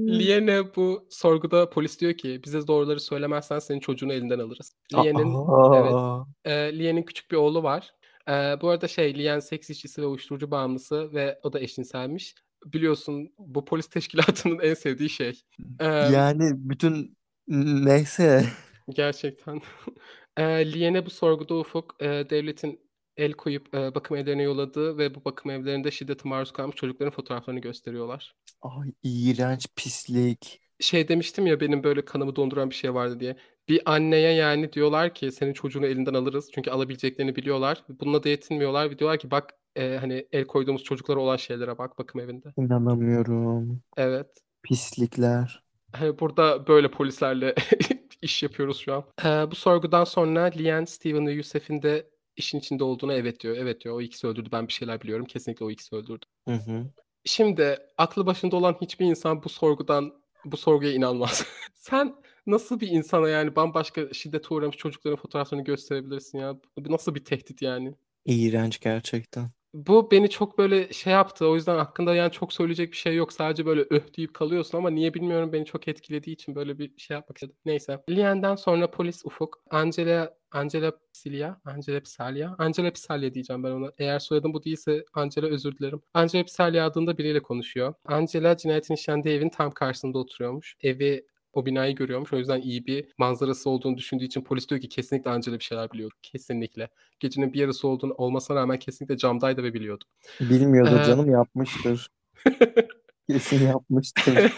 Lian'e 0.08 0.74
bu 0.76 1.06
sorguda 1.10 1.70
polis 1.70 2.00
diyor 2.00 2.14
ki 2.14 2.40
bize 2.44 2.66
doğruları 2.66 3.00
söylemezsen 3.00 3.58
senin 3.58 3.80
çocuğunu 3.80 4.12
elinden 4.12 4.38
alırız. 4.38 4.72
Lian'in 4.94 5.34
evet. 5.74 6.26
E, 6.44 6.78
Lian'in 6.78 7.02
küçük 7.02 7.30
bir 7.30 7.36
oğlu 7.36 7.62
var. 7.62 7.95
E, 8.28 8.32
bu 8.60 8.68
arada 8.68 8.88
şey 8.88 9.18
Lian 9.18 9.40
seks 9.40 9.70
işçisi 9.70 10.02
ve 10.02 10.06
uyuşturucu 10.06 10.50
bağımlısı 10.50 11.12
ve 11.14 11.38
o 11.42 11.52
da 11.52 11.60
eşcinselmiş. 11.60 12.34
Biliyorsun 12.64 13.32
bu 13.38 13.64
polis 13.64 13.86
teşkilatının 13.88 14.58
en 14.62 14.74
sevdiği 14.74 15.10
şey. 15.10 15.40
E, 15.80 15.84
Yani 16.12 16.50
bütün 16.70 17.16
neyse. 17.48 18.46
Gerçekten. 18.88 19.60
Eee, 20.38 20.72
Lien'e 20.72 21.06
bu 21.06 21.10
sorguda 21.10 21.54
Ufuk, 21.54 21.96
eee, 22.00 22.30
devletin 22.30 22.80
el 23.16 23.32
koyup, 23.32 23.74
eee, 23.74 23.94
bakım 23.94 24.16
evlerine 24.16 24.42
yolladığı 24.42 24.98
ve 24.98 25.14
bu 25.14 25.24
bakım 25.24 25.50
evlerinde 25.50 25.90
şiddete 25.90 26.28
maruz 26.28 26.52
kalmış 26.52 26.76
çocukların 26.76 27.12
fotoğraflarını 27.12 27.60
gösteriyorlar. 27.60 28.34
Ay 28.62 28.92
iğrenç 29.02 29.66
pislik. 29.76 30.60
Şey 30.80 31.08
demiştim 31.08 31.46
ya 31.46 31.60
benim 31.60 31.84
böyle 31.84 32.04
kanımı 32.04 32.36
donduran 32.36 32.70
bir 32.70 32.74
şey 32.74 32.94
vardı 32.94 33.20
diye. 33.20 33.36
Bir 33.68 33.82
anneye 33.86 34.32
yani 34.32 34.72
diyorlar 34.72 35.14
ki 35.14 35.32
senin 35.32 35.52
çocuğunu 35.52 35.86
elinden 35.86 36.14
alırız 36.14 36.50
çünkü 36.54 36.70
alabileceklerini 36.70 37.36
biliyorlar. 37.36 37.84
Bununla 37.88 38.24
da 38.24 38.28
yetinmiyorlar 38.28 38.90
ve 38.90 38.98
diyorlar 38.98 39.18
ki 39.18 39.30
bak 39.30 39.54
eee, 39.76 39.96
hani 39.96 40.26
el 40.32 40.46
koyduğumuz 40.46 40.84
çocuklara 40.84 41.20
olan 41.20 41.36
şeylere 41.36 41.78
bak 41.78 41.98
bakım 41.98 42.20
evinde. 42.20 42.54
İnanamıyorum. 42.56 43.82
Evet. 43.96 44.26
Pislikler. 44.62 45.62
Hani 45.92 46.18
burada 46.18 46.66
böyle 46.66 46.90
polislerle 46.90 47.54
iş 48.22 48.42
yapıyoruz 48.42 48.78
şu 48.78 48.94
an. 48.94 49.04
Eee, 49.24 49.50
bu 49.50 49.54
sorgudan 49.54 50.04
sonra 50.04 50.42
Lian, 50.44 50.84
Steven 50.84 51.26
ve 51.26 51.32
Yusef'in 51.32 51.82
de 51.82 52.10
işin 52.36 52.58
içinde 52.58 52.84
olduğuna 52.84 53.14
evet 53.14 53.40
diyor. 53.40 53.56
Evet 53.56 53.80
diyor 53.80 53.94
o 53.94 54.00
ikisi 54.00 54.26
öldürdü 54.26 54.48
ben 54.52 54.68
bir 54.68 54.72
şeyler 54.72 55.00
biliyorum. 55.00 55.26
Kesinlikle 55.26 55.64
o 55.64 55.70
ikisi 55.70 55.96
öldürdü. 55.96 56.26
Hı 56.48 56.54
hı. 56.54 56.86
Şimdi 57.24 57.78
aklı 57.98 58.26
başında 58.26 58.56
olan 58.56 58.76
hiçbir 58.80 59.06
insan 59.06 59.42
bu 59.42 59.48
sorgudan 59.48 60.12
bu 60.44 60.56
sorguya 60.56 60.92
inanmaz. 60.92 61.46
Sen 61.74 62.14
nasıl 62.46 62.80
bir 62.80 62.88
insana 62.88 63.28
yani 63.28 63.56
bambaşka 63.56 64.12
şiddete 64.12 64.54
uğramış 64.54 64.76
çocukların 64.76 65.16
fotoğraflarını 65.16 65.64
gösterebilirsin 65.64 66.38
ya? 66.38 66.56
Nasıl 66.78 67.14
bir 67.14 67.24
tehdit 67.24 67.62
yani? 67.62 67.94
İğrenç 68.24 68.80
gerçekten. 68.80 69.50
Bu 69.74 70.10
beni 70.10 70.30
çok 70.30 70.58
böyle 70.58 70.92
şey 70.92 71.12
yaptı. 71.12 71.48
O 71.48 71.54
yüzden 71.54 71.76
hakkında 71.76 72.14
yani 72.14 72.32
çok 72.32 72.52
söyleyecek 72.52 72.92
bir 72.92 72.96
şey 72.96 73.14
yok. 73.14 73.32
Sadece 73.32 73.66
böyle 73.66 73.86
öh 73.90 74.16
deyip 74.16 74.34
kalıyorsun 74.34 74.78
ama 74.78 74.90
niye 74.90 75.14
bilmiyorum 75.14 75.52
beni 75.52 75.64
çok 75.64 75.88
etkilediği 75.88 76.34
için 76.34 76.54
böyle 76.54 76.78
bir 76.78 76.92
şey 76.98 77.14
yapmak 77.14 77.36
istedim. 77.36 77.56
Neyse. 77.64 78.02
Lian'den 78.10 78.54
sonra 78.54 78.90
polis 78.90 79.24
Ufuk, 79.24 79.62
Angela 79.70 80.36
Angela 80.50 80.92
Psilia, 81.14 81.56
Angela 81.64 82.00
Psalia, 82.00 82.54
Angela 82.58 82.90
Psalia 82.90 83.34
diyeceğim 83.34 83.64
ben 83.64 83.70
ona. 83.70 83.92
Eğer 83.98 84.18
soyadım 84.18 84.54
bu 84.54 84.64
değilse 84.64 85.04
Angela 85.14 85.46
özür 85.46 85.78
dilerim. 85.78 86.00
Angela 86.14 86.44
Psalia 86.44 86.86
adında 86.86 87.18
biriyle 87.18 87.42
konuşuyor. 87.42 87.94
Angela 88.04 88.56
cinayetin 88.56 88.94
işlendiği 88.94 89.34
evin 89.34 89.48
tam 89.48 89.70
karşısında 89.70 90.18
oturuyormuş. 90.18 90.76
Evi 90.82 91.26
o 91.56 91.66
binayı 91.66 91.94
görüyormuş. 91.94 92.32
O 92.32 92.36
yüzden 92.38 92.60
iyi 92.60 92.86
bir 92.86 93.08
manzarası 93.18 93.70
olduğunu 93.70 93.96
düşündüğü 93.96 94.24
için 94.24 94.40
polis 94.40 94.68
diyor 94.68 94.80
ki 94.80 94.88
kesinlikle 94.88 95.30
Angela 95.30 95.58
bir 95.58 95.64
şeyler 95.64 95.92
biliyordu. 95.92 96.14
Kesinlikle. 96.22 96.88
Gecenin 97.20 97.52
bir 97.52 97.60
yarısı 97.60 97.88
olduğunu 97.88 98.14
olmasına 98.14 98.56
rağmen 98.56 98.78
kesinlikle 98.78 99.16
camdaydı 99.16 99.62
ve 99.62 99.74
biliyordu. 99.74 100.04
Bilmiyordur 100.40 101.00
Ee, 101.00 101.04
canım 101.04 101.30
yapmıştır. 101.30 102.10
Kesin 103.30 103.66
yapmıştır. 103.66 104.52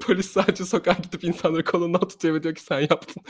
Polis 0.00 0.30
sadece 0.30 0.64
sokağa 0.64 0.96
gidip 1.02 1.24
insanları 1.24 1.64
kolundan 1.64 2.08
tutuyor 2.08 2.34
ve 2.34 2.42
diyor 2.42 2.54
ki 2.54 2.62
sen 2.62 2.80
yaptın. 2.80 3.22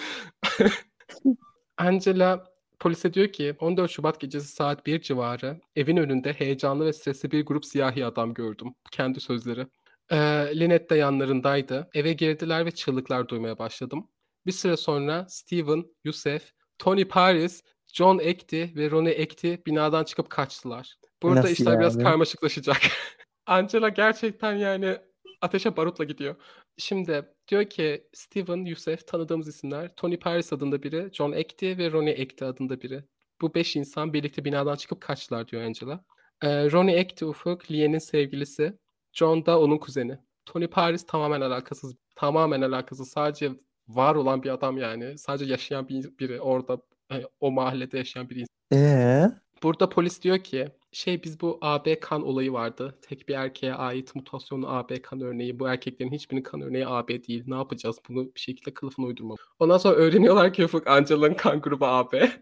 Angela 1.79 2.45
polise 2.81 3.15
diyor 3.15 3.29
ki 3.29 3.57
14 3.61 3.91
Şubat 3.91 4.21
gecesi 4.21 4.49
saat 4.49 4.87
1 4.87 5.01
civarı 5.01 5.61
evin 5.77 5.97
önünde 5.97 6.33
heyecanlı 6.33 6.87
ve 6.87 6.93
stresli 6.93 7.31
bir 7.31 7.47
grup 7.47 7.65
siyahi 7.65 8.05
adam 8.05 8.35
gördüm. 8.35 8.75
Kendi 8.91 9.21
sözleri. 9.21 9.67
Ee, 10.11 10.17
Lynette 10.61 10.89
de 10.95 10.99
yanlarındaydı. 10.99 11.89
Eve 11.95 12.13
girdiler 12.13 12.67
ve 12.67 12.71
çığlıklar 12.71 13.29
duymaya 13.29 13.59
başladım. 13.59 14.09
Bir 14.47 14.53
süre 14.53 14.77
sonra 14.77 15.27
Steven, 15.29 15.85
Yusef, 16.05 16.53
Tony 16.79 17.05
Paris, 17.05 17.63
John 17.95 18.19
Ekti 18.19 18.73
ve 18.77 18.91
Ronnie 18.91 19.13
Ekti 19.13 19.63
binadan 19.67 20.05
çıkıp 20.05 20.31
kaçtılar. 20.31 20.95
Burada 21.23 21.41
Nasıl 21.41 21.53
işler 21.53 21.81
biraz 21.81 21.95
yani? 21.95 22.05
karmaşıklaşacak. 22.05 22.77
Angela 23.47 23.89
gerçekten 23.89 24.53
yani 24.57 24.97
ateşe 25.41 25.77
barutla 25.77 26.05
gidiyor. 26.05 26.37
Şimdi 26.79 27.23
diyor 27.49 27.65
ki 27.65 28.09
Steven, 28.13 28.65
Yusef 28.65 29.07
tanıdığımız 29.07 29.49
isimler. 29.49 29.95
Tony 29.97 30.17
Paris 30.19 30.53
adında 30.53 30.83
biri, 30.83 31.11
John 31.13 31.33
Ekti 31.33 31.79
ve 31.79 31.91
Ronnie 31.93 32.13
Ekti 32.13 32.45
adında 32.45 32.81
biri. 32.81 33.05
Bu 33.41 33.55
beş 33.55 33.77
insan 33.77 34.13
birlikte 34.13 34.45
binadan 34.45 34.77
çıkıp 34.77 35.01
kaçtılar 35.01 35.49
diyor 35.49 35.63
Angela. 35.63 36.05
Ee, 36.43 36.71
Ronnie 36.71 36.97
Ekti 36.97 37.25
Ufuk, 37.25 37.71
Lien'in 37.71 37.99
sevgilisi. 37.99 38.79
John 39.13 39.47
da 39.47 39.61
onun 39.61 39.79
kuzeni. 39.79 40.19
Tony 40.47 40.67
Paris 40.67 41.07
tamamen 41.07 41.41
alakasız. 41.41 41.95
Tamamen 42.17 42.63
alakasız. 42.63 43.09
Sadece 43.09 43.51
var 43.89 44.15
olan 44.15 44.43
bir 44.43 44.51
adam 44.51 44.79
yani. 44.79 45.19
Sadece 45.19 45.45
yaşayan 45.51 45.89
bir, 45.89 46.19
biri 46.19 46.41
orada 46.41 46.79
hani 47.09 47.25
o 47.41 47.51
mahallede 47.51 47.99
yaşayan 47.99 48.31
bir 48.31 48.37
insan. 48.37 48.55
Ee? 48.73 49.31
Burada 49.63 49.89
polis 49.89 50.23
diyor 50.23 50.39
ki 50.39 50.69
şey 50.93 51.23
biz 51.23 51.41
bu 51.41 51.59
AB 51.61 52.01
kan 52.01 52.23
olayı 52.23 52.53
vardı. 52.53 52.99
Tek 53.03 53.29
bir 53.29 53.35
erkeğe 53.35 53.75
ait 53.75 54.15
mutasyonlu 54.15 54.69
AB 54.69 55.03
kan 55.03 55.21
örneği. 55.21 55.59
Bu 55.59 55.69
erkeklerin 55.69 56.13
hiçbirinin 56.13 56.43
kan 56.43 56.61
örneği 56.61 56.87
AB 56.87 57.25
değil. 57.25 57.45
Ne 57.47 57.55
yapacağız? 57.55 57.97
Bunu 58.09 58.25
bir 58.35 58.41
şekilde 58.41 58.75
kılıfına 58.75 59.07
uydurma. 59.07 59.35
Ondan 59.59 59.79
sonra 59.79 59.95
öğreniyorlar 59.95 60.53
ki 60.53 60.65
Ufuk 60.65 60.87
Angela'nın 60.87 61.35
kan 61.35 61.61
grubu 61.61 61.87
AB. 61.87 62.33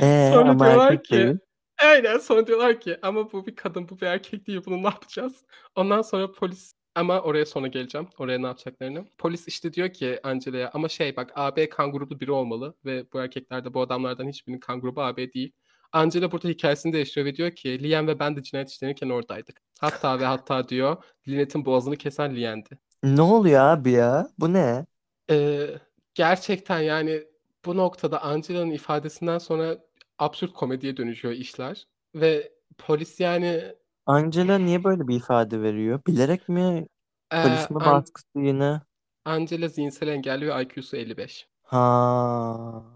Ee, 0.00 0.30
Sonra 0.34 0.58
diyorlar 0.58 1.02
ki 1.02 1.16
değil. 1.16 1.38
Aynen 1.84 2.18
sonra 2.18 2.46
diyorlar 2.46 2.80
ki 2.80 2.98
ama 3.02 3.32
bu 3.32 3.46
bir 3.46 3.56
kadın 3.56 3.88
bu 3.88 4.00
bir 4.00 4.06
erkek 4.06 4.46
değil 4.46 4.60
bunu 4.66 4.82
ne 4.82 4.86
yapacağız? 4.86 5.44
Ondan 5.76 6.02
sonra 6.02 6.32
polis 6.32 6.72
ama 6.94 7.20
oraya 7.20 7.46
sonra 7.46 7.66
geleceğim. 7.66 8.08
Oraya 8.18 8.38
ne 8.38 8.46
yapacaklarını. 8.46 9.04
Polis 9.18 9.48
işte 9.48 9.72
diyor 9.72 9.92
ki 9.92 10.20
Angela'ya 10.22 10.70
ama 10.74 10.88
şey 10.88 11.16
bak 11.16 11.32
AB 11.34 11.68
kan 11.68 11.92
grublu 11.92 12.20
biri 12.20 12.32
olmalı 12.32 12.74
ve 12.84 13.12
bu 13.12 13.20
erkeklerde 13.20 13.74
bu 13.74 13.80
adamlardan 13.80 14.28
hiçbirinin 14.28 14.60
kan 14.60 14.80
grubu 14.80 15.02
AB 15.02 15.32
değil. 15.32 15.52
Angela 15.92 16.32
burada 16.32 16.48
hikayesini 16.48 16.92
değiştiriyor 16.92 17.26
ve 17.26 17.36
diyor 17.36 17.50
ki 17.50 17.82
Liam 17.82 18.06
ve 18.06 18.18
ben 18.18 18.36
de 18.36 18.42
cinayet 18.42 18.70
işlenirken 18.70 19.08
oradaydık. 19.08 19.62
Hatta 19.80 20.20
ve 20.20 20.24
hatta 20.24 20.68
diyor 20.68 20.96
Lynette'in 21.28 21.64
boğazını 21.64 21.96
kesen 21.96 22.36
Liam'di. 22.36 22.78
Ne 23.02 23.22
oluyor 23.22 23.60
abi 23.60 23.90
ya? 23.90 24.28
Bu 24.38 24.52
ne? 24.52 24.86
Ee, 25.30 25.66
gerçekten 26.14 26.80
yani 26.80 27.22
bu 27.64 27.76
noktada 27.76 28.22
Angela'nın 28.22 28.70
ifadesinden 28.70 29.38
sonra 29.38 29.78
absürt 30.18 30.52
komediye 30.52 30.96
dönüşüyor 30.96 31.34
işler. 31.34 31.88
Ve 32.14 32.52
polis 32.78 33.20
yani 33.20 33.74
Angela 34.06 34.58
niye 34.58 34.84
böyle 34.84 35.08
bir 35.08 35.16
ifade 35.16 35.62
veriyor? 35.62 36.00
Bilerek 36.06 36.48
mi 36.48 36.86
Eee, 37.32 37.38
Polis 37.42 37.70
mi 37.70 37.84
An 37.84 37.84
baskısı 37.84 38.28
yine? 38.38 38.80
Angela 39.24 39.68
zihinsel 39.68 40.08
engelli 40.08 40.46
ve 40.48 40.62
IQ'su 40.62 40.96
55. 40.96 41.48
Ha. 41.70 41.78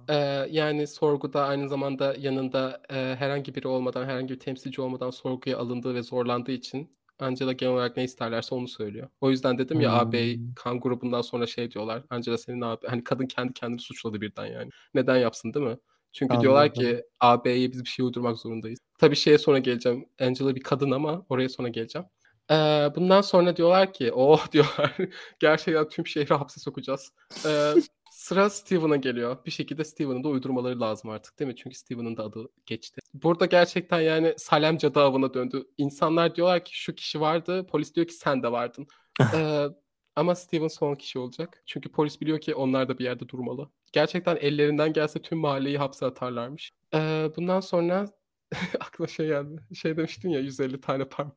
Eee, 0.09 0.49
yani 0.51 0.87
sorguda 0.87 1.45
aynı 1.45 1.69
zamanda 1.69 2.15
yanında, 2.19 2.83
eee, 2.91 3.17
herhangi 3.19 3.55
biri 3.55 3.69
olmadan, 3.69 4.05
herhangi 4.07 4.35
bir 4.35 4.39
temsilci 4.41 4.81
olmadan 4.83 5.11
sorguya 5.11 5.59
alındığı 5.59 5.95
ve 5.95 6.03
zorlandığı 6.03 6.53
için 6.53 6.97
Angela 7.19 7.53
genel 7.53 7.73
olarak 7.75 7.97
ne 7.97 8.05
isterlerse 8.05 8.55
onu 8.55 8.69
söylüyor. 8.69 9.09
O 9.21 9.31
yüzden 9.31 9.59
dedim 9.59 9.81
ya 9.81 10.11
Hmm. 10.13 10.55
kan 10.55 10.81
grubundan 10.81 11.21
sonra 11.23 11.47
şey 11.47 11.71
diyorlar. 11.71 12.05
Angela 12.11 12.39
senin 12.39 12.61
ağabey 12.61 12.91
hani 12.91 13.05
kadın 13.05 13.27
kendi 13.27 13.53
kendini 13.53 13.81
suçladı 13.81 14.21
birden 14.21 14.47
yani. 14.47 14.71
Neden 14.95 15.17
yapsın 15.17 15.55
değil 15.55 15.67
mi? 15.67 15.79
Çünkü 16.13 16.41
diyorlar 16.41 16.63
Anladım. 16.63 16.83
ki 16.83 17.05
ağabeye 17.21 17.73
biz 17.73 17.85
bir 17.85 17.89
şey 17.89 18.05
uydurmak 18.07 18.39
zorundayız. 18.39 18.79
Tabii 18.99 19.17
şeye 19.17 19.39
sonra 19.39 19.59
geleceğim. 19.59 20.09
Angela 20.21 20.55
bir 20.55 20.61
kadın 20.63 20.91
ama 20.91 21.27
oraya 21.29 21.49
sonra 21.49 21.69
geleceğim. 21.69 22.09
Eee, 22.51 22.93
bundan 22.97 23.21
sonra 23.21 23.57
diyorlar 23.57 23.93
ki 23.93 24.13
oh 24.15 24.53
diyorlar 24.53 24.97
gerçekten 25.41 25.89
tüm 25.89 26.07
şehri 26.07 26.35
hapse 26.35 26.61
sokacağız. 26.61 27.13
Eee, 27.45 27.75
sıra 28.11 28.51
Steven'a 28.51 28.97
geliyor. 28.97 29.37
Bir 29.47 29.51
şekilde 29.51 29.85
Steven'ın 29.85 30.25
da 30.25 30.29
uydurmaları 30.29 30.81
lazım 30.81 31.11
artık 31.11 31.39
değil 31.39 31.49
mi? 31.49 31.57
Çünkü 31.57 31.77
Steven'ın 31.77 32.17
da 32.17 32.25
adı 32.25 32.49
geçti. 32.67 33.01
Burada 33.15 33.47
gerçekten 33.47 34.01
yani 34.01 34.35
Salem 34.37 34.77
cadı 34.77 35.01
avına 35.01 35.35
döndü. 35.35 35.65
İnsanlar 35.79 36.35
diyorlar 36.35 36.65
ki 36.65 36.81
şu 36.81 36.95
kişi 36.95 37.21
vardı. 37.21 37.67
Polis 37.67 37.95
diyor 37.95 38.07
ki 38.07 38.15
sen 38.15 38.43
de 38.43 38.53
vardın. 38.53 38.87
Eee, 39.35 39.69
ama 40.17 40.35
Steven 40.35 40.69
son 40.69 40.95
kişi 40.95 41.19
olacak. 41.19 41.63
Çünkü 41.67 41.93
polis 41.93 42.21
biliyor 42.21 42.41
ki 42.41 42.55
onlar 42.55 42.89
da 42.89 42.99
bir 42.99 43.05
yerde 43.05 43.29
durmalı. 43.29 43.71
Gerçekten 43.93 44.37
ellerinden 44.37 44.93
gelse 44.93 45.23
tüm 45.23 45.39
mahalleyi 45.39 45.79
hapse 45.79 46.07
atarlarmış. 46.07 46.71
Eee, 46.95 47.31
bundan 47.37 47.61
sonra 47.61 48.07
aklıma 48.81 49.09
şey 49.09 49.27
geldi. 49.27 49.61
Şey 49.75 49.97
demiştin 49.97 50.29
ya 50.29 50.41
150 50.41 50.81
tane 50.81 51.05
parmak. 51.05 51.37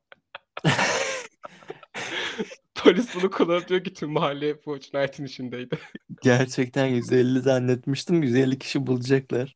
Polis 2.76 3.16
bunu 3.16 3.32
kullanıp 3.32 3.68
diyor 3.68 3.84
ki 3.84 3.94
tüm 3.94 4.12
mahalle 4.12 4.66
bu 4.66 4.80
cinayetin 4.80 5.26
içindeydi. 5.26 5.80
Gerçekten 6.22 6.86
150 6.88 7.40
zannetmiştim. 7.40 8.24
150 8.24 8.60
kişi 8.60 8.88
bulacaklar. 8.88 9.56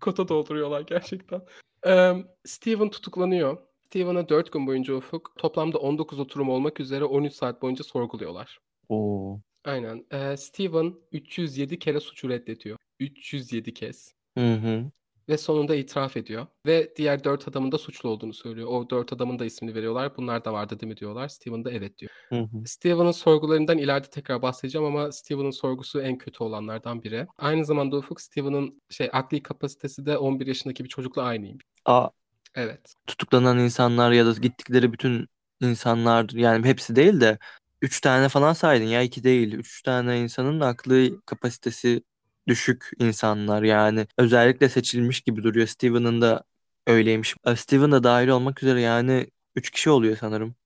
Kota 0.00 0.28
dolduruyorlar 0.28 0.80
gerçekten. 0.80 1.42
Eee, 1.86 2.24
Steven 2.44 2.90
tutuklanıyor. 2.90 3.58
Steven'a 3.86 4.28
4 4.28 4.52
gün 4.52 4.66
boyunca 4.66 4.94
Ufuk 4.94 5.32
toplamda 5.38 5.78
19 5.78 6.18
oturum 6.20 6.48
olmak 6.48 6.80
üzere 6.80 7.04
13 7.04 7.32
saat 7.32 7.62
boyunca 7.62 7.84
sorguluyorlar. 7.84 8.58
Oo. 8.88 9.40
Aynen. 9.64 10.06
Eee, 10.12 10.36
Steven 10.36 10.94
307 11.12 11.78
kere 11.78 12.00
suçu 12.00 12.28
reddediyor. 12.28 12.78
307 13.00 13.74
kez. 13.74 14.14
Hı 14.38 14.54
hı. 14.54 14.90
Ve 15.28 15.38
sonunda 15.38 15.74
itiraf 15.74 16.16
ediyor. 16.16 16.46
Ve 16.66 16.92
diğer 16.96 17.24
4 17.24 17.48
adamın 17.48 17.72
da 17.72 17.78
suçlu 17.78 18.08
olduğunu 18.08 18.32
söylüyor. 18.32 18.68
O 18.68 18.90
4 18.90 19.12
adamın 19.12 19.38
da 19.38 19.44
ismini 19.44 19.74
veriyorlar. 19.74 20.16
Bunlar 20.16 20.44
da 20.44 20.52
vardı 20.52 20.80
değil 20.80 20.92
mi 20.92 20.96
diyorlar. 20.96 21.28
Steven 21.28 21.64
de 21.64 21.70
evet 21.70 21.98
diyor. 21.98 22.10
Hı 22.28 22.40
hı. 22.40 22.64
Steven'ın 22.66 23.12
sorgularından 23.12 23.78
ileride 23.78 24.06
tekrar 24.06 24.42
bahsedeceğim 24.42 24.86
ama 24.86 25.12
Steven'ın 25.12 25.50
sorgusu 25.50 26.00
en 26.00 26.18
kötü 26.18 26.44
olanlardan 26.44 27.02
biri. 27.02 27.26
Aynı 27.38 27.64
zamanda 27.64 27.96
Ufuk 27.96 28.20
Steven'ın 28.20 28.82
şey 28.90 29.10
akli 29.12 29.42
kapasitesi 29.42 30.06
de 30.06 30.18
11 30.18 30.46
yaşındaki 30.46 30.84
bir 30.84 30.88
çocukla 30.88 31.22
aynıymış. 31.22 31.64
Aa, 31.84 32.08
Evet. 32.56 32.94
tutuklanan 33.06 33.58
insanlar 33.58 34.12
ya 34.12 34.26
da 34.26 34.32
gittikleri 34.32 34.92
bütün 34.92 35.28
insanlar 35.60 36.30
yani 36.30 36.66
hepsi 36.66 36.96
değil 36.96 37.20
de 37.20 37.38
3 37.82 38.00
tane 38.00 38.28
falan 38.28 38.52
saydın 38.52 38.84
ya 38.84 39.02
2 39.02 39.24
değil. 39.24 39.52
3 39.54 39.82
tane 39.82 40.20
insanın 40.20 40.60
aklı 40.60 41.22
kapasitesi 41.26 42.02
düşük 42.48 42.90
insanlar 42.98 43.62
yani 43.62 44.06
özellikle 44.18 44.68
seçilmiş 44.68 45.20
gibi 45.20 45.42
duruyor. 45.42 45.66
Steven'ın 45.66 46.20
da 46.20 46.44
öyleymiş. 46.86 47.36
Ee, 47.46 47.56
Steven 47.56 47.92
da 47.92 48.02
dahil 48.04 48.28
olmak 48.28 48.62
üzere 48.62 48.80
yani 48.80 49.26
3 49.56 49.70
kişi 49.70 49.90
oluyor 49.90 50.16
sanırım. 50.16 50.56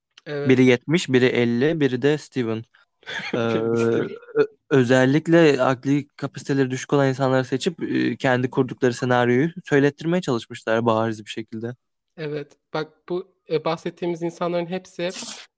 Biri 0.45 0.64
Evet. 0.64 0.66
70, 0.66 1.09
biri 1.09 1.26
50, 1.26 1.80
biri 1.80 2.03
de 2.03 2.18
Steven. 2.18 2.64
Ee, 3.34 4.40
özellikle 4.70 5.62
akli 5.62 6.08
kapasiteleri 6.08 6.70
düşük 6.70 6.92
olan 6.92 7.08
insanları 7.08 7.44
seçip 7.44 7.82
e, 7.82 8.16
kendi 8.16 8.50
kurdukları 8.50 8.94
senaryoyu 8.94 9.50
söylettirmeye 9.64 10.20
çalışmışlar 10.20 10.86
bariz 10.86 11.24
bir 11.24 11.30
şekilde. 11.30 11.74
Evet. 12.16 12.56
Bak 12.74 12.88
bu 13.08 13.34
e, 13.50 13.64
bahsettiğimiz 13.64 14.22
insanların 14.22 14.66
hepsi 14.66 15.11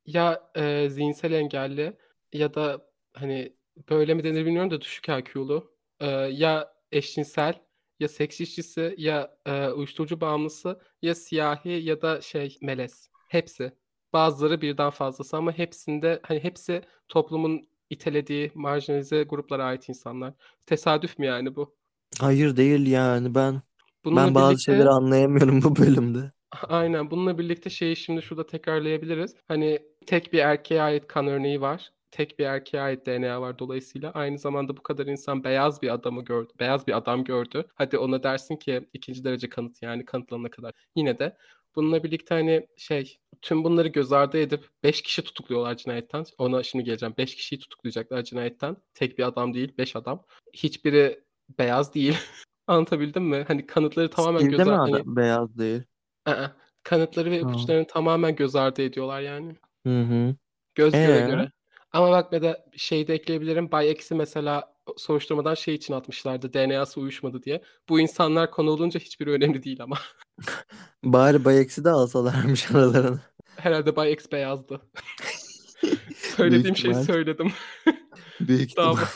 ya 0.06 0.50
e, 0.54 0.90
zihinsel 0.90 1.32
engelli 1.32 1.96
ya 2.32 2.54
da 2.54 2.86
hani 3.14 3.56
böyle 3.90 4.14
mi 4.14 4.24
denir 4.24 4.46
bilmiyorum 4.46 4.70
da 4.70 4.80
düşük 4.80 5.08
IQ'lu. 5.08 5.72
E, 6.00 6.06
ya 6.10 6.72
eşcinsel 6.92 7.54
ya 8.00 8.08
seks 8.08 8.40
işçisi 8.40 8.94
ya 8.98 9.36
e, 9.46 9.68
uyuşturucu 9.68 10.20
bağımlısı 10.20 10.80
ya 11.02 11.14
siyahi 11.14 11.68
ya 11.68 12.02
da 12.02 12.20
şey 12.20 12.58
melez. 12.62 13.10
Hepsi. 13.28 13.72
Bazıları 14.12 14.60
birden 14.60 14.90
fazlası 14.90 15.36
ama 15.36 15.52
hepsinde 15.58 16.20
hani 16.22 16.44
hepsi 16.44 16.82
toplumun 17.08 17.68
itelediği 17.90 18.50
marjinalize 18.54 19.22
gruplara 19.22 19.64
ait 19.64 19.88
insanlar. 19.88 20.34
Tesadüf 20.66 21.18
mü 21.18 21.26
yani 21.26 21.56
bu? 21.56 21.74
Hayır 22.20 22.56
değil 22.56 22.86
yani 22.86 23.34
ben 23.34 23.62
Bununla 24.04 24.26
ben 24.26 24.34
bazı 24.34 24.50
birlikte 24.50 24.72
şeyleri 24.72 24.88
anlayamıyorum 24.88 25.62
bu 25.62 25.76
bölümde. 25.76 26.32
Aynen. 26.68 27.10
Bununla 27.10 27.38
birlikte 27.38 27.70
şeyi 27.70 27.96
şimdi 27.96 28.22
şurada 28.22 28.46
tekrarlayabiliriz. 28.46 29.34
Hani 29.48 29.78
tek 30.06 30.32
bir 30.32 30.38
erkeğe 30.38 30.82
ait 30.82 31.06
kan 31.06 31.26
örneği 31.26 31.60
var. 31.60 31.92
Tek 32.10 32.38
bir 32.38 32.44
erkeğe 32.44 32.82
ait 32.82 33.06
DNA 33.06 33.40
var 33.40 33.58
dolayısıyla. 33.58 34.10
Aynı 34.10 34.38
zamanda 34.38 34.76
bu 34.76 34.82
kadar 34.82 35.06
insan 35.06 35.44
beyaz 35.44 35.82
bir 35.82 35.94
adamı 35.94 36.24
gördü. 36.24 36.52
Beyaz 36.60 36.86
bir 36.86 36.96
adam 36.96 37.24
gördü. 37.24 37.64
Hadi 37.74 37.98
ona 37.98 38.22
dersin 38.22 38.56
ki 38.56 38.88
ikinci 38.92 39.24
derece 39.24 39.48
kanıt 39.48 39.82
yani 39.82 40.04
kanıtlanana 40.04 40.50
kadar. 40.50 40.72
Yine 40.96 41.18
de 41.18 41.36
bununla 41.76 42.04
birlikte 42.04 42.34
hani 42.34 42.66
şey 42.76 43.18
tüm 43.42 43.64
bunları 43.64 43.88
göz 43.88 44.12
ardı 44.12 44.38
edip 44.38 44.68
5 44.82 45.02
kişi 45.02 45.22
tutukluyorlar 45.22 45.76
cinayetten. 45.76 46.24
Ona 46.38 46.62
şimdi 46.62 46.84
geleceğim. 46.84 47.14
5 47.18 47.34
kişiyi 47.34 47.58
tutuklayacaklar 47.58 48.22
cinayetten. 48.22 48.76
Tek 48.94 49.18
bir 49.18 49.26
adam 49.26 49.54
değil, 49.54 49.72
5 49.78 49.96
adam. 49.96 50.22
Hiçbiri 50.52 51.20
beyaz 51.58 51.94
değil. 51.94 52.16
Anlatabildim 52.66 53.24
mi? 53.24 53.44
Hani 53.48 53.66
kanıtları 53.66 54.10
tamamen 54.10 54.38
Steve'de 54.38 54.56
göz 54.56 54.68
ardı 54.68 54.92
hani 54.92 55.16
beyaz 55.16 55.58
değil? 55.58 55.82
Aa, 56.26 56.46
kanıtları 56.82 57.30
ve 57.30 57.40
ipuçlarını 57.40 57.86
tamamen 57.86 58.36
göz 58.36 58.56
ardı 58.56 58.82
ediyorlar 58.82 59.20
yani. 59.20 59.56
Hı 59.86 60.00
hı. 60.00 60.34
Göz 60.74 60.92
göre 60.92 61.18
Ee? 61.18 61.26
göre. 61.26 61.52
Ama 61.92 62.10
bak 62.10 62.32
bir 62.32 62.42
de 62.42 62.64
şey 62.76 63.08
de 63.08 63.14
ekleyebilirim. 63.14 63.72
Bay 63.72 63.90
X'i 63.90 64.14
mesela 64.14 64.71
soruşturmadan 64.96 65.54
şey 65.54 65.74
için 65.74 65.94
atmışlardı. 65.94 66.52
DNA'sı 66.52 67.00
uyuşmadı 67.00 67.42
diye. 67.42 67.62
Bu 67.88 68.00
insanlar 68.00 68.50
konu 68.50 68.70
olunca 68.70 69.00
hiçbiri 69.00 69.30
önemli 69.30 69.62
değil 69.62 69.82
ama. 69.82 69.98
Bari 71.04 71.44
Bayex'i 71.44 71.84
de 71.84 71.90
alsalarmış 71.90 72.70
aralarına. 72.70 73.20
Herhalde 73.56 73.96
Bay 73.96 74.12
X 74.12 74.32
beyazdı. 74.32 74.80
Büyük 75.82 76.16
Söylediğim 76.16 76.76
şeyi 76.76 76.90
ihtimal. 76.90 77.04
söyledim. 77.04 77.52
Büyük 78.40 78.70
ihtimal. 78.70 78.96
Dava, 78.96 79.08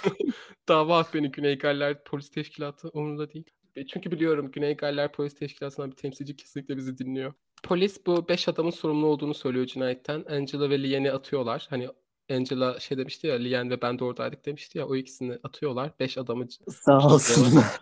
dava 0.69 0.99
at 0.99 1.15
beni 1.15 1.31
Güney 1.31 1.59
Galler 1.59 2.05
Polis 2.05 2.31
Teşkilatı 2.31 2.89
umurumda 2.89 3.33
değil. 3.33 3.45
E, 3.77 3.87
Çünkü 3.87 4.11
biliyorum 4.11 4.51
Güney 4.51 4.77
Galler 4.77 5.13
Polis 5.13 5.35
Teşkilatı'ndan 5.35 5.91
bir 5.91 5.97
temsilci 5.97 6.37
kesinlikle 6.37 6.77
bizi 6.77 6.99
dinliyor. 6.99 7.33
Polis 7.63 8.07
bu 8.07 8.29
5 8.29 8.49
adamın 8.49 8.71
sorumlu 8.71 9.07
olduğunu 9.07 9.35
söylüyor 9.35 9.67
cinayetten. 9.67 10.25
Angela 10.31 10.71
ve 10.71 10.83
Lian'i 10.83 11.13
atıyorlar. 11.13 11.67
Hani 11.71 11.89
Angela 12.31 12.81
şey 12.81 12.99
demişti 12.99 13.27
ya 13.27 13.35
Lian 13.35 13.71
ve 13.71 13.83
ben 13.83 13.99
de 13.99 14.05
oradaydık 14.05 14.47
demişti 14.47 14.79
ya 14.79 14.87
o 14.87 14.97
ikisini 14.97 15.39
atıyorlar. 15.43 15.91
5 16.01 16.19
adamı 16.19 16.47
Sağ 16.71 17.07
olsunlar. 17.07 17.65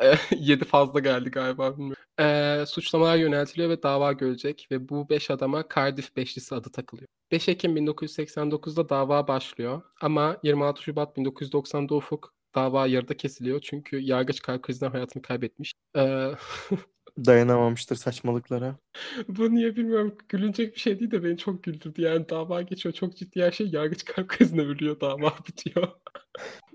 7 0.36 0.64
fazla 0.64 1.00
geldi 1.00 1.30
galiba 1.30 1.72
bilmiyorum. 1.72 2.02
Ee, 2.20 2.64
suçlamalar 2.66 3.16
yöneltiliyor 3.16 3.70
ve 3.70 3.82
dava 3.82 4.12
görecek 4.12 4.68
ve 4.70 4.88
bu 4.88 5.08
5 5.08 5.30
adama 5.30 5.64
Cardiff 5.74 6.16
Beşlisi 6.16 6.54
adı 6.54 6.70
takılıyor. 6.70 7.08
5 7.32 7.48
Ekim 7.48 7.76
1989'da 7.76 8.88
dava 8.88 9.28
başlıyor 9.28 9.82
ama 10.00 10.36
26 10.42 10.82
Şubat 10.82 11.16
1990'da 11.16 11.94
Ufuk 11.94 12.34
dava 12.54 12.86
yarıda 12.86 13.16
kesiliyor 13.16 13.60
çünkü 13.60 13.98
yargıç 13.98 14.42
kalp 14.42 14.62
krizinden 14.62 14.90
hayatını 14.90 15.22
kaybetmiş. 15.22 15.72
Ee, 15.96 16.30
Dayanamamıştır 17.18 17.96
saçmalıklara. 17.96 18.76
bu 19.28 19.54
niye 19.54 19.76
bilmiyorum 19.76 20.16
gülünecek 20.28 20.74
bir 20.74 20.80
şey 20.80 21.00
değil 21.00 21.10
de 21.10 21.24
beni 21.24 21.38
çok 21.38 21.62
güldürdü. 21.62 22.02
Yani 22.02 22.28
dava 22.28 22.62
geçiyor 22.62 22.94
çok 22.94 23.16
ciddi 23.16 23.42
her 23.42 23.52
şey 23.52 23.66
yargıç 23.66 24.04
kalp 24.04 24.28
krizine 24.28 24.60
ölüyor 24.60 25.00
dava 25.00 25.34
bitiyor. 25.48 25.88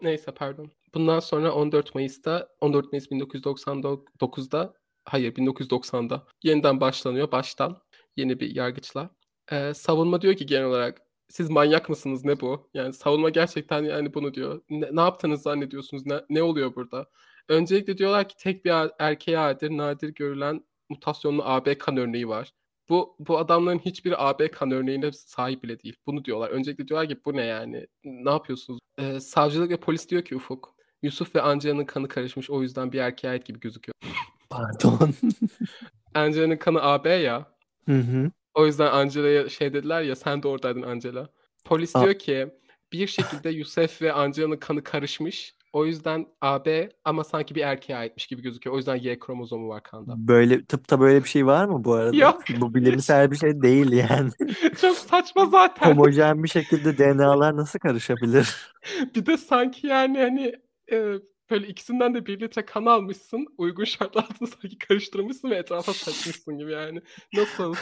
Neyse 0.01 0.31
pardon. 0.31 0.71
Bundan 0.93 1.19
sonra 1.19 1.51
14 1.53 1.95
Mayıs'ta 1.95 2.49
14 2.61 2.91
Mayıs 2.91 3.07
1999'da 3.07 4.73
hayır 5.05 5.35
1990'da 5.35 6.27
yeniden 6.43 6.81
başlanıyor 6.81 7.31
baştan 7.31 7.81
yeni 8.17 8.39
bir 8.39 8.55
yargıçla. 8.55 9.09
Ee, 9.51 9.73
savunma 9.73 10.21
diyor 10.21 10.35
ki 10.35 10.45
genel 10.45 10.65
olarak 10.65 11.01
siz 11.29 11.49
manyak 11.49 11.89
mısınız 11.89 12.25
ne 12.25 12.39
bu? 12.41 12.69
Yani 12.73 12.93
savunma 12.93 13.29
gerçekten 13.29 13.83
yani 13.83 14.13
bunu 14.13 14.33
diyor. 14.33 14.61
Ne, 14.69 14.89
ne 14.91 15.01
yaptığınızı 15.01 15.43
zannediyorsunuz? 15.43 16.05
Ne, 16.05 16.21
ne 16.29 16.43
oluyor 16.43 16.75
burada? 16.75 17.05
Öncelikle 17.49 17.97
diyorlar 17.97 18.29
ki 18.29 18.35
tek 18.37 18.65
bir 18.65 18.69
er- 18.69 18.91
erkeğe 18.99 19.39
aittir 19.39 19.69
nadir 19.69 20.09
görülen 20.09 20.61
mutasyonlu 20.89 21.41
AB 21.45 21.77
kan 21.77 21.97
örneği 21.97 22.27
var. 22.27 22.51
Bu 22.89 23.15
bu 23.19 23.37
adamların 23.37 23.79
hiçbiri 23.79 24.17
AB 24.17 24.51
kan 24.51 24.71
örneğine 24.71 25.11
sahip 25.11 25.63
bile 25.63 25.79
değil. 25.79 25.95
Bunu 26.05 26.25
diyorlar. 26.25 26.49
Öncelikle 26.49 26.87
diyorlar 26.87 27.09
ki 27.09 27.19
bu 27.25 27.33
ne 27.33 27.45
yani? 27.45 27.87
Ne 28.03 28.29
yapıyorsunuz? 28.29 28.79
Ee, 28.97 29.19
savcılık 29.19 29.69
ve 29.69 29.77
polis 29.77 30.09
diyor 30.09 30.21
ki 30.21 30.35
Ufuk. 30.35 30.75
Yusuf 31.01 31.35
ve 31.35 31.41
Angela'nın 31.41 31.85
kanı 31.85 32.07
karışmış 32.07 32.49
o 32.49 32.61
yüzden 32.61 32.91
bir 32.91 32.99
erkeğe 32.99 33.27
ait 33.29 33.45
gibi 33.45 33.59
gözüküyor. 33.59 33.93
Pardon. 34.49 35.13
Angela'nın 36.13 36.57
kanı 36.57 36.81
AB 36.83 37.09
ya. 37.09 37.55
Hı 37.85 37.97
hı. 37.97 38.31
O 38.53 38.65
yüzden 38.65 38.91
Angela'ya 38.91 39.49
şey 39.49 39.73
dediler 39.73 40.01
ya 40.01 40.15
sen 40.15 40.43
de 40.43 40.47
oradaydın 40.47 40.81
Angela. 40.81 41.29
Polis 41.65 41.95
Aa. 41.95 42.03
diyor 42.03 42.19
ki 42.19 42.47
bir 42.93 43.07
şekilde 43.07 43.49
Yusuf 43.49 44.01
ve 44.01 44.13
Angela'nın 44.13 44.57
kanı 44.57 44.83
karışmış. 44.83 45.55
O 45.75 45.85
yüzden 45.85 46.25
AB 46.41 46.89
ama 47.05 47.23
sanki 47.23 47.55
bir 47.55 47.61
erkeğe 47.61 47.97
aitmiş 47.97 48.27
gibi 48.27 48.41
gözüküyor. 48.41 48.73
O 48.73 48.77
yüzden 48.77 48.95
Y 48.95 49.19
kromozomu 49.19 49.69
var 49.69 49.83
kanda. 49.83 50.13
Böyle 50.17 50.65
tıpta 50.65 50.99
böyle 50.99 51.23
bir 51.23 51.29
şey 51.29 51.45
var 51.45 51.65
mı 51.65 51.83
bu 51.83 51.93
arada? 51.93 52.15
Yok. 52.17 52.43
Bu 52.61 52.73
bilimsel 52.73 53.31
bir 53.31 53.35
şey 53.35 53.61
değil 53.61 53.91
yani. 53.91 54.31
Çok 54.81 54.97
saçma 54.97 55.45
zaten. 55.45 55.89
Homojen 55.89 56.43
bir 56.43 56.49
şekilde 56.49 56.97
DNA'lar 56.97 57.57
nasıl 57.57 57.79
karışabilir? 57.79 58.73
Bir 59.15 59.25
de 59.25 59.37
sanki 59.37 59.87
yani 59.87 60.19
hani 60.19 60.53
e, 60.91 61.13
böyle 61.51 61.67
ikisinden 61.67 62.13
de 62.13 62.25
bir 62.25 62.39
litre 62.39 62.65
kan 62.65 62.85
almışsın. 62.85 63.47
Uygun 63.57 63.83
şartlar 63.83 64.23
altında 64.23 64.49
sanki 64.49 64.77
karıştırmışsın 64.77 65.49
ve 65.49 65.55
etrafa 65.55 65.93
saçmışsın 65.93 66.57
gibi 66.57 66.71
yani. 66.71 67.01
Nasıl? 67.33 67.75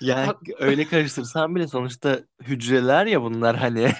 Yani 0.00 0.32
öyle 0.58 0.84
karıştırsan 0.84 1.54
bile 1.54 1.68
sonuçta 1.68 2.20
hücreler 2.42 3.06
ya 3.06 3.22
bunlar 3.22 3.56
hani. 3.56 3.92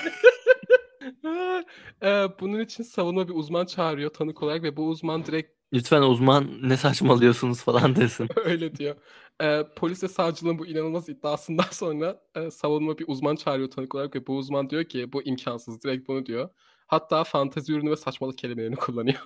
Bunun 2.41 2.61
için 2.61 2.83
savunma 2.85 3.29
bir 3.29 3.35
uzman 3.35 3.67
çağırıyor 3.67 4.11
tanık 4.11 4.43
olarak 4.43 4.63
ve 4.63 4.77
bu 4.77 4.87
uzman 4.89 5.25
direkt 5.27 5.59
Lütfen 5.73 6.03
uzman 6.03 6.49
ne 6.63 6.77
saçmalıyorsunuz 6.77 7.63
falan 7.63 7.97
desin. 7.97 8.29
öyle 8.45 8.75
diyor. 8.75 8.97
E, 9.43 9.63
polis 9.77 10.03
ve 10.03 10.09
savcılığın 10.09 10.59
bu 10.59 10.67
inanılmaz 10.67 11.09
iddiasından 11.09 11.65
sonra 11.71 12.21
e, 12.35 12.51
savunma 12.51 12.99
bir 12.99 13.05
uzman 13.09 13.37
çağırıyor 13.37 13.71
tanık 13.71 13.95
olarak 13.95 14.15
ve 14.15 14.27
bu 14.27 14.37
uzman 14.37 14.71
diyor 14.71 14.85
ki 14.85 15.13
bu 15.13 15.23
imkansız 15.23 15.83
direkt 15.85 16.09
bunu 16.09 16.27
diyor. 16.27 16.49
Hatta 16.87 17.25
fantezi 17.25 17.73
ürünü 17.73 17.91
ve 17.91 17.97
saçmalık 17.97 18.39
kelimelerini 18.39 18.77
kullanıyor. 18.87 19.19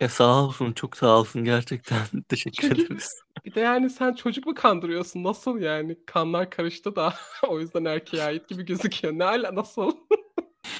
Ya 0.00 0.08
sağ 0.08 0.44
olsun, 0.44 0.72
çok 0.72 0.96
sağ 0.96 1.18
olsun 1.18 1.44
gerçekten. 1.44 1.98
Teşekkür 2.28 2.68
Çünkü- 2.68 2.82
ederiz. 2.84 3.20
Bir 3.44 3.54
de 3.54 3.60
yani 3.60 3.90
sen 3.90 4.12
çocuk 4.14 4.46
mu 4.46 4.54
kandırıyorsun? 4.54 5.24
Nasıl 5.24 5.58
yani? 5.60 5.96
Kanlar 6.06 6.50
karıştı 6.50 6.96
da 6.96 7.14
o 7.48 7.60
yüzden 7.60 7.84
erkeğe 7.84 8.22
ait 8.22 8.48
gibi 8.48 8.64
gözüküyor. 8.64 9.14
Ne 9.18 9.24
ala 9.24 9.54
nasıl? 9.54 9.92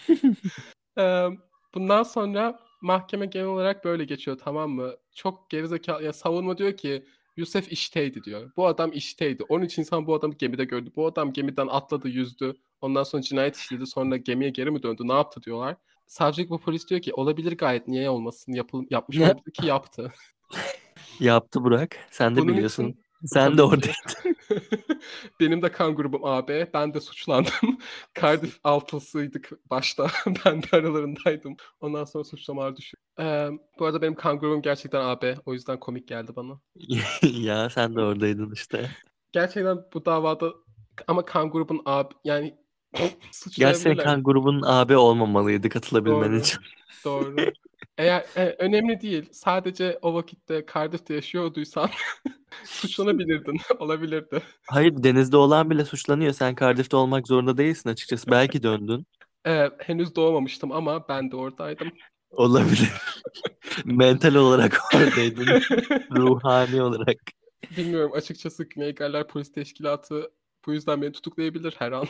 Eee, 0.98 1.30
bundan 1.74 2.02
sonra 2.02 2.60
mahkeme 2.82 3.26
genel 3.26 3.46
olarak 3.46 3.84
böyle 3.84 4.04
geçiyor 4.04 4.38
tamam 4.44 4.70
mı? 4.70 4.92
Çok 5.14 5.50
gerizekalı 5.50 6.04
ya 6.04 6.12
savunma 6.12 6.58
diyor 6.58 6.76
ki 6.76 7.04
Yusuf 7.36 7.72
işteydi 7.72 8.24
diyor. 8.24 8.50
Bu 8.56 8.66
adam 8.66 8.90
işteydi. 8.92 9.42
13 9.42 9.78
insan 9.78 10.06
bu 10.06 10.14
adamı 10.14 10.34
gemide 10.34 10.64
gördü. 10.64 10.90
Bu 10.96 11.06
adam 11.06 11.32
gemiden 11.32 11.66
atladı, 11.66 12.08
yüzdü. 12.08 12.56
Ondan 12.80 13.02
sonra 13.02 13.22
cinayet 13.22 13.56
işledi. 13.56 13.86
Sonra 13.86 14.16
gemiye 14.16 14.50
geri 14.50 14.70
mi 14.70 14.82
döndü? 14.82 15.02
Ne 15.06 15.12
yaptı 15.12 15.42
diyorlar. 15.42 15.76
Savcılık 16.06 16.50
bu 16.50 16.60
polis 16.60 16.88
diyor 16.88 17.00
ki 17.02 17.12
olabilir 17.14 17.56
gayet 17.58 17.88
niye 17.88 18.10
olmasın? 18.10 18.52
Yapıl 18.52 18.84
yapmış 18.90 19.18
Ya- 19.18 19.26
olabilir 19.26 19.52
ki 19.52 19.66
yaptı. 19.66 20.12
Yaptı 21.20 21.64
Burak. 21.64 21.96
Sen 22.10 22.36
de 22.36 22.40
Bunun 22.40 22.52
biliyorsun. 22.54 22.84
için- 22.88 23.04
Sen 23.24 23.52
de 23.52 23.56
Tabii 23.56 23.62
orada. 23.62 23.86
ki. 23.86 24.34
Benim 25.40 25.62
de 25.62 25.72
kan 25.72 25.94
grubum 25.94 26.24
AB. 26.24 26.70
Ben 26.74 26.94
de 26.94 27.00
suçlandım. 27.00 27.78
Cardiff 28.20 28.58
altısıydık 28.64 29.50
başta. 29.70 30.06
ben 30.44 30.62
de 30.62 30.66
aralarındaydım. 30.72 31.56
Ondan 31.80 32.04
sonra 32.04 32.24
suçlamalar 32.24 32.76
düşüyor. 32.76 33.02
Ee, 33.20 33.50
bu 33.78 33.86
arada 33.86 34.02
benim 34.02 34.14
kan 34.14 34.38
grubum 34.38 34.62
gerçekten 34.62 35.00
AB. 35.00 35.36
O 35.46 35.52
yüzden 35.52 35.80
komik 35.80 36.08
geldi 36.08 36.32
bana. 36.36 36.60
Ya 37.22 37.70
sen 37.70 37.96
de 37.96 38.00
oradaydın 38.00 38.52
işte. 38.52 38.90
Gerçekten 39.32 39.78
bu 39.94 40.04
davada 40.04 40.54
ama 41.06 41.24
kan 41.24 41.50
grubun 41.50 41.82
AB 41.84 42.14
yani 42.24 42.58
kan 44.04 44.22
grubunun 44.22 44.62
AB 44.62 44.96
olmamalıydı 44.96 45.68
katılabilmen 45.68 46.30
Doğru. 46.30 46.36
için. 46.36 46.60
Doğru. 47.04 47.36
Eğer 47.98 48.24
e, 48.36 48.56
önemli 48.58 49.00
değil. 49.00 49.28
Sadece 49.32 49.98
o 50.02 50.14
vakitte 50.14 50.66
Cardiff'te 50.74 51.14
yaşıyorduysan 51.14 51.90
suçlanabilirdin. 52.64 53.56
Olabilirdi. 53.78 54.42
Hayır 54.66 55.02
denizde 55.02 55.36
olan 55.36 55.70
bile 55.70 55.84
suçlanıyor. 55.84 56.32
Sen 56.32 56.54
Cardiff'te 56.54 56.96
olmak 56.96 57.28
zorunda 57.28 57.58
değilsin 57.58 57.90
açıkçası. 57.90 58.30
Belki 58.30 58.62
döndün. 58.62 59.06
Ee, 59.46 59.70
henüz 59.78 60.16
doğmamıştım 60.16 60.72
ama 60.72 61.08
ben 61.08 61.30
de 61.30 61.36
oradaydım. 61.36 61.88
Olabilir. 62.30 62.92
Mental 63.84 64.34
olarak 64.34 64.80
oradaydın. 64.94 65.46
Ruhani 66.10 66.82
olarak. 66.82 67.16
Bilmiyorum 67.76 68.12
açıkçası 68.14 68.64
Güney 68.64 68.94
Galler 68.94 69.28
Polis 69.28 69.52
Teşkilatı 69.52 70.30
bu 70.68 70.72
yüzden 70.72 71.02
beni 71.02 71.12
tutuklayabilir 71.12 71.74
her 71.78 71.92
an. 71.92 72.06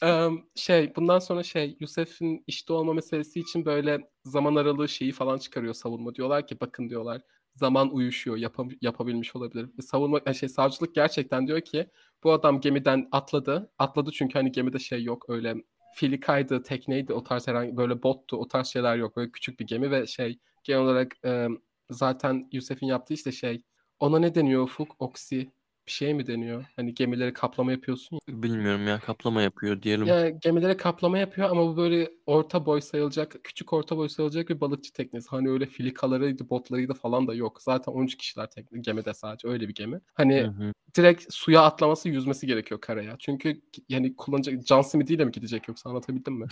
Şey 0.54 0.96
bundan 0.96 1.18
sonra 1.18 1.42
şey 1.42 1.76
Yusuf'un 1.80 2.44
işte 2.46 2.72
olma 2.72 2.92
meselesi 2.94 3.40
için 3.40 3.64
böyle 3.64 4.10
zaman 4.24 4.54
aralığı 4.54 4.88
şeyi 4.88 5.12
falan 5.12 5.38
çıkarıyor 5.38 5.74
savunma. 5.74 6.14
Diyorlar 6.14 6.46
ki 6.46 6.60
bakın 6.60 6.90
diyorlar 6.90 7.22
zaman 7.54 7.94
uyuşuyor 7.94 8.36
yapam- 8.36 8.78
yapabilmiş 8.80 9.36
olabilir. 9.36 9.68
Ve 9.78 9.82
savunma 9.82 10.20
e, 10.26 10.34
şey 10.34 10.48
savcılık 10.48 10.94
gerçekten 10.94 11.46
diyor 11.46 11.60
ki 11.60 11.90
bu 12.24 12.32
adam 12.32 12.60
gemiden 12.60 13.08
atladı. 13.12 13.72
Atladı 13.78 14.10
çünkü 14.12 14.34
hani 14.38 14.52
gemide 14.52 14.78
şey 14.78 15.04
yok 15.04 15.24
öyle 15.28 15.54
filikaydı, 15.94 16.62
tekneydi 16.62 17.12
o 17.12 17.24
tarz 17.24 17.48
herhangi 17.48 17.76
böyle 17.76 18.02
bottu 18.02 18.36
o 18.36 18.48
tarz 18.48 18.66
şeyler 18.66 18.96
yok. 18.96 19.16
Böyle 19.16 19.30
küçük 19.30 19.60
bir 19.60 19.66
gemi 19.66 19.90
ve 19.90 20.06
şey 20.06 20.38
genel 20.64 20.80
olarak 20.80 21.16
e, 21.24 21.48
zaten 21.90 22.48
Yusuf'un 22.52 22.86
yaptığı 22.86 23.14
işte 23.14 23.32
şey 23.32 23.62
ona 24.00 24.18
ne 24.18 24.34
deniyor 24.34 24.62
Ufuk? 24.62 24.96
Oksi 24.98 25.52
bir 25.90 25.94
şey 25.94 26.14
mi 26.14 26.26
deniyor? 26.26 26.64
Hani 26.76 26.94
gemileri 26.94 27.32
kaplama 27.32 27.72
yapıyorsun 27.72 28.18
ya. 28.28 28.42
Bilmiyorum 28.42 28.86
ya 28.86 29.00
kaplama 29.00 29.42
yapıyor 29.42 29.82
diyelim. 29.82 30.06
Yani 30.06 30.36
gemilere 30.40 30.76
kaplama 30.76 31.18
yapıyor 31.18 31.50
ama 31.50 31.66
bu 31.66 31.76
böyle 31.76 32.10
orta 32.26 32.66
boy 32.66 32.80
sayılacak, 32.80 33.36
küçük 33.44 33.72
orta 33.72 33.96
boy 33.96 34.08
sayılacak 34.08 34.48
bir 34.48 34.60
balıkçı 34.60 34.92
teknesi. 34.92 35.28
Hani 35.28 35.50
öyle 35.50 35.66
filikalarıydı, 35.66 36.50
botlarıydı 36.50 36.94
falan 36.94 37.28
da 37.28 37.34
yok. 37.34 37.62
Zaten 37.62 37.92
13 37.92 38.16
kişiler 38.16 38.50
tekne, 38.50 38.80
gemide 38.80 39.14
sadece 39.14 39.48
öyle 39.48 39.68
bir 39.68 39.74
gemi. 39.74 40.00
Hani 40.14 40.40
Hı 40.40 40.46
hı. 40.46 40.72
direkt 40.96 41.34
suya 41.34 41.62
atlaması, 41.62 42.08
yüzmesi 42.08 42.46
gerekiyor 42.46 42.80
karaya. 42.80 43.16
Çünkü 43.18 43.60
yani 43.88 44.16
kullanacak 44.16 44.66
John 44.66 44.82
Smith 44.82 45.10
ile 45.10 45.24
mi 45.24 45.32
gidecek 45.32 45.68
yoksa 45.68 45.90
anlatabildim 45.90 46.34
mi? 46.34 46.46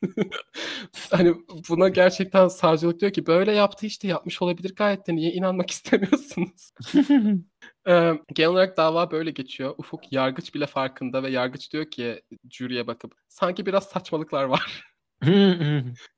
hani 1.10 1.34
buna 1.68 1.88
gerçekten 1.88 2.48
savcılık 2.48 3.00
diyor 3.00 3.12
ki 3.12 3.26
böyle 3.26 3.52
yaptı 3.52 3.86
işte 3.86 4.08
yapmış 4.08 4.42
olabilir 4.42 4.74
gayet 4.74 5.06
de 5.06 5.16
niye 5.16 5.32
inanmak 5.32 5.70
istemiyorsunuz? 5.70 6.72
Ee, 7.88 8.12
genel 8.34 8.50
olarak 8.50 8.76
dava 8.76 9.10
böyle 9.10 9.30
geçiyor. 9.30 9.74
Ufuk 9.78 10.12
yargıç 10.12 10.54
bile 10.54 10.66
farkında 10.66 11.22
ve 11.22 11.30
yargıç 11.30 11.72
diyor 11.72 11.90
ki 11.90 12.22
jüriye 12.50 12.86
bakıp 12.86 13.14
sanki 13.28 13.66
biraz 13.66 13.84
saçmalıklar 13.84 14.44
var. 14.44 14.84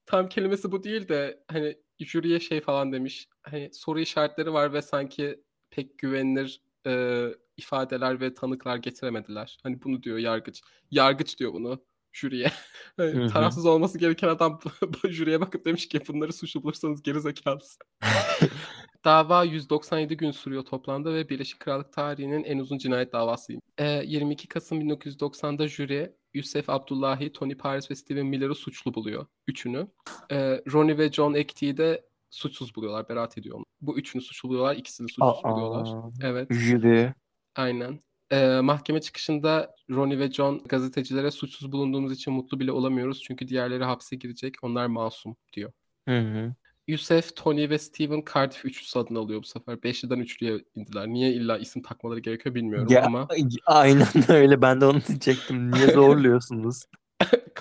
Tam 0.06 0.28
kelimesi 0.28 0.72
bu 0.72 0.84
değil 0.84 1.08
de 1.08 1.44
hani 1.48 1.76
jüriye 2.00 2.40
şey 2.40 2.60
falan 2.60 2.92
demiş. 2.92 3.28
Hani 3.42 3.70
soru 3.72 4.00
işaretleri 4.00 4.52
var 4.52 4.72
ve 4.72 4.82
sanki 4.82 5.42
pek 5.70 5.98
güvenilir 5.98 6.62
e, 6.86 7.24
ifadeler 7.56 8.20
ve 8.20 8.34
tanıklar 8.34 8.76
getiremediler. 8.76 9.58
Hani 9.62 9.82
bunu 9.82 10.02
diyor 10.02 10.18
yargıç. 10.18 10.60
Yargıç 10.90 11.38
diyor 11.38 11.52
bunu 11.52 11.84
jüriye. 12.12 12.52
Hı. 13.00 13.28
tarafsız 13.28 13.66
olması 13.66 13.98
gereken 13.98 14.28
adam 14.28 14.60
jüriye 15.08 15.40
bakıp 15.40 15.64
demiş 15.64 15.88
ki 15.88 16.00
bunları 16.08 16.32
suçlu 16.32 16.62
bulursanız 16.62 17.02
geri 17.02 17.20
zekalısın. 17.20 17.82
Dava 19.04 19.44
197 19.44 20.16
gün 20.16 20.30
sürüyor 20.30 20.62
toplamda 20.62 21.14
ve 21.14 21.28
Birleşik 21.28 21.60
Krallık 21.60 21.92
tarihinin 21.92 22.44
en 22.44 22.58
uzun 22.58 22.78
cinayet 22.78 23.12
davasıyım. 23.12 23.62
Ee, 23.78 24.02
22 24.06 24.48
Kasım 24.48 24.80
1990'da 24.80 25.68
jüri 25.68 26.12
Yusuf 26.34 26.70
Abdullahi, 26.70 27.32
Tony 27.32 27.54
Paris 27.54 27.90
ve 27.90 27.94
Steven 27.94 28.26
Miller'ı 28.26 28.54
suçlu 28.54 28.94
buluyor. 28.94 29.26
Üçünü. 29.46 29.86
Ee, 30.30 30.62
Ronnie 30.72 30.98
ve 30.98 31.12
John 31.12 31.34
Ekti'yi 31.34 31.76
de 31.76 32.04
suçsuz 32.30 32.76
buluyorlar, 32.76 33.08
beraat 33.08 33.38
ediyor 33.38 33.56
onu. 33.56 33.64
Bu 33.80 33.98
üçünü 33.98 34.22
suçlu 34.22 34.48
buluyorlar, 34.48 34.76
ikisini 34.76 35.08
suçsuz 35.08 35.44
buluyorlar. 35.44 35.96
Aa, 35.96 36.10
Evet. 36.22 36.48
jüri. 36.50 37.14
Aynen. 37.56 38.00
Ee, 38.30 38.60
mahkeme 38.60 39.00
çıkışında 39.00 39.74
Ronnie 39.90 40.18
ve 40.18 40.32
John 40.32 40.62
gazetecilere 40.64 41.30
suçsuz 41.30 41.72
bulunduğumuz 41.72 42.12
için 42.12 42.32
mutlu 42.32 42.60
bile 42.60 42.72
olamıyoruz. 42.72 43.22
Çünkü 43.22 43.48
diğerleri 43.48 43.84
hapse 43.84 44.16
girecek. 44.16 44.54
Onlar 44.62 44.86
masum 44.86 45.36
diyor. 45.52 45.72
Hı 46.08 46.18
hı. 46.18 46.54
Yusuf, 46.88 47.36
Tony 47.36 47.70
ve 47.70 47.78
Steven 47.78 48.22
Cardiff 48.34 48.64
üçlüsü 48.64 48.98
adını 48.98 49.18
alıyor 49.18 49.42
bu 49.42 49.46
sefer. 49.46 49.82
Beşliden 49.82 50.18
üçlüye 50.18 50.64
indiler. 50.74 51.08
Niye 51.08 51.32
illa 51.32 51.58
isim 51.58 51.82
takmaları 51.82 52.20
gerekiyor 52.20 52.54
bilmiyorum 52.54 52.88
Ya, 52.90 53.04
ama 53.04 53.28
aynen 53.66 54.06
öyle. 54.28 54.62
Ben 54.62 54.80
de 54.80 54.86
onu 54.86 55.00
diyecektim. 55.08 55.72
Niye 55.72 55.86
zorluyorsunuz? 55.94 56.82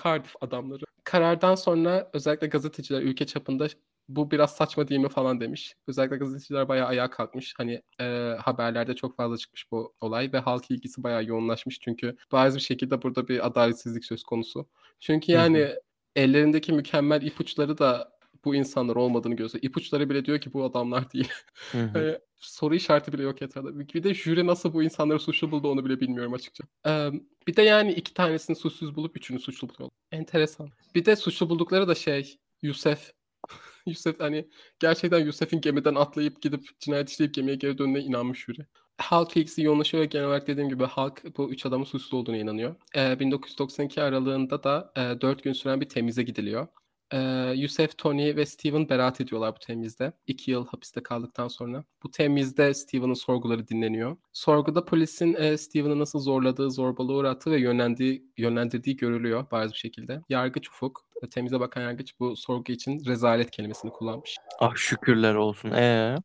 Cardiff 0.04 0.34
adamları. 0.40 0.84
Karardan 1.04 1.54
sonra 1.54 2.10
özellikle 2.12 2.46
gazeteciler 2.46 3.02
ülke 3.02 3.26
çapında 3.26 3.68
bu 4.08 4.30
biraz 4.30 4.56
saçma 4.56 4.88
değil 4.88 5.00
mi 5.00 5.08
falan 5.08 5.40
demiş. 5.40 5.74
Özellikle 5.86 6.16
gazeteciler 6.16 6.68
bayağı 6.68 6.86
ayağa 6.86 7.10
kalkmış. 7.10 7.54
Hani 7.56 7.82
e, 8.00 8.36
haberlerde 8.40 8.94
çok 8.94 9.16
fazla 9.16 9.36
çıkmış 9.36 9.70
bu 9.70 9.94
olay 10.00 10.32
ve 10.32 10.38
halk 10.38 10.70
ilgisi 10.70 11.02
bayağı 11.02 11.24
yoğunlaşmış. 11.24 11.80
Çünkü 11.80 12.16
bariz 12.32 12.54
bir 12.54 12.60
şekilde 12.60 13.02
burada 13.02 13.28
bir 13.28 13.46
adaletsizlik 13.46 14.04
söz 14.04 14.22
konusu. 14.22 14.68
Çünkü 15.00 15.32
yani 15.32 15.68
ellerindeki 16.16 16.72
mükemmel 16.72 17.22
ipuçları 17.22 17.78
da 17.78 18.11
bu 18.44 18.54
insanlar 18.54 18.96
olmadığını 18.96 19.34
gösteriyor. 19.34 19.70
İpuçları 19.70 20.10
bile 20.10 20.24
diyor 20.24 20.40
ki 20.40 20.52
bu 20.52 20.64
adamlar 20.64 21.12
değil. 21.12 21.28
Hı 21.72 21.78
hı. 21.78 21.90
Hani 21.92 22.18
soru 22.36 22.74
işareti 22.74 23.12
bile 23.12 23.22
yok 23.22 23.42
etrafta. 23.42 23.78
Bir 23.78 24.02
de 24.02 24.14
jüri 24.14 24.46
nasıl 24.46 24.72
bu 24.72 24.82
insanları 24.82 25.20
suçlu 25.20 25.50
buldu 25.50 25.70
onu 25.70 25.84
bile 25.84 26.00
bilmiyorum 26.00 26.32
açıkça. 26.34 26.64
Ee, 26.86 27.10
bir 27.46 27.56
de 27.56 27.62
yani 27.62 27.92
iki 27.92 28.14
tanesini 28.14 28.56
suçsuz 28.56 28.96
bulup 28.96 29.16
üçünü 29.16 29.38
suçlu 29.40 29.68
buluyorlar. 29.68 29.90
Enteresan. 30.12 30.68
Bir 30.94 31.04
de 31.04 31.16
suçlu 31.16 31.48
buldukları 31.48 31.88
da 31.88 31.94
şey 31.94 32.38
Yusuf. 32.62 33.10
Yusuf 33.86 34.20
hani 34.20 34.48
gerçekten 34.80 35.24
Yusuf'un 35.24 35.60
gemiden 35.60 35.94
atlayıp 35.94 36.42
gidip 36.42 36.80
cinayet 36.80 37.10
işleyip 37.10 37.34
gemiye 37.34 37.56
geri 37.56 37.78
dönüne 37.78 38.00
inanmış 38.00 38.44
jüri. 38.44 38.66
Halk 38.98 39.36
ilgisi 39.36 39.62
yoğunlaşıyor 39.62 40.02
ve 40.02 40.06
genel 40.06 40.26
olarak 40.26 40.46
dediğim 40.46 40.68
gibi 40.68 40.84
halk 40.84 41.22
bu 41.36 41.50
üç 41.50 41.66
adamın 41.66 41.84
suçsuz 41.84 42.14
olduğuna 42.14 42.36
inanıyor. 42.36 42.74
Eee, 42.96 43.16
1992 43.20 44.02
aralığında 44.02 44.62
da 44.62 44.92
eee 44.96 45.20
4 45.20 45.42
gün 45.44 45.52
süren 45.52 45.80
bir 45.80 45.88
temize 45.88 46.22
gidiliyor. 46.22 46.66
Eee, 47.12 47.52
Yusef, 47.56 47.98
Tony 47.98 48.36
ve 48.36 48.46
Steven 48.46 48.88
beraat 48.88 49.20
ediyorlar 49.20 49.54
bu 49.54 49.58
temizde. 49.58 50.12
2 50.26 50.50
yıl 50.50 50.66
hapiste 50.66 51.02
kaldıktan 51.02 51.48
sonra. 51.48 51.84
Bu 52.02 52.10
temizde 52.10 52.74
Steven'ın 52.74 53.14
sorguları 53.14 53.68
dinleniyor. 53.68 54.16
Sorguda 54.32 54.84
polisin 54.84 55.32
eee, 55.34 55.56
Steven'ı 55.56 55.98
nasıl 55.98 56.18
zorladığı, 56.18 56.70
zorbalığa 56.70 57.16
uğrattığı 57.16 57.50
ve 57.50 57.60
yönlendiği, 57.60 58.24
yönlendirdiği 58.38 58.96
görülüyor 58.96 59.46
bariz 59.50 59.72
bir 59.72 59.78
şekilde. 59.78 60.20
Yargıç 60.28 60.68
Ufuk, 60.68 61.00
temize 61.30 61.60
bakan 61.60 61.82
yargıç 61.82 62.20
bu 62.20 62.36
sorgu 62.36 62.72
için 62.72 63.04
rezalet 63.06 63.50
kelimesini 63.50 63.90
kullanmış. 63.90 64.36
Ah 64.60 64.74
şükürler 64.76 65.34
olsun. 65.34 65.70
Ee? 65.70 66.16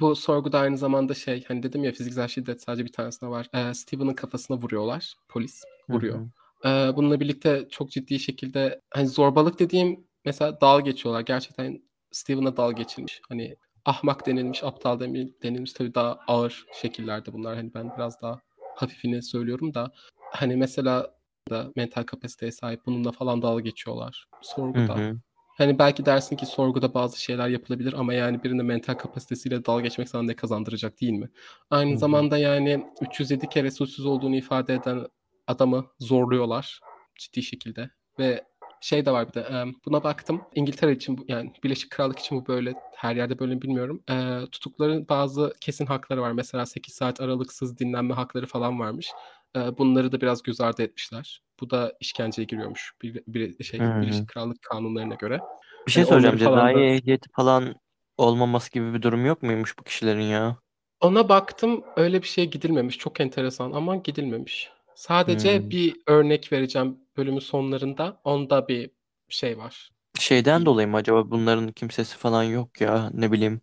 Bu 0.00 0.16
sorguda 0.16 0.58
aynı 0.58 0.78
zamanda 0.78 1.14
şey 1.14 1.44
hani 1.48 1.62
dedim 1.62 1.84
ya 1.84 1.92
fiziksel 1.92 2.28
şiddet 2.28 2.62
sadece 2.62 2.84
bir 2.84 2.92
tanesine 2.92 3.28
var. 3.28 3.48
Ee, 3.54 3.74
Steven'ın 3.74 4.14
kafasına 4.14 4.56
vuruyorlar. 4.56 5.14
Polis 5.28 5.62
vuruyor. 5.88 6.18
Hı 6.18 6.68
hı. 6.68 6.68
Ee, 6.68 6.96
bununla 6.96 7.20
birlikte 7.20 7.66
çok 7.70 7.90
ciddi 7.90 8.18
şekilde 8.18 8.80
hani 8.90 9.06
zorbalık 9.08 9.58
dediğim 9.58 10.06
mesela 10.26 10.60
dal 10.60 10.80
geçiyorlar. 10.80 11.20
Gerçekten 11.20 11.82
Steven'a 12.12 12.56
dal 12.56 12.72
geçilmiş. 12.72 13.20
Hani 13.28 13.56
ahmak 13.84 14.26
denilmiş, 14.26 14.64
aptal 14.64 15.00
denil- 15.00 15.42
denilmiş 15.42 15.72
tabii 15.72 15.94
daha 15.94 16.18
ağır 16.28 16.66
şekillerde 16.82 17.32
bunlar. 17.32 17.56
Hani 17.56 17.74
ben 17.74 17.90
biraz 17.96 18.22
daha 18.22 18.40
hafifini 18.74 19.22
söylüyorum 19.22 19.74
da 19.74 19.92
hani 20.32 20.56
mesela 20.56 21.16
da 21.50 21.72
mental 21.76 22.02
kapasiteye 22.02 22.52
sahip 22.52 22.86
bununla 22.86 23.12
falan 23.12 23.42
dalga 23.42 23.60
geçiyorlar 23.60 24.26
Hı 24.32 24.38
sorguda. 24.42 24.96
hı. 24.96 25.16
Hani 25.58 25.78
belki 25.78 26.06
dersin 26.06 26.36
ki 26.36 26.46
sorguda 26.46 26.94
bazı 26.94 27.22
şeyler 27.22 27.48
yapılabilir 27.48 27.92
ama 27.92 28.14
yani 28.14 28.42
birinin 28.42 28.64
mental 28.64 28.94
kapasitesiyle 28.94 29.64
dalga 29.64 29.82
geçmek 29.82 30.08
sana 30.08 30.22
ne 30.22 30.36
kazandıracak 30.36 31.00
değil 31.00 31.12
mi? 31.12 31.30
Aynı 31.70 31.90
Hı 31.90 31.94
hı. 31.94 31.98
zamanda 31.98 32.38
yani 32.38 32.86
307 33.00 33.48
kere 33.48 33.70
suçsuz 33.70 34.06
olduğunu 34.06 34.36
ifade 34.36 34.74
eden 34.74 35.06
adamı 35.46 35.86
zorluyorlar 35.98 36.80
ciddi 37.18 37.42
şekilde 37.42 37.90
ve 38.18 38.44
şey 38.80 39.06
de 39.06 39.10
var 39.10 39.28
bir 39.28 39.34
de 39.34 39.40
e, 39.40 39.64
buna 39.86 40.04
baktım 40.04 40.42
İngiltere 40.54 40.92
için 40.92 41.24
yani 41.28 41.52
Birleşik 41.64 41.90
Krallık 41.90 42.18
için 42.18 42.38
bu 42.38 42.46
böyle 42.46 42.74
her 42.94 43.16
yerde 43.16 43.38
böyle 43.38 43.54
mi 43.54 43.62
bilmiyorum. 43.62 44.02
E, 44.10 44.40
tutukların 44.52 45.08
bazı 45.08 45.52
kesin 45.60 45.86
hakları 45.86 46.22
var. 46.22 46.32
Mesela 46.32 46.66
8 46.66 46.94
saat 46.94 47.20
aralıksız 47.20 47.78
dinlenme 47.78 48.14
hakları 48.14 48.46
falan 48.46 48.80
varmış. 48.80 49.10
E, 49.56 49.78
bunları 49.78 50.12
da 50.12 50.20
biraz 50.20 50.42
göz 50.42 50.60
ardı 50.60 50.82
etmişler. 50.82 51.42
Bu 51.60 51.70
da 51.70 51.92
işkenceye 52.00 52.46
giriyormuş 52.46 52.92
bir, 53.02 53.22
bir 53.26 53.64
şey 53.64 53.80
hı. 53.80 54.02
Birleşik 54.02 54.28
Krallık 54.28 54.62
kanunlarına 54.62 55.14
göre. 55.14 55.40
Bir 55.86 55.92
şey 55.92 56.02
Hani 56.02 56.10
soracağım. 56.10 56.36
Cezai 56.36 56.74
da 56.74 56.80
ehliyeti 56.80 57.28
falan 57.32 57.74
olmaması 58.18 58.72
gibi 58.72 58.94
bir 58.94 59.02
durum 59.02 59.26
yok 59.26 59.42
muymuş 59.42 59.78
bu 59.78 59.82
kişilerin 59.82 60.22
ya? 60.22 60.56
ona 61.00 61.28
baktım 61.28 61.84
öyle 61.96 62.22
bir 62.22 62.26
şeye 62.26 62.44
gidilmemiş. 62.44 62.98
Çok 62.98 63.20
enteresan 63.20 63.72
ama 63.72 63.96
gidilmemiş. 63.96 64.70
Sadece 64.96 65.70
Hmm. 65.70 65.70
bir 65.70 65.96
örnek 66.06 66.52
vereceğim 66.52 67.00
bölümün 67.18 67.38
sonlarında. 67.40 68.20
Onda 68.24 68.68
bir 68.68 68.90
şey 69.28 69.58
var. 69.58 69.90
Şeyden 70.18 70.66
dolayı 70.66 70.88
mı 70.88 70.96
acaba 70.96 71.30
bunların 71.30 71.72
kimsesi 71.72 72.16
falan 72.16 72.42
yok 72.42 72.80
ya 72.80 73.10
ne 73.14 73.32
bileyim 73.32 73.60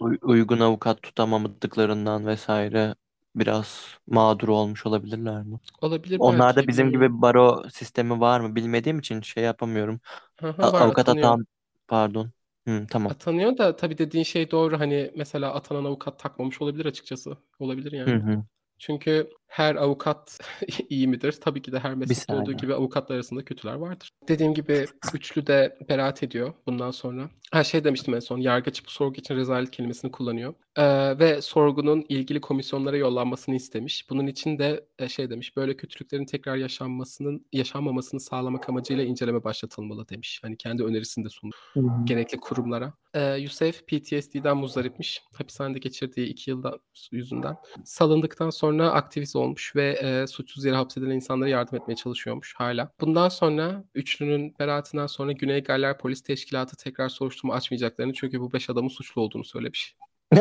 uy- 0.00 0.18
uygun 0.22 0.60
avukat 0.60 1.02
tutamadıklarından 1.02 2.26
vesaire 2.26 2.94
biraz 3.34 3.86
mağdur 4.06 4.48
olmuş 4.48 4.86
olabilirler 4.86 5.42
mi? 5.42 5.60
Olabilir 5.80 6.20
Onlarda 6.20 6.68
belki 6.68 6.68
bizim 6.68 6.92
gibi 6.92 7.22
baro 7.22 7.64
sistemi 7.70 8.20
var 8.20 8.40
mı 8.40 8.56
bilmediğim 8.56 8.98
için 8.98 9.20
şey 9.22 9.44
yapamıyorum. 9.44 10.00
Hı 10.40 10.48
hı, 10.48 10.72
var 10.72 10.86
avukat 10.86 11.08
atanıyor. 11.08 11.34
atan 11.34 11.46
pardon. 11.88 12.32
Hı, 12.68 12.86
tamam. 12.90 13.14
Atanıyor 13.14 13.58
da 13.58 13.76
tabii 13.76 13.98
dediğin 13.98 14.24
şey 14.24 14.50
doğru. 14.50 14.80
Hani 14.80 15.12
mesela 15.16 15.54
atanan 15.54 15.84
avukat 15.84 16.18
takmamış 16.18 16.62
olabilir 16.62 16.86
açıkçası. 16.86 17.38
Olabilir 17.58 17.92
Hı 18.06 18.10
yani. 18.10 18.16
hı. 18.16 18.44
Çünkü 18.78 19.30
her 19.46 19.74
avukat 19.74 20.38
iyi 20.88 21.08
midir? 21.08 21.32
Tabii 21.32 21.62
ki 21.62 21.72
de 21.72 21.78
her 21.78 21.94
meslekte 21.94 22.34
olduğu 22.34 22.52
gibi 22.52 22.74
avukatlar 22.74 23.14
arasında 23.14 23.44
kötüler 23.44 23.74
vardır. 23.74 24.10
Dediğim 24.28 24.54
gibi 24.54 24.86
üçlü 25.14 25.46
de 25.46 25.78
beraat 25.88 26.22
ediyor 26.22 26.52
bundan 26.66 26.90
sonra. 26.90 27.30
Her 27.52 27.64
şey 27.64 27.84
demiştim 27.84 28.14
en 28.14 28.20
son. 28.20 28.38
Yargıç 28.38 28.86
bu 28.86 28.90
sorgu 28.90 29.14
için 29.14 29.36
rezalet 29.36 29.70
kelimesini 29.70 30.10
kullanıyor. 30.10 30.54
Ee, 30.76 31.18
ve 31.18 31.42
sorgunun 31.42 32.04
ilgili 32.08 32.40
komisyonlara 32.40 32.96
yollanmasını 32.96 33.54
istemiş. 33.54 34.10
Bunun 34.10 34.26
için 34.26 34.58
de 34.58 34.86
e, 34.98 35.08
şey 35.08 35.30
demiş. 35.30 35.56
Böyle 35.56 35.76
kötülüklerin 35.76 36.24
tekrar 36.24 36.56
yaşanmasının 36.56 37.46
yaşanmamasını 37.52 38.20
sağlamak 38.20 38.68
amacıyla 38.68 39.04
inceleme 39.04 39.44
başlatılmalı 39.44 40.08
demiş. 40.08 40.40
Hani 40.42 40.56
kendi 40.56 40.84
önerisini 40.84 41.24
de 41.24 41.28
sundu 41.28 41.56
gerekli 42.04 42.40
kurumlara. 42.40 42.92
Ee, 43.14 43.36
Yusuf 43.36 43.82
PTSD'den 43.86 44.56
muzdaripmiş. 44.56 45.22
Hapishanede 45.34 45.78
geçirdiği 45.78 46.26
iki 46.26 46.50
yılda 46.50 46.78
yüzünden. 47.12 47.56
Salındıktan 47.84 48.50
sonra 48.50 48.90
aktivist 48.90 49.35
olmuş 49.36 49.76
ve 49.76 49.98
e, 50.02 50.26
suçsuz 50.26 50.64
yere 50.64 50.76
hapsedilen 50.76 51.14
insanlara 51.14 51.48
yardım 51.48 51.78
etmeye 51.78 51.96
çalışıyormuş 51.96 52.54
hala. 52.56 52.92
Bundan 53.00 53.28
sonra 53.28 53.84
üçlünün 53.94 54.54
beraatinden 54.58 55.06
sonra 55.06 55.32
Güney 55.32 55.62
Galler 55.62 55.98
Polis 55.98 56.22
Teşkilatı 56.22 56.76
tekrar 56.76 57.08
soruşturma 57.08 57.54
açmayacaklarını 57.54 58.12
çünkü 58.12 58.40
bu 58.40 58.52
beş 58.52 58.70
adamın 58.70 58.88
suçlu 58.88 59.22
olduğunu 59.22 59.44
söylemiş. 59.44 59.96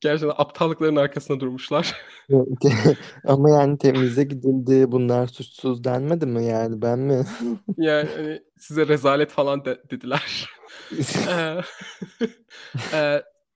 Gerçekten 0.00 0.34
aptallıkların 0.36 0.96
arkasında 0.96 1.40
durmuşlar. 1.40 1.96
Ama 3.24 3.50
yani 3.50 3.78
temize 3.78 4.24
gidildi. 4.24 4.92
Bunlar 4.92 5.26
suçsuz 5.26 5.84
denmedi 5.84 6.26
mi 6.26 6.44
yani 6.44 6.82
ben 6.82 6.98
mi? 6.98 7.24
yani 7.76 8.08
hani 8.16 8.40
size 8.58 8.88
rezalet 8.88 9.30
falan 9.30 9.64
de- 9.64 9.82
dediler. 9.90 10.48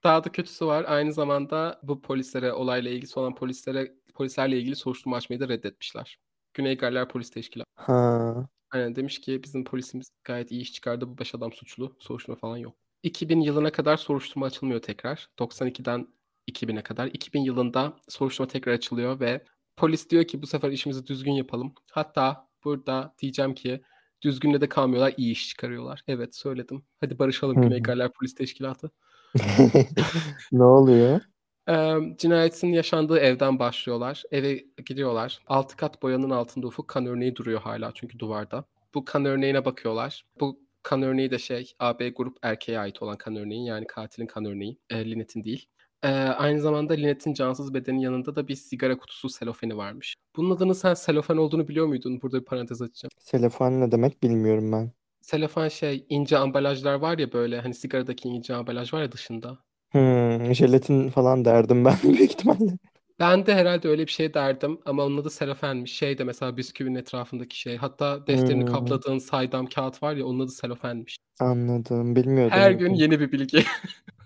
Daha 0.05 0.25
da 0.25 0.33
kötüsü 0.33 0.67
var. 0.67 0.85
Aynı 0.89 1.13
zamanda 1.13 1.81
bu 1.83 2.03
polislere, 2.03 2.53
olayla 2.53 2.91
ilgisi 2.91 3.19
olan 3.19 3.35
polislere, 3.35 3.95
polislerle 4.15 4.59
ilgili 4.59 4.77
soruşturma 4.77 5.17
açmayı 5.17 5.41
da 5.41 5.49
reddetmişler. 5.49 6.19
Güney 6.55 6.77
Galler 6.77 7.09
Polis 7.09 7.31
Teşkilatı. 7.31 7.71
Ha. 7.75 8.49
Aynen 8.71 8.97
demiş 8.97 9.21
ki 9.21 9.43
bizim 9.43 9.65
polisimiz 9.65 10.11
gayet 10.25 10.51
iyi 10.51 10.61
iş 10.61 10.73
çıkardı. 10.73 11.09
Bu 11.09 11.19
beş 11.19 11.35
adam 11.35 11.53
suçlu. 11.53 11.97
Soruşturma 11.99 12.39
falan 12.39 12.57
yok. 12.57 12.75
2000 13.03 13.41
yılına 13.41 13.73
kadar 13.73 13.97
soruşturma 13.97 14.47
açılmıyor 14.47 14.83
tekrar. 14.83 15.29
92'den 15.39 16.09
2000'e 16.51 16.83
kadar. 16.83 17.07
2000 17.07 17.41
yılında 17.41 17.97
soruşturma 18.09 18.49
tekrar 18.49 18.73
açılıyor 18.73 19.21
ve 19.21 19.45
polis 19.77 20.11
diyor 20.11 20.25
ki 20.25 20.43
bu 20.43 20.47
sefer 20.47 20.71
işimizi 20.71 21.07
düzgün 21.07 21.33
yapalım. 21.33 21.75
Hatta 21.91 22.49
burada 22.65 23.15
diyeceğim 23.19 23.55
ki 23.55 23.83
düzgünle 24.23 24.61
de 24.61 24.69
kalmıyorlar, 24.69 25.15
iyi 25.17 25.33
iş 25.33 25.49
çıkarıyorlar. 25.49 26.05
Evet 26.09 26.37
söyledim. 26.37 26.83
Hadi 27.01 27.19
barışalım 27.19 27.63
Güney. 27.63 27.83
Galler 27.83 28.13
Polis 28.13 28.35
Teşkilatı. 28.35 28.91
Ne 30.53 30.65
oluyor? 30.65 31.21
Eee, 31.69 32.15
cinayetin 32.19 32.73
yaşandığı 32.73 33.19
evden 33.19 33.59
başlıyorlar. 33.59 34.23
Eve 34.31 34.65
gidiyorlar. 34.87 35.39
Altı 35.47 35.77
kat 35.77 36.03
boyanın 36.03 36.31
altında 36.31 36.67
ufuk 36.67 36.89
kan 36.89 37.07
örneği 37.07 37.37
duruyor 37.37 37.61
hala 37.61 37.91
çünkü 37.95 38.19
duvarda. 38.19 38.65
Bu 38.95 39.05
kan 39.05 39.25
örneğine 39.25 39.65
bakıyorlar. 39.65 40.25
Bu 40.41 40.61
kan 40.83 41.03
örneği 41.03 41.31
de 41.31 41.39
şey 41.39 41.73
AB 41.81 42.09
grup 42.11 42.37
erkeğe 42.43 42.79
ait 42.79 43.03
olan 43.03 43.17
kan 43.17 43.37
örneği 43.37 43.67
yani 43.67 43.87
katilin 43.87 44.27
kan 44.27 44.45
örneği. 44.45 44.79
E, 44.91 45.11
Lynette'in 45.11 45.45
değil. 45.45 45.67
Eee, 46.05 46.11
aynı 46.11 46.61
zamanda 46.61 46.95
Lynette'in 46.95 47.35
cansız 47.35 47.75
bedenin 47.75 47.99
yanında 47.99 48.37
da 48.37 48.49
bir 48.49 48.55
sigara 48.57 48.97
kutusu 48.99 49.29
selofeni 49.29 49.77
varmış. 49.77 50.15
Bunun 50.37 50.51
adının 50.57 50.73
sen 50.73 50.95
selofen 50.95 51.37
olduğunu 51.37 51.69
biliyor 51.69 51.87
muydun? 51.87 52.23
Burada 52.23 52.41
bir 52.41 52.45
parantez 52.45 52.83
açacağım. 52.83 53.11
Selefan 53.19 53.81
ne 53.81 53.93
demek 53.93 54.23
bilmiyorum 54.23 54.73
ben. 54.73 54.93
Selofan 55.21 55.69
şey 55.69 56.07
ince 56.09 56.39
ambalajlar 56.39 56.95
var 56.95 57.19
ya 57.19 57.33
böyle 57.33 57.61
hani 57.61 57.75
sigaradaki 57.75 58.29
ince 58.29 58.55
ambalaj 58.55 58.93
var 58.95 59.03
ya 59.03 59.13
dışında. 59.13 59.59
Hmm, 59.95 60.55
jelatin 60.55 61.11
falan 61.11 61.45
derdim 61.45 61.85
ben 61.85 61.97
büyük 62.03 62.21
ihtimalle. 62.21 62.79
Ben 63.19 63.47
de 63.47 63.55
herhalde 63.55 63.89
öyle 63.89 64.07
bir 64.07 64.11
şey 64.13 64.35
derdim 64.35 64.81
ama 64.85 65.05
onun 65.05 65.17
adı 65.19 65.31
selofenmiş. 65.31 65.93
Şey 65.97 66.19
de 66.19 66.25
mesela 66.25 66.57
bisküvinin 66.57 66.95
etrafındaki 66.99 67.59
şey. 67.61 67.77
Hatta 67.77 68.27
defterini 68.27 68.61
Hmm, 68.61 68.65
kapladığın 68.65 69.19
saydam 69.19 69.67
kağıt 69.67 70.03
var 70.03 70.17
ya 70.17 70.27
onun 70.27 70.41
adı 70.41 70.51
selofenmiş. 70.53 71.17
anladım. 71.41 72.17
Bilmiyordum 72.17 72.53
Her 72.53 72.71
gün 72.71 72.95
yeni 72.95 73.21
bir 73.21 73.33
bilgi. 73.33 73.65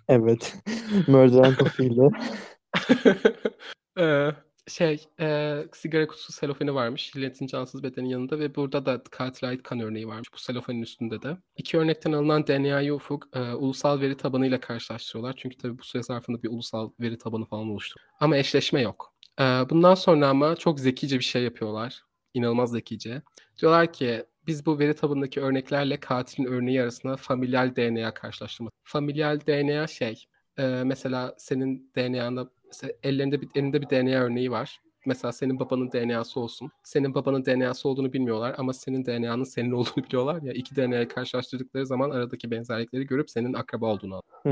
Evet. 0.08 0.56
Murder 1.06 1.56
Coffee 1.56 1.86
ile. 1.86 2.10
Eee, 3.96 4.34
şey, 4.68 5.06
eee, 5.20 5.66
sigara 5.72 6.06
kutusu 6.06 6.32
selofeni 6.32 6.74
varmış. 6.74 7.10
Jillet'in 7.12 7.46
cansız 7.46 7.82
bedenin 7.82 8.08
yanında 8.08 8.38
ve 8.38 8.54
burada 8.54 8.86
da 8.86 9.02
ait 9.46 9.62
kan 9.62 9.80
örneği 9.80 10.08
varmış. 10.08 10.28
Bu 10.34 10.38
selofenin 10.38 10.82
üstünde 10.82 11.22
de. 11.22 11.36
İki 11.56 11.78
örnekten 11.78 12.12
alınan 12.12 12.46
DNA'yı 12.46 12.94
Ufuk 12.94 13.28
eee, 13.36 13.52
ulusal 13.54 14.00
veri 14.00 14.16
tabanıyla 14.16 14.60
karşılaştırıyorlar. 14.60 15.34
Çünkü 15.36 15.56
tabii 15.56 15.78
bu 15.78 15.82
süre 15.84 16.02
zarfında 16.02 16.42
bir 16.42 16.48
ulusal 16.50 16.90
veri 17.00 17.18
tabanı 17.18 17.44
falan 17.44 17.68
oluşturuyor. 17.70 18.08
Ama 18.20 18.36
eşleşme 18.36 18.82
yok. 18.82 19.14
Eee, 19.40 19.64
bundan 19.70 19.94
sonra 19.94 20.28
ama 20.28 20.56
çok 20.56 20.80
zekice 20.80 21.18
bir 21.18 21.24
şey 21.24 21.42
yapıyorlar. 21.42 22.02
İnanılmaz 22.34 22.70
zekice. 22.70 23.22
Diyorlar 23.60 23.92
ki 23.92 24.24
biz 24.46 24.66
bu 24.66 24.78
veri 24.78 24.94
tabanındaki 24.94 25.40
örneklerle 25.40 26.00
katilin 26.00 26.46
örneği 26.48 26.82
arasında 26.82 27.16
familial 27.16 27.76
DNA 27.76 28.14
karşılaştırma. 28.14 28.70
Familial 28.84 29.40
DNA 29.46 29.86
şey, 29.86 30.24
eee, 30.58 30.82
mesela 30.84 31.34
senin 31.38 31.92
DNA'nda 31.96 32.50
mesela 32.68 32.92
ellerinde 33.02 33.40
bir 33.40 33.48
elinde 33.54 33.82
bir 33.82 33.90
DNA 33.90 34.20
örneği 34.20 34.50
var. 34.50 34.80
Mesela 35.06 35.32
senin 35.32 35.60
babanın 35.60 35.92
DNA'sı 35.92 36.40
olsun. 36.40 36.70
Senin 36.84 37.14
babanın 37.14 37.44
DNA'sı 37.44 37.88
olduğunu 37.88 38.12
bilmiyorlar 38.12 38.54
ama 38.58 38.72
senin 38.72 39.06
DNA'nın 39.06 39.44
senin 39.44 39.70
olduğunu 39.70 39.96
biliyorlar 40.08 40.42
ya. 40.42 40.52
İki 40.52 40.76
DNA'yı 40.76 41.08
karşılaştırdıkları 41.08 41.86
zaman 41.86 42.10
aradaki 42.10 42.50
benzerlikleri 42.50 43.06
görüp 43.06 43.30
senin 43.30 43.54
akraba 43.54 43.86
olduğunu 43.86 44.14
anlıyorlar. 44.14 44.42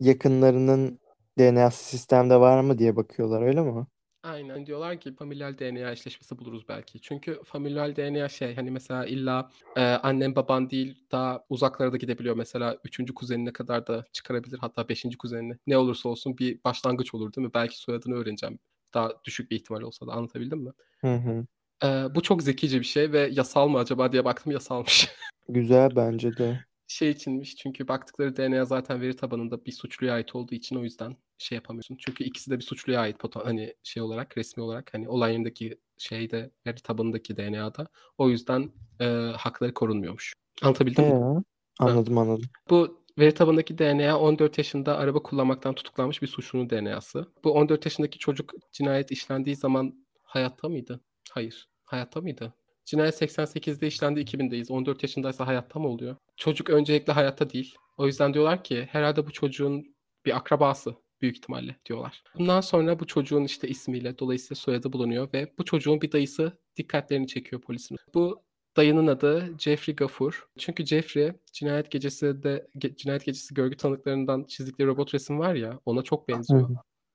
Yakınlarının 0.00 0.98
DNA'sı 1.38 1.84
sistemde 1.84 2.40
var 2.40 2.60
mı 2.60 2.78
diye 2.78 2.96
bakıyorlar 2.96 3.42
öyle 3.42 3.60
mi? 3.62 3.86
Aynen 4.22 4.66
diyorlar 4.66 5.00
ki 5.00 5.14
familial 5.14 5.58
DNA 5.58 5.92
eşleşmesi 5.92 6.38
buluruz 6.38 6.68
belki. 6.68 7.00
Çünkü 7.00 7.40
familial 7.44 7.96
DNA 7.96 8.28
şey 8.28 8.54
hani 8.54 8.70
mesela 8.70 9.06
illa 9.06 9.50
e, 9.76 9.80
annen 9.82 10.36
baban 10.36 10.70
değil 10.70 11.04
daha 11.12 11.44
uzaklara 11.48 11.92
da 11.92 11.96
gidebiliyor. 11.96 12.36
Mesela 12.36 12.78
üçüncü 12.84 13.14
kuzenine 13.14 13.52
kadar 13.52 13.86
da 13.86 14.04
çıkarabilir 14.12 14.58
hatta 14.58 14.88
beşinci 14.88 15.18
kuzenine. 15.18 15.58
Ne 15.66 15.78
olursa 15.78 16.08
olsun 16.08 16.38
bir 16.38 16.64
başlangıç 16.64 17.14
olur 17.14 17.32
değil 17.34 17.46
mi? 17.46 17.54
Belki 17.54 17.78
soyadını 17.78 18.14
öğreneceğim. 18.14 18.58
Daha 18.94 19.12
düşük 19.24 19.50
bir 19.50 19.56
ihtimal 19.56 19.80
olsa 19.80 20.06
da 20.06 20.12
anlatabildim 20.12 20.58
mi? 20.58 20.70
Hı 21.00 21.14
hı. 21.14 21.46
E, 21.84 22.14
bu 22.14 22.22
çok 22.22 22.42
zekice 22.42 22.80
bir 22.80 22.84
şey 22.84 23.12
ve 23.12 23.28
yasal 23.32 23.68
mı 23.68 23.78
acaba 23.78 24.12
diye 24.12 24.24
baktım 24.24 24.52
yasalmış. 24.52 25.08
Güzel 25.48 25.96
bence 25.96 26.36
de. 26.36 26.64
şey 26.86 27.10
içinmiş 27.10 27.56
çünkü 27.56 27.88
baktıkları 27.88 28.36
DNA 28.36 28.64
zaten 28.64 29.00
veri 29.00 29.16
tabanında 29.16 29.64
bir 29.64 29.72
suçluya 29.72 30.14
ait 30.14 30.34
olduğu 30.34 30.54
için 30.54 30.76
o 30.76 30.82
yüzden 30.82 31.16
şey 31.38 31.56
yapamıyorsun. 31.56 31.96
Çünkü 31.96 32.24
ikisi 32.24 32.50
de 32.50 32.58
bir 32.58 32.64
suçluya 32.64 33.00
ait 33.00 33.20
foto 33.20 33.44
hani 33.44 33.74
şey 33.82 34.02
olarak 34.02 34.38
resmi 34.38 34.62
olarak 34.62 34.94
hani 34.94 35.08
olay 35.08 35.32
yerindeki 35.32 35.78
şeyde 35.98 36.50
veri 36.66 36.76
tabanındaki 36.76 37.36
DNA'da. 37.36 37.86
O 38.18 38.28
yüzden 38.28 38.72
e, 39.00 39.04
hakları 39.36 39.74
korunmuyormuş. 39.74 40.32
Anlatabildim 40.62 41.04
mi? 41.04 41.42
Anladım 41.78 42.18
anladım. 42.18 42.50
Bu 42.70 43.04
veri 43.18 43.34
tabanındaki 43.34 43.78
DNA 43.78 44.18
14 44.18 44.58
yaşında 44.58 44.96
araba 44.96 45.22
kullanmaktan 45.22 45.74
tutuklanmış 45.74 46.22
bir 46.22 46.26
suçlunun 46.26 46.70
DNA'sı. 46.70 47.26
Bu 47.44 47.52
14 47.52 47.84
yaşındaki 47.84 48.18
çocuk 48.18 48.52
cinayet 48.72 49.10
işlendiği 49.10 49.56
zaman 49.56 50.06
hayatta 50.22 50.68
mıydı? 50.68 51.00
Hayır. 51.30 51.68
Hayatta 51.84 52.20
mıydı? 52.20 52.54
Cinayet 52.84 53.22
88'de 53.22 53.86
işlendi 53.86 54.20
2000'deyiz. 54.20 54.72
14 54.72 55.02
yaşındaysa 55.02 55.46
hayatta 55.46 55.78
mı 55.78 55.88
oluyor? 55.88 56.16
Çocuk 56.36 56.70
öncelikle 56.70 57.12
hayatta 57.12 57.50
değil. 57.50 57.74
O 57.96 58.06
yüzden 58.06 58.34
diyorlar 58.34 58.64
ki 58.64 58.88
herhalde 58.92 59.26
bu 59.26 59.32
çocuğun 59.32 59.94
bir 60.24 60.36
akrabası 60.36 60.94
büyük 61.22 61.36
ihtimalle 61.36 61.76
diyorlar. 61.86 62.22
Bundan 62.38 62.60
sonra 62.60 63.00
bu 63.00 63.06
çocuğun 63.06 63.44
işte 63.44 63.68
ismiyle 63.68 64.18
dolayısıyla 64.18 64.56
soyadı 64.56 64.92
bulunuyor 64.92 65.28
ve 65.34 65.52
bu 65.58 65.64
çocuğun 65.64 66.00
bir 66.00 66.12
dayısı 66.12 66.58
dikkatlerini 66.76 67.26
çekiyor 67.26 67.62
polisin. 67.62 67.98
Bu 68.14 68.42
dayının 68.76 69.06
adı 69.06 69.54
Jeffrey 69.58 69.96
Gafur. 69.96 70.48
Çünkü 70.58 70.86
Jeffrey 70.86 71.32
cinayet 71.52 71.90
gecesi 71.90 72.42
de 72.42 72.66
ge- 72.76 72.96
cinayet 72.96 73.24
gecesi 73.24 73.54
görgü 73.54 73.76
tanıklarından 73.76 74.44
çizdikleri 74.44 74.88
robot 74.88 75.14
resim 75.14 75.38
var 75.38 75.54
ya 75.54 75.80
ona 75.86 76.02
çok 76.02 76.28
benziyor. 76.28 76.68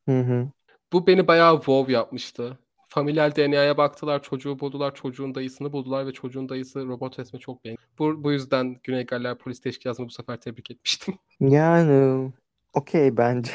Hı 0.10 0.20
hı. 0.20 0.47
Bu 0.93 1.08
beni 1.08 1.28
bayağı 1.28 1.56
wow 1.56 1.93
yapmıştı. 1.93 2.58
Familial 2.89 3.36
DNA'ya 3.36 3.78
baktılar, 3.78 4.24
çocuğu 4.24 4.60
buldular, 4.60 4.95
çocuğun 4.95 5.36
dayısını 5.36 5.74
buldular 5.74 6.08
ve 6.08 6.12
çocuğun 6.12 6.49
dayısı 6.49 6.88
robot 6.88 7.20
resme 7.20 7.39
çok 7.39 7.66
beğendi. 7.66 7.82
Bu, 7.99 8.24
bu 8.24 8.32
yüzden 8.32 8.80
Güney 8.84 9.06
Galler 9.06 9.38
Polis 9.38 9.62
Teşkilatı'nı 9.62 10.06
bu 10.06 10.12
sefer 10.12 10.41
tebrik 10.41 10.72
etmiştim. 10.72 11.16
Yani 11.39 12.32
okey 12.74 13.18
bence. 13.18 13.51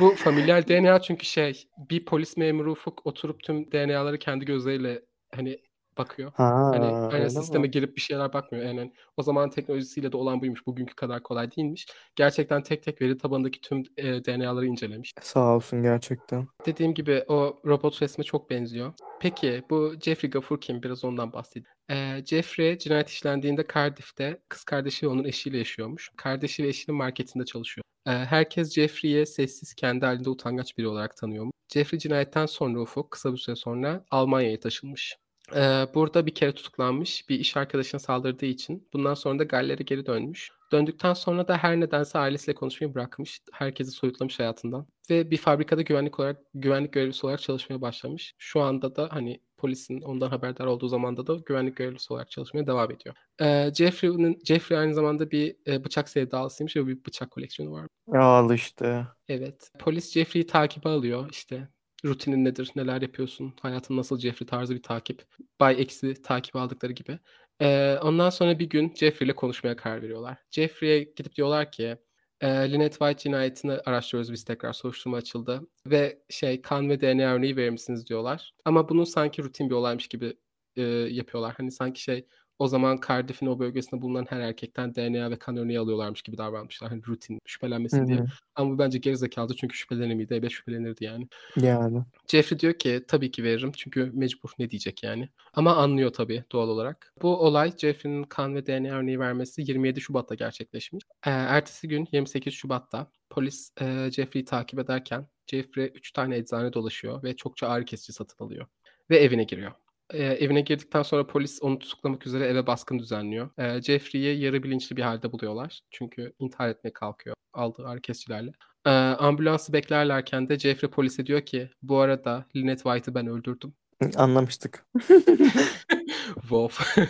Bu 0.00 0.14
familial 0.16 0.64
DNA 0.68 1.02
çünkü 1.02 1.26
şey 1.26 1.68
bir 1.78 2.04
polis 2.04 2.36
memuru 2.36 2.72
Ufuk 2.72 3.06
oturup 3.06 3.42
tüm 3.42 3.72
DNA'ları 3.72 4.18
kendi 4.18 4.44
gözleriyle 4.44 5.02
hani 5.34 5.60
bakıyor. 5.98 6.32
Ha, 6.34 6.70
hani 6.74 6.86
hani 6.86 7.30
sisteme 7.30 7.62
mi? 7.66 7.70
girip 7.70 7.96
bir 7.96 8.00
şeyler 8.00 8.32
bakmıyor. 8.32 8.64
Yani 8.64 8.92
o 9.16 9.22
zaman 9.22 9.50
teknolojisiyle 9.50 10.12
de 10.12 10.16
olan 10.16 10.40
buymuş. 10.40 10.66
Bugünkü 10.66 10.94
kadar 10.94 11.22
kolay 11.22 11.50
değilmiş. 11.56 11.86
Gerçekten 12.16 12.62
tek 12.62 12.82
tek 12.82 13.02
veri 13.02 13.18
tabanındaki 13.18 13.60
tüm 13.60 13.82
e, 13.96 14.24
DNA'ları 14.24 14.66
incelemiş. 14.66 15.12
Sağ 15.22 15.56
olsun 15.56 15.82
gerçekten. 15.82 16.48
Dediğim 16.66 16.94
gibi 16.94 17.24
o 17.28 17.60
robot 17.66 18.02
resme 18.02 18.24
çok 18.24 18.50
benziyor. 18.50 18.92
Peki 19.20 19.62
bu 19.70 19.94
Jeffrey 20.00 20.30
Gafur 20.30 20.60
kim? 20.60 20.82
Biraz 20.82 21.04
ondan 21.04 21.32
bahsedeyim. 21.32 21.66
Ee, 21.90 22.22
Jeffrey 22.26 22.78
cinayet 22.78 23.08
işlendiğinde 23.08 23.66
Cardiff'te 23.74 24.40
kız 24.48 24.64
kardeşi 24.64 25.06
ve 25.06 25.10
onun 25.10 25.24
eşiyle 25.24 25.58
yaşıyormuş. 25.58 26.10
Kardeşi 26.16 26.64
ve 26.64 26.68
eşinin 26.68 26.98
marketinde 26.98 27.44
çalışıyor. 27.44 27.84
Ee, 28.06 28.10
herkes 28.10 28.74
Jeffrey'i 28.74 29.26
sessiz, 29.26 29.74
kendi 29.74 30.06
halinde 30.06 30.30
utangaç 30.30 30.78
biri 30.78 30.88
olarak 30.88 31.16
tanıyormuş. 31.16 31.52
Jeffrey 31.72 31.98
cinayetten 32.00 32.46
sonra 32.46 32.80
Ufuk 32.80 33.10
kısa 33.10 33.32
bir 33.32 33.38
süre 33.38 33.56
sonra 33.56 34.04
Almanya'ya 34.10 34.60
taşınmış. 34.60 35.16
Ee, 35.56 35.86
burada 35.94 36.26
bir 36.26 36.34
kere 36.34 36.52
tutuklanmış. 36.52 37.28
Bir 37.28 37.38
iş 37.38 37.56
arkadaşına 37.56 38.00
saldırdığı 38.00 38.46
için. 38.46 38.88
Bundan 38.92 39.14
sonra 39.14 39.38
da 39.38 39.44
Galler'e 39.44 39.82
geri 39.82 40.06
dönmüş. 40.06 40.50
Döndükten 40.72 41.14
sonra 41.14 41.48
da 41.48 41.56
her 41.56 41.80
nedense 41.80 42.18
ailesiyle 42.18 42.54
konuşmayı 42.54 42.94
bırakmış. 42.94 43.40
Herkesi 43.52 43.90
soyutlamış 43.90 44.38
hayatından. 44.38 44.86
Ve 45.10 45.30
bir 45.30 45.36
fabrikada 45.36 45.82
güvenlik 45.82 46.20
olarak 46.20 46.40
güvenlik 46.54 46.92
görevlisi 46.92 47.26
olarak 47.26 47.40
çalışmaya 47.42 47.80
başlamış. 47.80 48.34
Şu 48.38 48.60
anda 48.60 48.96
da 48.96 49.08
hani 49.10 49.40
polisin 49.56 50.00
ondan 50.00 50.28
haberdar 50.28 50.66
olduğu 50.66 50.88
zamanda 50.88 51.26
da 51.26 51.34
güvenlik 51.46 51.76
görevlisi 51.76 52.12
olarak 52.12 52.30
çalışmaya 52.30 52.66
devam 52.66 52.90
ediyor. 52.90 53.14
Ee, 53.40 53.70
Jeffrey'nin 53.74 54.38
Jeffrey 54.44 54.78
aynı 54.78 54.94
zamanda 54.94 55.30
bir 55.30 55.56
e, 55.66 55.84
bıçak 55.84 56.08
sevdalısıymış 56.08 56.76
ve 56.76 56.86
bir 56.86 57.04
bıçak 57.04 57.30
koleksiyonu 57.30 57.72
var. 57.72 57.86
Al 58.12 58.54
işte. 58.54 59.06
Evet. 59.28 59.70
Polis 59.78 60.12
Jeffrey'i 60.12 60.46
takibe 60.46 60.88
alıyor. 60.88 61.28
İşte 61.30 61.68
rutinin 62.04 62.44
nedir, 62.44 62.70
neler 62.76 63.02
yapıyorsun, 63.02 63.54
hayatın 63.60 63.96
nasıl 63.96 64.18
Jeffrey 64.18 64.46
tarzı 64.46 64.74
bir 64.74 64.82
takip. 64.82 65.24
Bay 65.60 65.82
Eksi 65.82 66.22
takip 66.22 66.56
aldıkları 66.56 66.92
gibi. 66.92 67.18
Ee, 67.60 67.98
ondan 68.02 68.30
sonra 68.30 68.58
bir 68.58 68.68
gün 68.70 68.94
Jeffrey 68.94 69.26
ile 69.26 69.34
konuşmaya 69.34 69.76
karar 69.76 70.02
veriyorlar. 70.02 70.38
Jeffrey'e 70.50 71.02
gidip 71.16 71.34
diyorlar 71.34 71.72
ki 71.72 71.96
e, 72.40 72.48
Lynette 72.72 72.98
White 72.98 73.22
cinayetini 73.22 73.72
araştırıyoruz 73.72 74.32
biz 74.32 74.44
tekrar 74.44 74.72
soruşturma 74.72 75.16
açıldı. 75.16 75.60
Ve 75.86 76.22
şey 76.30 76.62
kan 76.62 76.88
ve 76.88 77.00
DNA 77.00 77.34
örneği 77.34 77.56
verir 77.56 77.70
misiniz 77.70 78.06
diyorlar. 78.06 78.54
Ama 78.64 78.88
bunu 78.88 79.06
sanki 79.06 79.42
rutin 79.42 79.70
bir 79.70 79.74
olaymış 79.74 80.08
gibi 80.08 80.36
e, 80.76 80.82
yapıyorlar. 81.10 81.54
Hani 81.56 81.72
sanki 81.72 82.02
şey 82.02 82.26
o 82.58 82.68
zaman 82.68 82.98
Cardiff'in 83.08 83.46
o 83.46 83.58
bölgesinde 83.58 84.02
bulunan 84.02 84.26
her 84.28 84.40
erkekten 84.40 84.94
DNA 84.94 85.30
ve 85.30 85.38
kan 85.38 85.56
örneği 85.56 85.78
alıyorlarmış 85.78 86.22
gibi 86.22 86.38
davranmışlar. 86.38 86.90
Hani 86.90 87.02
rutin 87.06 87.38
şüphelenmesin 87.46 88.02
Hı 88.02 88.06
diye. 88.06 88.24
Ama 88.54 88.70
bu 88.70 88.78
bence 88.78 88.98
gerizekalı 88.98 89.56
çünkü 89.56 89.76
şüphelenir 89.76 90.14
miydi? 90.14 90.34
Evet 90.34 90.50
şüphelenirdi 90.50 91.04
yani. 91.04 91.28
Yani. 91.56 92.02
Jeffrey 92.26 92.58
diyor 92.58 92.72
ki 92.72 93.04
tabii 93.08 93.30
ki 93.30 93.44
veririm 93.44 93.72
çünkü 93.76 94.10
mecbur 94.14 94.50
ne 94.58 94.70
diyecek 94.70 95.02
yani. 95.02 95.28
Ama 95.54 95.76
anlıyor 95.76 96.12
tabii 96.12 96.44
doğal 96.52 96.68
olarak. 96.68 97.14
Bu 97.22 97.36
olay 97.36 97.72
Jeffrey'nin 97.78 98.24
kan 98.24 98.54
ve 98.54 98.66
DNA 98.66 98.96
örneği 98.96 99.20
vermesi 99.20 99.62
27 99.62 100.00
Şubat'ta 100.00 100.34
gerçekleşmiş. 100.34 101.04
Ee, 101.26 101.30
ertesi 101.30 101.88
gün 101.88 102.08
28 102.12 102.54
Şubat'ta 102.54 103.10
polis 103.30 103.70
e, 103.80 104.10
Jeffrey'i 104.12 104.44
takip 104.44 104.78
ederken 104.78 105.26
Jeffrey 105.46 105.92
3 105.94 106.12
tane 106.12 106.36
eczane 106.36 106.72
dolaşıyor 106.72 107.22
ve 107.22 107.36
çokça 107.36 107.68
ağrı 107.68 107.84
kesici 107.84 108.12
satın 108.12 108.44
alıyor. 108.44 108.66
Ve 109.10 109.16
evine 109.18 109.44
giriyor. 109.44 109.72
Ee, 110.12 110.24
evine 110.24 110.60
girdikten 110.60 111.02
sonra 111.02 111.26
polis 111.26 111.62
onu 111.62 111.78
tutuklamak 111.78 112.26
üzere 112.26 112.46
eve 112.46 112.66
baskın 112.66 112.98
düzenliyor. 112.98 113.50
Ee, 113.58 113.82
Jeffrey'i 113.82 114.40
yarı 114.40 114.62
bilinçli 114.62 114.96
bir 114.96 115.02
halde 115.02 115.32
buluyorlar. 115.32 115.80
Çünkü 115.90 116.32
intihar 116.38 116.68
etmeye 116.68 116.92
kalkıyor 116.92 117.36
aldığı 117.52 117.86
ağrı 117.86 118.00
kesicilerle. 118.00 118.52
Ee, 118.86 118.90
ambulansı 118.90 119.72
beklerlerken 119.72 120.48
de 120.48 120.58
Jeffrey 120.58 120.90
polise 120.90 121.26
diyor 121.26 121.40
ki 121.40 121.70
bu 121.82 121.98
arada 121.98 122.46
Lynette 122.56 122.82
White'ı 122.82 123.14
ben 123.14 123.26
öldürdüm. 123.26 123.74
Anlamıştık. 124.16 124.86
Wolf. 126.40 126.96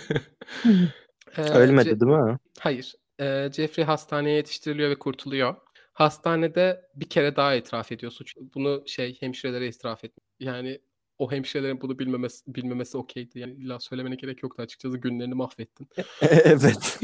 Ee, 1.36 1.42
Ölmedi 1.42 1.88
Ce- 1.88 2.00
değil 2.00 2.12
mi? 2.12 2.38
Hayır. 2.60 2.94
Ee, 3.20 3.50
Jeffrey 3.52 3.84
hastaneye 3.84 4.36
yetiştiriliyor 4.36 4.90
ve 4.90 4.98
kurtuluyor. 4.98 5.54
Hastanede 5.92 6.82
bir 6.94 7.08
kere 7.08 7.36
daha 7.36 7.54
itiraf 7.54 7.92
ediyor 7.92 8.12
suç. 8.12 8.34
Bunu 8.54 8.82
şey 8.86 9.16
hemşirelere 9.20 9.66
itiraf 9.66 10.04
etmiyor. 10.04 10.54
Yani 10.54 10.80
o 11.18 11.32
hemşirelerin 11.32 11.80
bunu 11.80 11.98
bilmemesi, 11.98 12.54
bilmemesi 12.54 12.98
okeydi. 12.98 13.38
Yani 13.38 13.52
illa 13.52 13.80
söylemene 13.80 14.14
gerek 14.14 14.42
yoktu 14.42 14.62
açıkçası 14.62 14.98
günlerini 14.98 15.34
mahvettin. 15.34 15.88
Evet. 16.44 17.00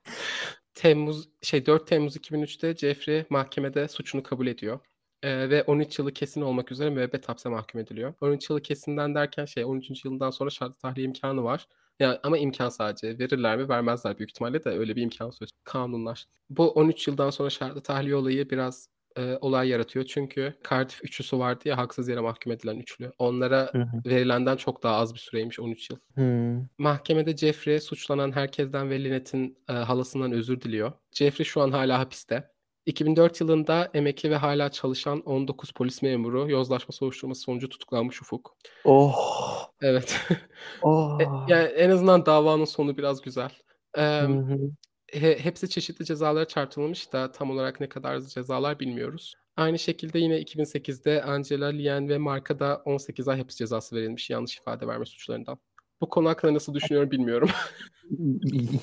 Temmuz 0.74 1.28
şey 1.42 1.66
4 1.66 1.86
Temmuz 1.86 2.16
2003'te 2.16 2.74
Jeffrey 2.74 3.24
mahkemede 3.30 3.88
suçunu 3.88 4.22
kabul 4.22 4.46
ediyor. 4.46 4.80
Ee, 5.22 5.50
ve 5.50 5.62
13 5.62 5.98
yılı 5.98 6.12
kesin 6.12 6.40
olmak 6.40 6.72
üzere 6.72 6.90
müebbet 6.90 7.28
hapse 7.28 7.48
mahkum 7.48 7.80
ediliyor. 7.80 8.14
13 8.20 8.50
yılı 8.50 8.62
kesinden 8.62 9.14
derken 9.14 9.44
şey 9.44 9.64
13. 9.64 10.04
yılından 10.04 10.30
sonra 10.30 10.50
şartlı 10.50 10.74
tahliye 10.78 11.06
imkanı 11.06 11.44
var. 11.44 11.68
Yani 12.00 12.18
ama 12.22 12.38
imkan 12.38 12.68
sadece. 12.68 13.18
Verirler 13.18 13.56
mi 13.58 13.68
vermezler 13.68 14.18
büyük 14.18 14.30
ihtimalle 14.30 14.64
de 14.64 14.68
öyle 14.70 14.96
bir 14.96 15.02
imkan 15.02 15.30
söz. 15.30 15.50
Kanunlar. 15.64 16.26
Bu 16.50 16.70
13 16.70 17.08
yıldan 17.08 17.30
sonra 17.30 17.50
şartlı 17.50 17.80
tahliye 17.80 18.16
olayı 18.16 18.50
biraz 18.50 18.88
e, 19.18 19.38
olay 19.40 19.68
yaratıyor. 19.68 20.04
Çünkü 20.04 20.54
Cardiff 20.70 21.04
üçlüsü 21.04 21.38
vardı 21.38 21.68
ya 21.68 21.76
haksız 21.76 22.08
yere 22.08 22.20
mahkum 22.20 22.52
edilen 22.52 22.76
üçlü. 22.76 23.12
Onlara 23.18 23.70
Hı 23.72 23.78
hı. 23.78 24.10
verilenden 24.10 24.56
çok 24.56 24.82
daha 24.82 24.96
az 24.96 25.14
bir 25.14 25.18
süreymiş 25.18 25.60
13 25.60 25.90
yıl. 25.90 25.98
Hmm. 26.14 26.66
Mahkemede 26.78 27.36
Jeffrey 27.36 27.80
suçlanan 27.80 28.32
herkesten 28.32 28.90
ve 28.90 29.04
Lynette'in 29.04 29.58
e, 29.68 29.72
halasından 29.72 30.32
özür 30.32 30.60
diliyor. 30.60 30.92
Jeffrey 31.12 31.44
şu 31.44 31.60
an 31.60 31.70
hala 31.70 31.98
hapiste. 31.98 32.50
2004 32.86 33.40
yılında 33.40 33.90
emekli 33.94 34.30
ve 34.30 34.36
hala 34.36 34.70
çalışan 34.70 35.20
19 35.20 35.70
polis 35.70 36.02
memuru 36.02 36.50
yozlaşma 36.50 36.92
soruşturması 36.92 37.40
sonucu 37.40 37.68
tutuklanmış 37.68 38.22
Ufuk. 38.22 38.56
Oh. 38.84 39.70
Evet. 39.82 40.20
Oh. 40.82 41.20
E, 41.20 41.24
yani 41.24 41.64
en 41.64 41.90
azından 41.90 42.26
davanın 42.26 42.64
sonu 42.64 42.96
biraz 42.96 43.22
güzel. 43.22 43.50
Ee, 43.96 44.02
Hı 44.02 44.26
hı. 44.26 44.58
He- 45.12 45.38
hepsi 45.38 45.70
çeşitli 45.70 46.04
cezalara 46.04 46.44
çarptırılmış 46.44 47.12
da 47.12 47.32
tam 47.32 47.50
olarak 47.50 47.80
ne 47.80 47.88
kadar 47.88 48.20
cezalar 48.20 48.80
bilmiyoruz. 48.80 49.34
Aynı 49.56 49.78
şekilde 49.78 50.18
yine 50.18 50.40
2008'de 50.40 51.22
Angela 51.22 51.66
Lien 51.66 52.08
ve 52.08 52.18
Mark'a 52.18 52.58
da 52.58 52.82
18 52.84 53.28
ay 53.28 53.38
hapis 53.38 53.56
cezası 53.56 53.96
verilmiş 53.96 54.30
yanlış 54.30 54.56
ifade 54.58 54.86
verme 54.86 55.06
suçlarından. 55.06 55.58
Bu 56.00 56.08
konu 56.08 56.28
hakkında 56.28 56.54
nasıl 56.54 56.74
düşünüyorum 56.74 57.10
bilmiyorum. 57.10 57.50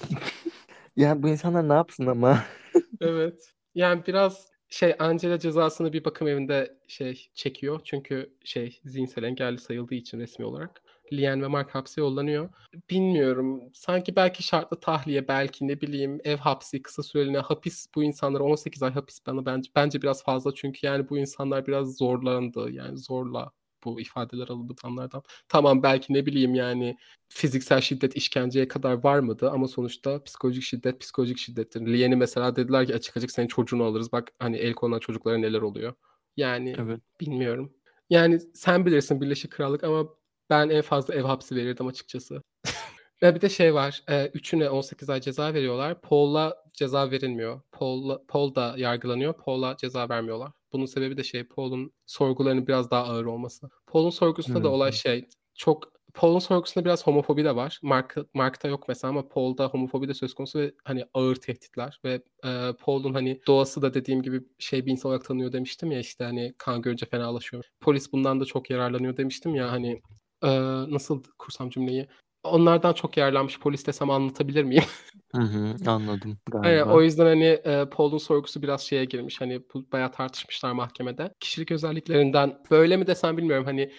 Ya 0.95 1.23
bu 1.23 1.29
insanlar 1.29 1.69
ne 1.69 1.73
yapsın 1.73 2.05
ama? 2.07 2.43
Evet. 3.01 3.53
Yani 3.75 4.03
biraz 4.07 4.47
Şey 4.69 4.95
Angela 4.99 5.39
cezasını 5.39 5.93
bir 5.93 6.05
bakım 6.05 6.27
evinde 6.27 6.77
şey 6.87 7.29
çekiyor. 7.33 7.81
Çünkü 7.83 8.33
şey 8.43 8.79
zihinsel 8.85 9.23
engelli 9.23 9.57
sayıldığı 9.57 9.95
için 9.95 10.19
resmi 10.19 10.45
olarak. 10.45 10.81
Lian 11.13 11.41
ve 11.41 11.47
Mark 11.47 11.75
hapse 11.75 12.01
yollanıyor. 12.01 12.49
Bilmiyorum. 12.89 13.61
Sanki 13.73 14.15
belki 14.15 14.43
şartlı 14.43 14.79
tahliye, 14.79 15.27
belki 15.27 15.67
ne 15.67 15.81
bileyim 15.81 16.19
ev 16.23 16.37
hapsi, 16.37 16.81
kısa 16.81 17.03
süreliğine 17.03 17.39
hapis 17.39 17.87
bu 17.95 18.03
insanlara 18.03 18.43
18 18.43 18.83
ay 18.83 18.91
hapis 18.91 19.19
bana 19.27 19.45
bence 19.45 19.71
bence 19.75 20.01
biraz 20.01 20.23
fazla 20.23 20.53
çünkü 20.55 20.87
yani 20.87 21.09
bu 21.09 21.17
insanlar 21.17 21.67
biraz 21.67 21.97
zorlandı. 21.97 22.71
Yani 22.71 22.97
zorla 22.97 23.51
bu 23.83 24.01
ifadeler 24.01 24.47
alınanlardan. 24.47 25.23
Tamam 25.49 25.83
belki 25.83 26.13
ne 26.13 26.25
bileyim 26.25 26.55
yani 26.55 26.97
fiziksel 27.29 27.81
şiddet 27.81 28.15
işkenceye 28.15 28.67
kadar 28.67 29.03
var 29.03 29.19
mıydı 29.19 29.49
ama 29.49 29.67
sonuçta 29.67 30.23
psikolojik 30.23 30.63
şiddet 30.63 30.99
psikolojik 30.99 31.37
şiddettir. 31.37 31.81
Lien'i 31.81 32.15
mesela 32.15 32.55
dediler 32.55 32.87
ki 32.87 32.95
açık 32.95 33.17
açık 33.17 33.31
senin 33.31 33.47
çocuğunu 33.47 33.83
alırız. 33.83 34.11
Bak 34.11 34.31
hani 34.39 34.57
el 34.57 34.73
konulan 34.73 34.99
çocuklara 34.99 35.37
neler 35.37 35.61
oluyor. 35.61 35.93
Yani 36.37 36.75
Evet. 36.79 36.99
bilmiyorum. 37.21 37.73
Yani 38.09 38.39
sen 38.39 38.85
bilirsin 38.85 39.21
Birleşik 39.21 39.51
Krallık 39.51 39.83
ama 39.83 40.07
ben 40.49 40.69
en 40.69 40.81
fazla 40.81 41.15
ev 41.15 41.23
hapsi 41.23 41.55
verirdim 41.55 41.87
açıkçası. 41.87 42.41
Ve 43.21 43.35
bir 43.35 43.41
de 43.41 43.49
şey 43.49 43.73
var. 43.73 44.03
E, 44.09 44.27
üçüne 44.27 44.69
18 44.69 45.09
ay 45.09 45.21
ceza 45.21 45.53
veriyorlar. 45.53 46.01
Paul'a 46.01 46.55
ceza 46.73 47.11
verilmiyor. 47.11 47.61
Paul, 47.71 48.17
Paul 48.27 48.55
da 48.55 48.75
yargılanıyor. 48.77 49.33
Paul'a 49.33 49.77
ceza 49.77 50.09
vermiyorlar. 50.09 50.51
Bunun 50.73 50.85
sebebi 50.85 51.17
de 51.17 51.23
şey 51.23 51.43
Paul'un 51.43 51.93
sorgularının 52.05 52.67
biraz 52.67 52.91
daha 52.91 53.03
ağır 53.03 53.25
olması. 53.25 53.69
Paul'un 53.87 54.09
sorgusunda 54.09 54.63
da 54.63 54.67
Hı 54.67 54.71
olay 54.71 54.91
şey 54.91 55.27
çok 55.55 55.95
Paul'un 56.15 56.39
sorgusunda 56.39 56.85
biraz 56.85 57.07
homofobi 57.07 57.43
de 57.43 57.55
var. 57.55 57.79
Mark, 57.83 58.15
Mark'ta 58.33 58.67
yok 58.67 58.87
mesela 58.87 59.09
ama 59.09 59.27
Paul'da 59.27 59.67
homofobi 59.67 60.07
de 60.07 60.13
söz 60.13 60.33
konusu 60.33 60.59
ve 60.59 60.71
hani 60.83 61.05
ağır 61.13 61.35
tehditler 61.35 61.99
ve 62.05 62.21
e, 62.45 62.73
Paul'un 62.79 63.13
hani 63.13 63.41
doğası 63.47 63.81
da 63.81 63.93
dediğim 63.93 64.21
gibi 64.21 64.41
şey 64.59 64.85
bir 64.85 64.91
insan 64.91 65.09
olarak 65.09 65.25
tanıyor 65.25 65.51
demiştim 65.51 65.91
ya 65.91 65.99
işte 65.99 66.23
hani 66.23 66.53
kan 66.57 66.81
görünce 66.81 67.05
fenalaşıyor. 67.05 67.65
Polis 67.81 68.13
bundan 68.13 68.39
da 68.39 68.45
çok 68.45 68.69
yararlanıyor 68.69 69.17
demiştim 69.17 69.55
ya 69.55 69.71
hani 69.71 70.01
e, 70.45 70.49
nasıl 70.93 71.23
kursam 71.39 71.69
cümleyi? 71.69 72.07
Onlardan 72.43 72.93
çok 72.93 73.17
yararlanmış 73.17 73.59
polis 73.59 73.87
desem 73.87 74.09
anlatabilir 74.09 74.63
miyim? 74.63 74.83
Hı 75.35 75.41
hı, 75.41 75.75
anladım 75.91 76.37
Aynen, 76.53 76.81
o 76.81 76.87
galiba. 76.87 77.03
yüzden 77.03 77.25
hani 77.25 77.43
e, 77.43 77.85
Paul'un 77.89 78.17
sorgusu 78.17 78.61
biraz 78.61 78.81
şeye 78.81 79.05
girmiş. 79.05 79.41
Hani 79.41 79.61
bu 79.73 79.91
bayağı 79.91 80.11
tartışmışlar 80.11 80.71
mahkemede. 80.71 81.33
Kişilik 81.39 81.71
özelliklerinden 81.71 82.59
böyle 82.71 82.97
mi 82.97 83.07
desem 83.07 83.37
bilmiyorum 83.37 83.65
hani 83.65 83.91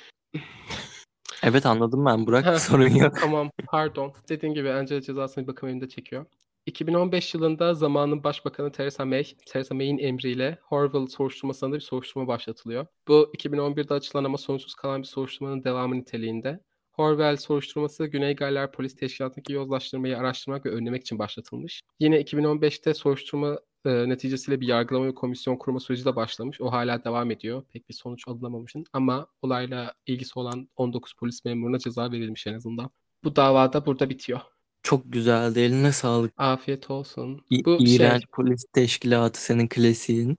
Evet 1.43 1.67
anladım 1.67 2.07
ben 2.07 2.27
Burak 2.27 2.61
sorun 2.61 2.89
yok. 2.89 3.17
tamam 3.21 3.51
pardon. 3.67 4.13
Dediğim 4.29 4.55
gibi 4.55 4.73
Angela 4.73 5.01
cezasını 5.01 5.47
bakım 5.47 5.69
evinde 5.69 5.89
çekiyor. 5.89 6.27
2015 6.67 7.35
yılında 7.35 7.75
zamanın 7.75 8.25
başbakanı 8.25 8.73
Theresa 8.73 9.05
May, 9.05 9.25
Theresa 9.47 9.75
May'in 9.75 9.99
emriyle 9.99 10.59
Horville 10.63 11.07
soruşturmasında 11.07 11.77
bir 11.77 11.81
soruşturma 11.81 12.29
başlatılıyor. 12.29 12.87
Bu 13.09 13.31
2011'de 13.39 13.95
açılan 13.95 14.25
ama 14.25 14.39
sonuçsuz 14.39 14.75
kalan 14.75 15.03
bir 15.03 15.07
soruşturmanın 15.07 15.65
devamı 15.65 15.97
niteliğinde. 15.97 16.61
Horville 16.93 17.37
soruşturması 17.37 18.07
Güney 18.07 18.37
Galler 18.37 18.73
Polis 18.73 18.97
Teşkilatı'ndaki 18.97 19.53
yozlaştırmayı 19.53 20.19
araştırmak 20.19 20.67
ve 20.67 20.71
önlemek 20.71 21.03
için 21.03 21.19
başlatılmış. 21.19 21.83
Yine 22.01 22.21
2015'te 22.21 22.95
soruşturma 22.95 23.59
e, 23.85 24.09
neticesiyle 24.09 24.61
bir 24.61 24.67
yargılama 24.67 25.07
ve 25.07 25.15
komisyon 25.15 25.57
kurma 25.57 25.81
süreci 25.81 26.05
de 26.05 26.17
başlamış. 26.17 26.61
O 26.61 26.73
hala 26.73 27.05
devam 27.05 27.31
ediyor. 27.31 27.63
Pek 27.73 27.89
bir 27.89 27.95
sonuç 27.95 28.29
alınamamışın 28.29 28.85
ama 28.93 29.27
olayla 29.43 29.95
ilgisi 30.07 30.39
olan 30.39 30.69
19 30.77 31.13
polis 31.15 31.45
memuruna 31.45 31.79
ceza 31.79 32.13
verilmiş 32.13 32.47
en 32.47 32.55
azından. 32.55 32.91
Bu 33.25 33.37
davada 33.37 33.87
burada 33.87 34.11
bitiyor. 34.11 34.41
Çok 34.83 35.13
güzeldi 35.13 35.61
eline 35.61 35.93
sağlık. 35.93 36.35
Afiyet 36.37 36.91
olsun. 36.91 37.47
İ- 37.51 37.65
Bu 37.65 37.79
İğrenç 37.79 38.23
şey. 38.25 38.27
polis 38.33 38.65
teşkilatı 38.73 39.43
senin 39.43 39.69
klasiğin. 39.69 40.37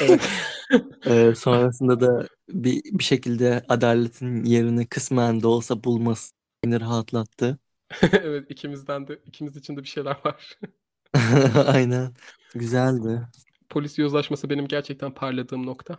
Evet. 0.00 0.22
Ee, 1.06 1.32
sonrasında 1.36 2.00
da 2.00 2.28
bir, 2.48 2.82
bir 2.84 3.04
şekilde 3.04 3.64
adaletin 3.68 4.44
yerini 4.44 4.86
kısmen 4.86 5.42
de 5.42 5.46
olsa 5.46 5.84
bulması 5.84 6.32
beni 6.64 6.80
rahatlattı. 6.80 7.58
evet 8.12 8.50
ikimizden 8.50 9.08
de 9.08 9.20
ikimiz 9.26 9.56
için 9.56 9.76
de 9.76 9.82
bir 9.82 9.88
şeyler 9.88 10.16
var. 10.24 10.58
Aynen. 11.66 12.14
Güzeldi. 12.54 13.28
Polis 13.68 13.98
yozlaşması 13.98 14.50
benim 14.50 14.68
gerçekten 14.68 15.14
parladığım 15.14 15.66
nokta. 15.66 15.98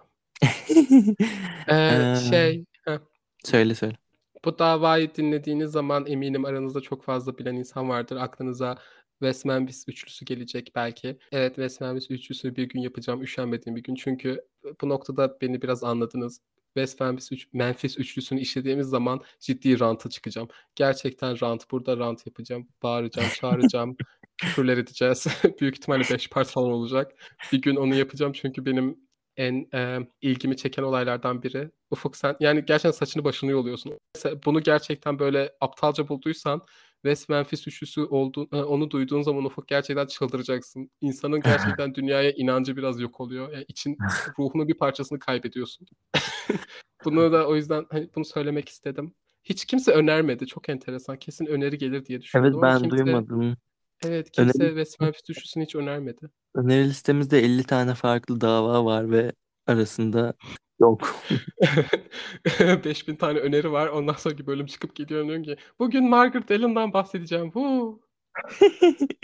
Ee, 1.67 2.07
Ee, 2.07 2.15
şey 2.15 2.65
heh. 2.85 2.99
söyle 3.45 3.75
söyle. 3.75 3.97
Bu 4.45 4.59
davayı 4.59 5.15
dinlediğiniz 5.15 5.71
zaman 5.71 6.05
eminim 6.05 6.45
aranızda 6.45 6.81
çok 6.81 7.03
fazla 7.03 7.37
bilen 7.37 7.55
insan 7.55 7.89
vardır. 7.89 8.15
Aklınıza 8.15 8.77
West 9.19 9.45
Memphis 9.45 9.85
üçlüsü 9.87 10.25
gelecek 10.25 10.71
belki. 10.75 11.17
Evet 11.31 11.55
West 11.55 11.81
Memphis 11.81 12.11
üçlüsü 12.11 12.55
bir 12.55 12.69
gün 12.69 12.79
yapacağım 12.81 13.21
üşenmediğim 13.21 13.75
bir 13.75 13.83
gün. 13.83 13.95
Çünkü 13.95 14.41
bu 14.81 14.89
noktada 14.89 15.37
beni 15.41 15.61
biraz 15.61 15.83
anladınız. 15.83 16.41
West 16.77 16.99
Memphis, 16.99 17.31
üç, 17.31 17.47
Memphis 17.53 17.97
üçlüsünü 17.99 18.39
işlediğimiz 18.41 18.87
zaman 18.87 19.21
ciddi 19.39 19.79
rantı 19.79 20.09
çıkacağım. 20.09 20.47
Gerçekten 20.75 21.41
rant. 21.41 21.71
Burada 21.71 21.97
rant 21.97 22.27
yapacağım. 22.27 22.67
Bağıracağım, 22.83 23.29
çağıracağım. 23.35 23.97
küfürler 24.37 24.77
edeceğiz. 24.77 25.27
Büyük 25.61 25.75
ihtimalle 25.77 26.03
5 26.11 26.29
part 26.29 26.47
falan 26.47 26.71
olacak. 26.71 27.11
Bir 27.51 27.61
gün 27.61 27.75
onu 27.75 27.95
yapacağım 27.95 28.33
çünkü 28.33 28.65
benim 28.65 28.97
en 29.37 29.67
e, 29.73 29.99
ilgimi 30.21 30.57
çeken 30.57 30.83
olaylardan 30.83 31.43
biri. 31.43 31.71
Ufuk 31.91 32.17
sen 32.17 32.35
yani 32.39 32.65
gerçekten 32.65 32.91
saçını 32.91 33.23
başını 33.23 33.51
yoluyorsun. 33.51 33.99
Mesela 34.15 34.39
bunu 34.45 34.61
gerçekten 34.61 35.19
böyle 35.19 35.53
aptalca 35.61 36.07
bulduysan 36.07 36.65
West 36.93 37.29
Memphis 37.29 37.67
üçlüsü 37.67 38.01
olduğu, 38.01 38.47
e, 38.53 38.63
onu 38.63 38.91
duyduğun 38.91 39.21
zaman 39.21 39.45
Ufuk 39.45 39.67
gerçekten 39.67 40.05
çıldıracaksın. 40.05 40.91
İnsanın 41.01 41.41
gerçekten 41.41 41.95
dünyaya 41.95 42.31
inancı 42.31 42.77
biraz 42.77 42.99
yok 42.99 43.19
oluyor. 43.19 43.51
Yani 43.53 43.65
için 43.67 43.97
ruhunun 44.39 44.67
bir 44.67 44.73
parçasını 44.73 45.19
kaybediyorsun. 45.19 45.87
bunu 47.05 47.31
da 47.31 47.47
o 47.47 47.55
yüzden 47.55 47.85
hani 47.89 48.09
bunu 48.15 48.25
söylemek 48.25 48.69
istedim. 48.69 49.13
Hiç 49.43 49.65
kimse 49.65 49.91
önermedi. 49.91 50.47
Çok 50.47 50.69
enteresan. 50.69 51.17
Kesin 51.19 51.45
öneri 51.45 51.77
gelir 51.77 52.05
diye 52.05 52.15
Evet 52.15 52.23
düşünüyordum 52.23 52.63
ama 52.63 52.73
ben 52.73 52.89
kimse 52.89 53.05
duymadım. 53.05 53.57
Evet 54.01 54.31
kimse 54.31 54.63
Öneri, 54.63 54.75
Memphis 54.99 55.29
üçlüsünü 55.29 55.63
hiç 55.63 55.75
önermedi. 55.75 56.29
öneri 56.55 56.89
listemizde 56.89 57.39
50 57.39 57.63
tane 57.63 57.95
farklı 57.95 58.41
dava 58.41 58.85
var 58.85 59.11
ve 59.11 59.31
arasında 59.67 60.33
yok. 60.79 61.15
5000 62.85 63.15
tane 63.15 63.39
öneri 63.39 63.71
var. 63.71 63.87
Ondan 63.87 64.13
sonraki 64.13 64.47
bölüm 64.47 64.65
çıkıp 64.65 64.95
geliyorum 64.95 65.27
diyorum 65.27 65.43
ki 65.43 65.57
bugün 65.79 66.09
Margaret 66.09 66.51
Allen'dan 66.51 66.93
bahsedeceğim. 66.93 67.45
Woo. 67.45 67.99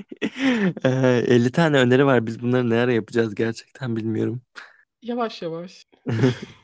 Ee, 0.83 1.23
50 1.27 1.51
tane 1.51 1.77
öneri 1.79 2.05
var. 2.05 2.25
Biz 2.27 2.41
bunları 2.41 2.69
ne 2.69 2.75
ara 2.75 2.93
yapacağız 2.93 3.35
gerçekten 3.35 3.95
bilmiyorum. 3.95 4.41
Yavaş 5.01 5.41
yavaş. 5.41 5.85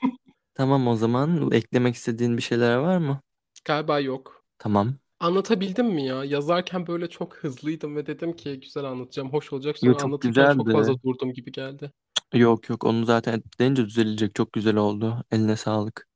Tamam 0.55 0.87
o 0.87 0.95
zaman 0.95 1.51
eklemek 1.51 1.95
istediğin 1.95 2.37
bir 2.37 2.41
şeyler 2.41 2.75
var 2.77 2.97
mı? 2.97 3.21
Galiba 3.65 3.99
yok. 3.99 4.43
Tamam. 4.57 4.97
Anlatabildim 5.23 5.85
mi 5.87 6.05
ya? 6.05 6.23
Yazarken 6.23 6.87
böyle 6.87 7.09
çok 7.09 7.35
hızlıydım 7.35 7.95
ve 7.95 8.05
dedim 8.05 8.35
ki 8.35 8.59
güzel 8.59 8.83
anlatacağım, 8.83 9.33
hoş 9.33 9.53
olacak. 9.53 9.75
Yo 9.83 9.91
Sonra 9.91 9.93
çok 9.93 10.05
anlatırken 10.05 10.45
çok 10.45 10.65
güzeldi. 10.65 10.77
fazla 10.77 11.03
durdum 11.03 11.33
gibi 11.33 11.51
geldi. 11.51 11.91
Yok 12.33 12.69
yok 12.69 12.83
onu 12.83 13.05
zaten 13.05 13.43
edince 13.59 13.85
düzelecek. 13.85 14.35
Çok 14.35 14.53
güzel 14.53 14.75
oldu. 14.75 15.23
Eline 15.31 15.55
sağlık. 15.55 16.07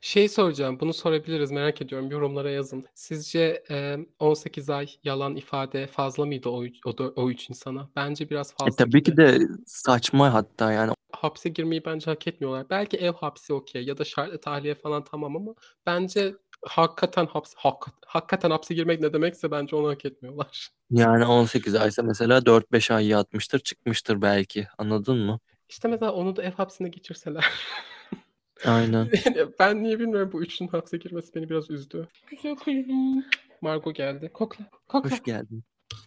Şey 0.00 0.28
soracağım, 0.28 0.80
bunu 0.80 0.92
sorabiliriz 0.92 1.50
merak 1.50 1.82
ediyorum. 1.82 2.10
Yorumlara 2.10 2.50
yazın. 2.50 2.84
Sizce 2.94 3.62
e, 3.70 3.96
18 4.18 4.70
ay 4.70 4.86
yalan 5.04 5.36
ifade 5.36 5.86
fazla 5.86 6.26
mıydı 6.26 6.48
o, 6.48 6.64
üç- 6.64 6.86
o, 6.86 6.90
dö- 6.90 7.12
o 7.16 7.30
üç 7.30 7.50
insana? 7.50 7.90
Bence 7.96 8.30
biraz 8.30 8.52
E 8.52 8.54
fazla 8.58 8.76
tabii 8.76 9.02
ki 9.02 9.10
gibi. 9.10 9.16
de 9.16 9.38
saçma 9.66 10.34
hatta 10.34 10.72
yani. 10.72 10.92
hapse 11.12 11.48
girmeyi 11.48 11.84
bence 11.84 12.10
hak 12.10 12.26
etmiyorlar. 12.26 12.70
Belki 12.70 12.96
ev 12.96 13.12
hapsi 13.12 13.52
okey 13.52 13.84
ya 13.84 13.98
da 13.98 14.04
şartlı 14.04 14.40
tahliye 14.40 14.74
falan 14.74 15.04
tamam 15.04 15.36
ama 15.36 15.54
bence 15.86 16.34
hakikaten 16.62 17.26
hapse 17.26 17.54
hak, 17.56 17.86
hakikaten 18.06 18.50
hapse 18.50 18.74
girmek 18.74 19.00
ne 19.00 19.12
demekse 19.12 19.50
bence 19.50 19.76
onu 19.76 19.88
hak 19.88 20.04
etmiyorlar. 20.04 20.68
Yani 20.90 21.24
18 21.24 21.74
aysa 21.74 22.02
mesela 22.02 22.38
4-5 22.38 22.94
ay 22.94 23.06
yatmıştır 23.06 23.58
çıkmıştır 23.58 24.22
belki. 24.22 24.68
Anladın 24.78 25.18
mı? 25.18 25.38
İşte 25.68 25.88
mesela 25.88 26.12
onu 26.12 26.36
da 26.36 26.42
ev 26.42 26.52
hapsine 26.52 26.88
geçirseler. 26.88 27.46
Aynen. 28.64 29.10
Yani 29.24 29.48
ben 29.58 29.82
niye 29.82 29.98
bilmiyorum 29.98 30.30
bu 30.32 30.42
üçünün 30.42 30.68
hapse 30.68 30.96
girmesi 30.96 31.34
beni 31.34 31.50
biraz 31.50 31.70
üzdü. 31.70 32.08
Güzel. 32.30 32.56
Margo 33.60 33.92
geldi. 33.92 34.30
Kokla. 34.32 34.64
Kokla. 34.88 35.10
Hoş 35.10 35.22
geldin. 35.22 35.64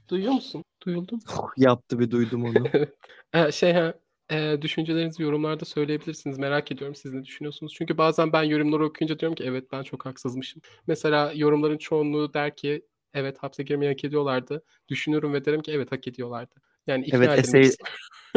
Duyuyor 0.09 0.33
musun? 0.33 0.63
Duyuldu 0.85 1.15
mu? 1.15 1.21
Yaptı 1.57 1.99
bir 1.99 2.11
duydum 2.11 2.43
onu. 2.45 2.67
Ee, 3.33 3.51
şey 3.51 3.73
ha, 3.73 3.93
e, 4.31 4.61
düşüncelerinizi 4.61 5.23
yorumlarda 5.23 5.65
söyleyebilirsiniz. 5.65 6.37
Merak 6.39 6.71
ediyorum 6.71 6.95
siz 6.95 7.13
ne 7.13 7.23
düşünüyorsunuz. 7.25 7.73
Çünkü 7.77 7.97
bazen 7.97 8.33
ben 8.33 8.43
yorumları 8.43 8.85
okuyunca 8.85 9.19
diyorum 9.19 9.35
ki 9.35 9.43
evet 9.43 9.71
ben 9.71 9.83
çok 9.83 10.05
haksızmışım. 10.05 10.61
Mesela 10.87 11.31
yorumların 11.35 11.77
çoğunluğu 11.77 12.33
der 12.33 12.55
ki 12.55 12.85
evet 13.13 13.37
hapse 13.37 13.63
girmeyi 13.63 13.91
hak 13.91 14.03
ediyorlardı. 14.03 14.63
Düşünürüm 14.89 15.33
ve 15.33 15.45
derim 15.45 15.61
ki 15.61 15.71
evet 15.71 15.91
hak 15.91 16.07
ediyorlardı. 16.07 16.55
Yani 16.87 17.05
ikna 17.05 17.17
Evet 17.17 17.29
edilmek 17.29 17.45
esey, 17.45 17.61
istiyorum. 17.61 17.95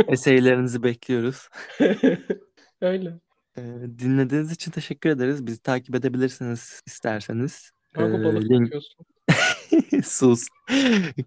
eseylerinizi 0.09 0.82
bekliyoruz. 0.82 1.49
Öyle. 2.80 3.18
Ee, 3.59 3.62
dinlediğiniz 3.99 4.53
için 4.53 4.70
teşekkür 4.70 5.11
ederiz. 5.11 5.47
Bizi 5.47 5.62
takip 5.62 5.95
edebilirsiniz 5.95 6.82
isterseniz. 6.86 7.70
Ee, 7.97 8.01
Margo 8.01 8.24
balık 8.24 8.51
link 8.51 8.62
bakıyorsun. 8.62 9.07
sus. 10.05 10.47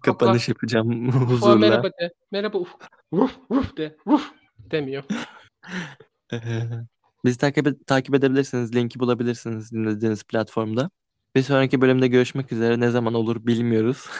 Kapanış 0.02 0.48
yapacağım 0.48 1.08
Ufuk'a 1.08 1.26
huzurla. 1.26 1.56
merhaba 1.56 1.88
de. 1.88 2.10
Merhaba 2.32 2.58
Ufuk. 2.58 2.86
Ruf 3.12 3.36
ruf 3.50 3.76
de. 3.76 3.96
Ruf. 4.06 4.32
Demiyor. 4.58 5.04
Bizi 7.24 7.38
takip, 7.38 7.86
takip 7.86 8.14
edebilirsiniz. 8.14 8.74
Linki 8.74 9.00
bulabilirsiniz 9.00 9.72
dinlediğiniz 9.72 10.24
platformda. 10.24 10.90
Bir 11.34 11.42
sonraki 11.42 11.80
bölümde 11.80 12.08
görüşmek 12.08 12.52
üzere. 12.52 12.80
Ne 12.80 12.90
zaman 12.90 13.14
olur 13.14 13.46
bilmiyoruz. 13.46 14.06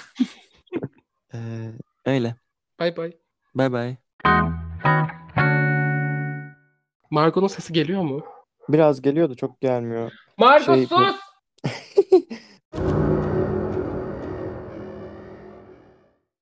Ee, 1.34 1.72
öyle. 2.06 2.36
Bay 2.80 2.96
bay. 2.96 3.12
Bay 3.54 3.72
bay. 3.72 3.96
Margot'un 7.10 7.46
sesi 7.46 7.72
geliyor 7.72 8.02
mu? 8.02 8.24
Biraz 8.68 9.02
geliyordu 9.02 9.34
çok 9.34 9.60
gelmiyor. 9.60 10.12
Margot 10.38 10.74
Şey- 10.74 10.86
sus! 10.86 11.16